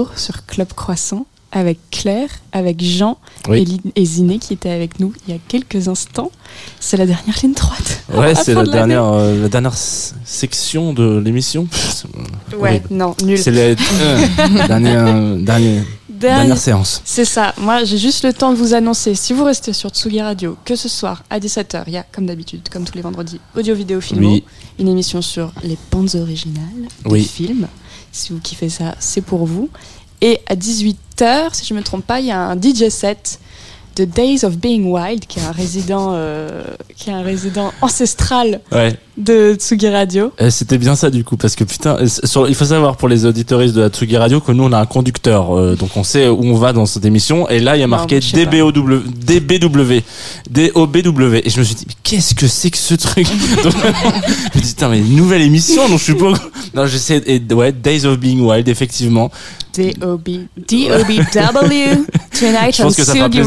[0.00, 3.18] retour sur Club Croissant avec Claire, avec Jean
[3.48, 3.80] Oui.
[3.96, 6.30] et, Ziné qui étaient avec nous il y a quelques instants.
[6.78, 8.04] C'est la dernière ligne droite.
[8.14, 11.66] Ouais, c'est la de dernière, euh, la dernière section de l'émission.
[12.56, 13.36] Ouais, non, nul.
[13.38, 13.74] C'est la euh,
[14.68, 17.02] dernière, dernière, Dernier- dernière séance.
[17.04, 17.52] C'est ça.
[17.58, 20.76] Moi, j'ai juste le temps de vous annoncer, si vous restez sur Tsugi Radio, que
[20.76, 24.00] ce soir à 17h, il y a, comme d'habitude, comme tous les vendredis, Audio Vidéo
[24.00, 24.44] Filmo, Oui.
[24.78, 27.66] une émission sur les bandes originales des films.
[28.12, 29.70] Si vous kiffez ça, c'est pour vous.
[30.20, 33.40] Et à 18h, si je ne me trompe pas, il y a un DJ set
[34.00, 36.62] The Days of Being Wild, qui est un résident, euh,
[36.96, 38.94] qui est un résident ancestral Ouais.
[39.18, 40.32] de Tsugi Radio.
[40.40, 43.08] Euh, C'était bien ça du coup parce que putain, euh, sur- il faut savoir pour
[43.08, 46.04] les auditoristes de la Tsugi Radio que nous on a un conducteur, euh, donc on
[46.04, 47.46] sait où on va dans cette émission.
[47.50, 48.20] Et là il y a Non, marqué.
[48.20, 50.02] DBOW, DBW,
[50.50, 51.34] DOBW.
[51.44, 53.26] Et je me suis dit mais qu'est-ce que c'est que ce truc
[53.62, 56.32] Donc, Je me dis putain mais nouvelle émission donc je suis pas.
[56.74, 59.30] Non j'essaie et ouais Days of Being Wild effectivement.
[59.72, 60.28] D-O-B,
[60.66, 62.04] D-O-B-W,
[62.38, 63.44] tonight on Tsugi Radio.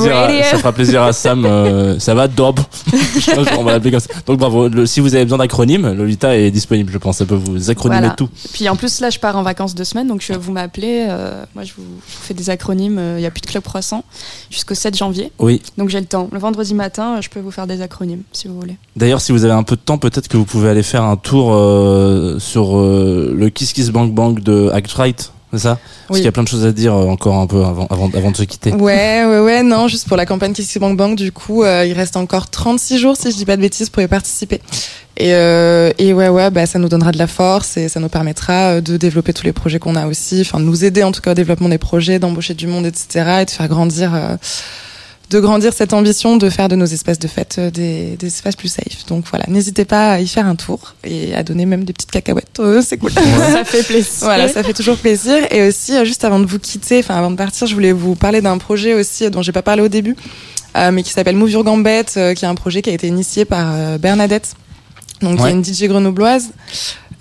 [0.51, 1.45] Ça fera plaisir à Sam.
[1.45, 2.27] euh, ça va
[3.35, 4.09] pense qu'on va l'appeler comme ça.
[4.25, 4.67] Donc bravo.
[4.67, 6.91] Le- si vous avez besoin d'acronymes, Lolita est disponible.
[6.91, 8.15] Je pense ça peut vous acronymer Voilà.
[8.15, 8.29] tout.
[8.53, 11.05] Puis en plus, là, je pars en vacances deux semaines, donc je, vous m'appelez.
[11.09, 12.99] euh, moi, je vous, je vous fais des acronymes.
[13.17, 14.03] Il n'y a plus de club croissant
[14.49, 15.31] jusqu'au 7 janvier.
[15.39, 15.61] Oui.
[15.77, 16.29] Donc j'ai le temps.
[16.31, 18.77] Le vendredi matin, euh, je peux vous faire des acronymes si vous voulez.
[18.95, 21.15] D'ailleurs, si vous avez un peu de temps, peut-être que vous pouvez aller faire un
[21.17, 25.77] tour euh, sur euh, le Kiss Kiss Bank Bank de Act Right, c'est ça
[26.07, 26.15] Parce Oui.
[26.17, 28.31] qu'il y a plein de choses à dire euh, encore un peu avant, avant, avant
[28.31, 28.73] de se quitter.
[28.73, 31.85] Ouais, ouais, ouais, non, juste pour la campagne Kiss Kiss Bank Bank, du coup, euh,
[31.85, 34.59] il reste encore 36 jours, si je dis pas de bêtises, pour y participer.
[35.15, 38.09] Et, euh, et ouais, ouais, bah, ça nous donnera de la force et ça nous
[38.09, 41.11] permettra euh, de développer tous les projets qu'on a aussi, enfin, de nous aider en
[41.11, 43.41] tout cas au développement des projets, d'embaucher du monde, etc.
[43.41, 44.35] et de faire grandir, euh,
[45.29, 48.55] de grandir cette ambition de faire de nos espaces de fête euh, des, des espaces
[48.55, 49.05] plus safe.
[49.07, 52.11] Donc voilà, n'hésitez pas à y faire un tour et à donner même des petites
[52.11, 53.11] cacahuètes, euh, c'est cool.
[53.11, 54.11] Ça fait plaisir.
[54.21, 55.35] Voilà, ça fait toujours plaisir.
[55.51, 58.15] Et aussi, euh, juste avant de vous quitter, enfin avant de partir, je voulais vous
[58.15, 60.15] parler d'un projet aussi dont j'ai pas parlé au début,
[60.77, 63.07] euh, mais qui s'appelle Move Your Gambette, euh, qui est un projet qui a été
[63.07, 64.53] initié par euh, Bernadette,
[65.21, 65.49] donc qui Ouais.
[65.49, 66.49] est une DJ grenobloise.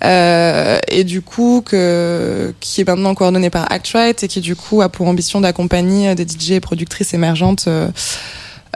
[0.05, 4.81] Euh, et du coup que qui est maintenant coordonnée par Actrite et qui du coup
[4.81, 7.87] a pour ambition d'accompagner euh, des DJ et productrices émergentes euh,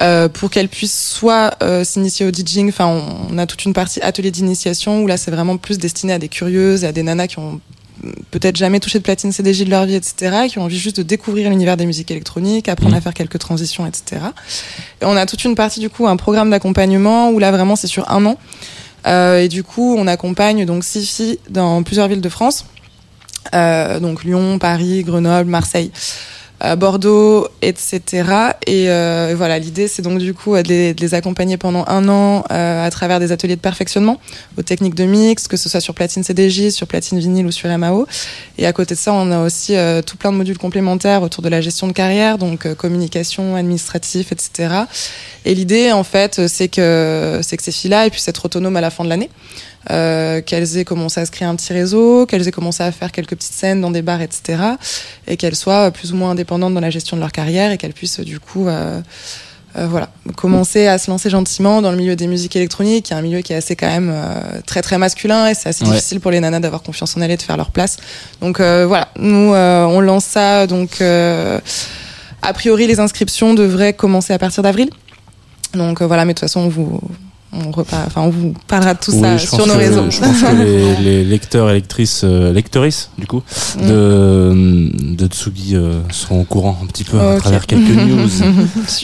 [0.01, 3.73] euh, pour qu'elles puissent soit euh, s'initier au DJing, enfin on, on a toute une
[3.73, 7.03] partie atelier d'initiation où là c'est vraiment plus destiné à des curieuses et à des
[7.03, 7.59] nanas qui ont
[8.31, 11.03] peut-être jamais touché de platine CDJ de leur vie, etc., qui ont envie juste de
[11.03, 12.99] découvrir l'univers des musiques électroniques, apprendre Mhm.
[12.99, 14.21] à faire quelques transitions, etc.
[15.01, 17.87] Et on a toute une partie du coup un programme d'accompagnement où là vraiment c'est
[17.87, 18.37] sur un an.
[19.07, 22.65] Euh, et du coup, on accompagne donc six filles dans plusieurs villes de France,
[23.55, 25.91] Euh, donc Lyon, Paris, Grenoble, Marseille,
[26.63, 28.01] euh, Bordeaux, etc.
[28.65, 31.85] Et euh, voilà, l'idée c'est donc du coup euh, de les, de les accompagner pendant
[31.87, 34.19] un an euh, à travers des ateliers de perfectionnement
[34.57, 37.69] aux techniques de mix, que ce soit sur platine CDJ, sur platine vinyle ou sur
[37.77, 38.07] MAO.
[38.57, 41.43] Et à côté de ça, on a aussi euh, tout plein de modules complémentaires autour
[41.43, 44.73] de la gestion de carrière, donc euh, communication, administratif, etc.
[45.45, 48.75] Et l'idée, en fait, euh, c'est que c'est que ces filles-là aient pu être autonomes
[48.75, 49.29] à la fin de l'année,
[49.91, 53.11] euh, qu'elles aient commencé à se créer un petit réseau, qu'elles aient commencé à faire
[53.11, 54.61] quelques petites scènes dans des bars, etc.
[55.27, 57.93] Et qu'elles soient plus ou moins indépendantes dans la gestion de leur carrière et qu'elles
[57.93, 59.01] puissent du coup, euh,
[59.77, 63.15] euh, voilà, commencer à se lancer gentiment dans le milieu des musiques électroniques, qui est
[63.15, 65.91] un milieu qui est assez quand même euh, très très masculin et c'est assez Ouais.
[65.91, 67.97] difficile pour les nanas d'avoir confiance en elles et de faire leur place.
[68.41, 71.01] Donc euh, voilà, nous euh, on lance ça donc.
[71.01, 71.59] euh,
[72.43, 74.89] a priori, les inscriptions devraient commencer à partir d'avril.
[75.73, 77.01] Donc euh, voilà, mais de toute façon, on vous,
[77.53, 80.03] on, repart, enfin, on vous parlera de tout Oui, ça sur nos que- réseaux.
[80.09, 83.41] Je pense que les, les lecteurs et lectrices, euh, lectrices, du coup,
[83.81, 83.87] Mm.
[83.87, 87.39] de, de Tsugi euh, seront au courant un petit peu à Ok.
[87.41, 88.29] travers quelques news.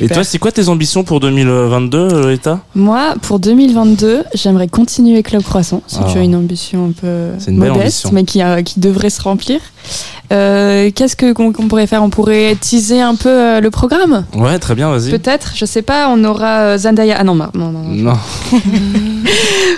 [0.01, 5.43] Et toi, c'est quoi tes ambitions pour 2022, Lolita Moi, pour 2022, j'aimerais continuer Club
[5.43, 5.81] Croissant.
[5.87, 6.19] C'est Ah.
[6.19, 8.11] une ambition un peu une modeste, ambition.
[8.13, 9.59] mais qui devrait se remplir.
[10.33, 12.03] Euh, Qu'est-ce que qu'on pourrait faire?
[12.03, 14.25] On pourrait teaser un peu euh, le programme?
[14.35, 15.11] Ouais, très bien, vas-y.
[15.11, 17.17] Peut-être, je sais pas, on aura euh, Zendaya.
[17.19, 18.13] Ah non, non, non, non.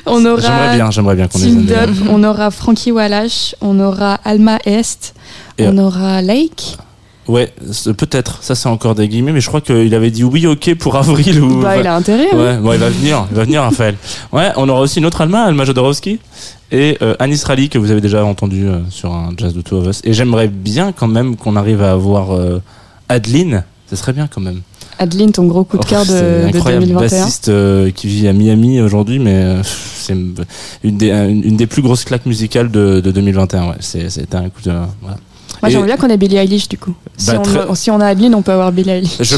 [0.07, 4.19] On j'aimerais aura bien, j'aimerais bien qu'on ait Up, on aura Frankie Wallace, on aura
[4.23, 5.15] Alma Est,
[5.57, 6.77] Et, on aura Lake.
[7.27, 7.51] Ouais,
[7.97, 8.43] peut-être.
[8.43, 11.41] Ça, c'est encore des guillemets, mais je crois qu'il avait dit oui, ok pour avril
[11.41, 11.61] ou.
[11.61, 12.27] Bah, il a intérêt.
[12.31, 12.37] hein.
[12.37, 13.95] Ouais, bon, il va venir, il va venir, Raphaël.
[14.31, 16.19] Ouais, on aura aussi une autre Alma, Alma Jodorowsky,
[16.71, 19.77] et euh, Anis Rally, que vous avez déjà entendu euh, sur un Jazz de Two
[19.79, 20.01] of Us.
[20.03, 22.61] Et j'aimerais bien quand même qu'on arrive à avoir euh,
[23.09, 23.63] Adeline.
[23.89, 24.61] Ce serait bien quand même.
[24.97, 27.19] Adeline, ton gros coup de Oh, cœur c'est de, de incroyable, 2021.
[27.19, 31.67] bassiste euh, qui vit à Miami aujourd'hui, mais euh, c'est une des, une, une des
[31.67, 33.67] plus grosses claques musicales de, de 2021.
[33.69, 34.71] Ouais, c'est- c'était un coup de.
[35.01, 35.17] voilà.
[35.61, 36.93] Moi, j'aimerais bien qu'on ait Billie Eilish du coup.
[37.17, 39.17] Si, Bah, on, très- si on a Adeline, on peut avoir Billie Eilish.
[39.21, 39.35] Je,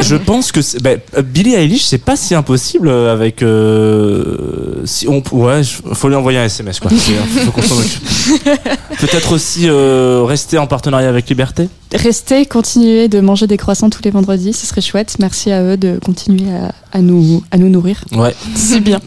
[0.00, 0.90] je pense que c'est- bah,
[1.22, 3.42] Billie Eilish, c'est pas si impossible avec.
[3.42, 6.90] euh, si on, ouais, je- faut lui envoyer un SMS quoi.
[6.90, 7.12] C'est-
[7.44, 8.02] faut qu'on s'en occupe.
[9.00, 11.68] Peut-être aussi euh, rester en partenariat avec Liberté.
[11.94, 15.16] Restez, continuez de manger des croissants tous les vendredis, ce serait chouette.
[15.18, 18.04] Merci à eux de continuer à, à nous, à nous nourrir.
[18.12, 18.34] Ouais.
[18.54, 19.00] C'est bien.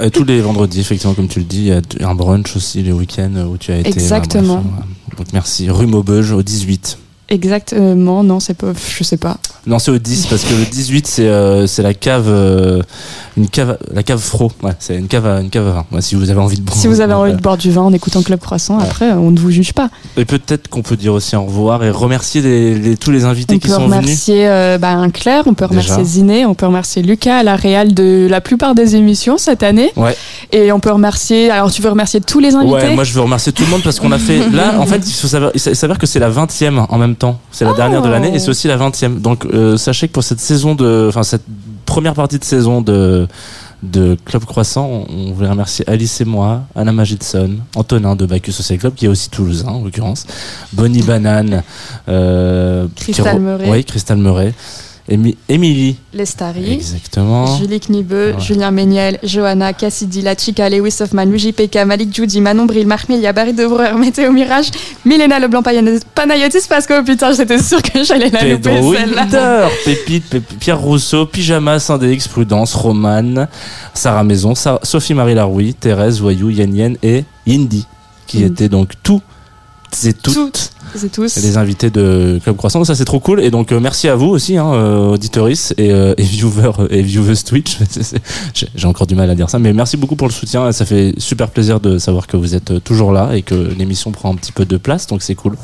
[0.00, 2.82] Euh, Tous les vendredis, effectivement, comme tu le dis, il y a un brunch aussi
[2.82, 3.88] les week-ends où tu as été.
[3.90, 4.62] Exactement.
[4.64, 5.70] Bref, euh, donc merci.
[5.70, 6.98] Rue Maubeuge au 18.
[7.30, 8.72] Exactement, non, c'est pas.
[8.96, 9.36] Je sais pas.
[9.66, 12.82] Non, c'est au 10 parce que le 18 c'est euh, c'est la cave euh,
[13.36, 14.52] une cave la cave fro.
[14.62, 15.86] Ouais, c'est une cave à, une cave à vin.
[15.90, 16.76] Ouais, si vous avez envie de boire.
[16.76, 18.84] Si vous avez envie de boire du vin en écoutant Club Croissant, Ouais.
[18.84, 19.88] après, on ne vous juge pas.
[20.18, 23.54] Et peut-être qu'on peut dire aussi au revoir et remercier les, les- tous les invités
[23.54, 24.00] On qui peut sont venus.
[24.02, 25.80] remercier euh, bah, un Claire, on peut Déjà.
[25.94, 29.62] remercier Ziné, on peut remercier Lucas à la réal de la plupart des émissions cette
[29.62, 29.90] année.
[29.96, 30.14] Ouais.
[30.52, 31.50] Et on peut remercier.
[31.50, 32.74] Alors, tu veux remercier tous les invités?
[32.74, 34.50] Ouais, moi je veux remercier tout le monde parce qu'on a fait.
[34.50, 37.38] Là, en fait, il s'avère que c'est la 20e en même temps.
[37.50, 37.76] C'est la Oh.
[37.76, 39.20] dernière de l'année et c'est aussi la 20e.
[39.20, 41.06] Donc euh, sachez que pour cette saison de.
[41.08, 41.44] Enfin, cette
[41.86, 43.26] première partie de saison de.
[43.82, 48.52] De Club Croissant, on- on voulait remercier Alice et moi, Anna Magidson, Antonin de Bacchus
[48.52, 50.24] Social Club, qui est aussi toulousain en l'occurrence,
[50.72, 51.62] Bonnie Banane,
[52.08, 53.24] euh, Crystal.
[53.70, 53.84] Oui, Émi-
[55.06, 56.72] Émilie, Lestari.
[56.72, 57.58] exactement.
[57.58, 58.40] Julie Knibeux, Ouais.
[58.40, 63.08] Julien Méniel, Johanna, Cassidy, La Chica, Lewis Hoffman, Luigi PK, Malik Judy, Manon Bril, Marc
[63.10, 64.70] Melia, Barry Debreur, Météo Mirage,
[65.04, 69.68] Milena Leblanc Panayotis parce que putain, j'étais sûre que j'allais la louper celle-là.
[69.84, 73.46] Pépite, Pép- Pierre Rousseau, Pyjama, Sindéx, Prudence, Romane,
[73.92, 77.86] Sarah Maison, Sophie-Marie Laroui, Thérèse Voyou, Yann Yen et Indy,
[78.26, 78.46] qui Indy.
[78.46, 79.20] étaient donc tous
[80.04, 81.36] et toutes, Toutes et tous.
[81.36, 82.84] les invités de Club Croissant.
[82.84, 85.90] Ça c'est trop cool et donc euh, merci à vous aussi, hein, euh, auditoris et,
[85.92, 87.78] euh, et viewers et viewers Twitch.
[88.54, 90.70] J'ai encore du mal à dire ça, mais merci beaucoup pour le soutien.
[90.72, 94.32] Ça fait super plaisir de savoir que vous êtes toujours là et que l'émission prend
[94.32, 95.56] un petit peu de place, donc c'est cool.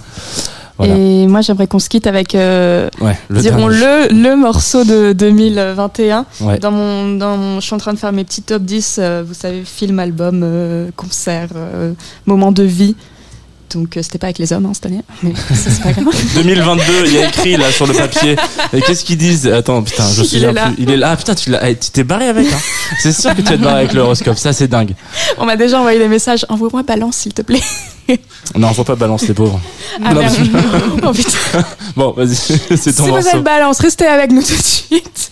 [0.79, 0.97] Voilà.
[0.97, 5.13] Et moi, j'aimerais qu'on se quitte avec, euh, Ouais, le dirons le, le morceau de
[5.13, 6.25] 2021.
[6.41, 6.59] Ouais.
[6.59, 9.23] Dans mon, dans mon, je suis en train de faire mes petits top 10, euh,
[9.27, 11.49] vous savez, film, album, euh, concert,
[12.25, 12.97] moment de vie.
[13.75, 16.15] Donc, euh, c'était pas avec les hommes hein, cette année, mais ça, c'est pas grave.
[16.35, 18.37] 2022, il y a écrit là sur le papier.
[18.73, 19.47] Et qu'est-ce qu'ils disent?
[19.47, 20.73] Attends, putain, je suis Il est là.
[20.79, 21.11] Il est là.
[21.13, 22.47] Ah putain, tu eh, t'es barré avec.
[22.53, 22.59] Hein.
[23.01, 24.37] C'est sûr que tu vas te barrer avec l'horoscope.
[24.39, 24.95] Ça, c'est dingue.
[25.39, 26.45] On m'a déjà envoyé des messages.
[26.49, 27.63] Envoie-moi balance, s'il te plaît.
[28.57, 29.61] Non, faut pas balancer les pauvres.
[30.05, 30.29] Ah, Non, mais-
[31.07, 31.65] Oh, putain.
[31.97, 33.37] Bon, vas-y, c'est ton Si vous morceau.
[33.37, 35.31] êtes balance, restez avec nous tout de suite.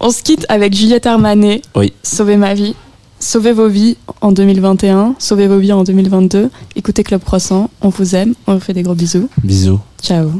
[0.00, 1.62] On se quitte avec Juliette Armanet.
[1.76, 1.92] Oui.
[2.02, 2.74] Sauvez ma vie.
[3.20, 5.16] Sauvez vos vies en 2021.
[5.18, 6.50] Sauvez vos vies en 2022.
[6.76, 7.68] Écoutez Club Croissant.
[7.80, 8.34] On vous aime.
[8.46, 9.28] On vous fait des gros bisous.
[9.42, 9.80] Bisous.
[10.00, 10.30] Ciao.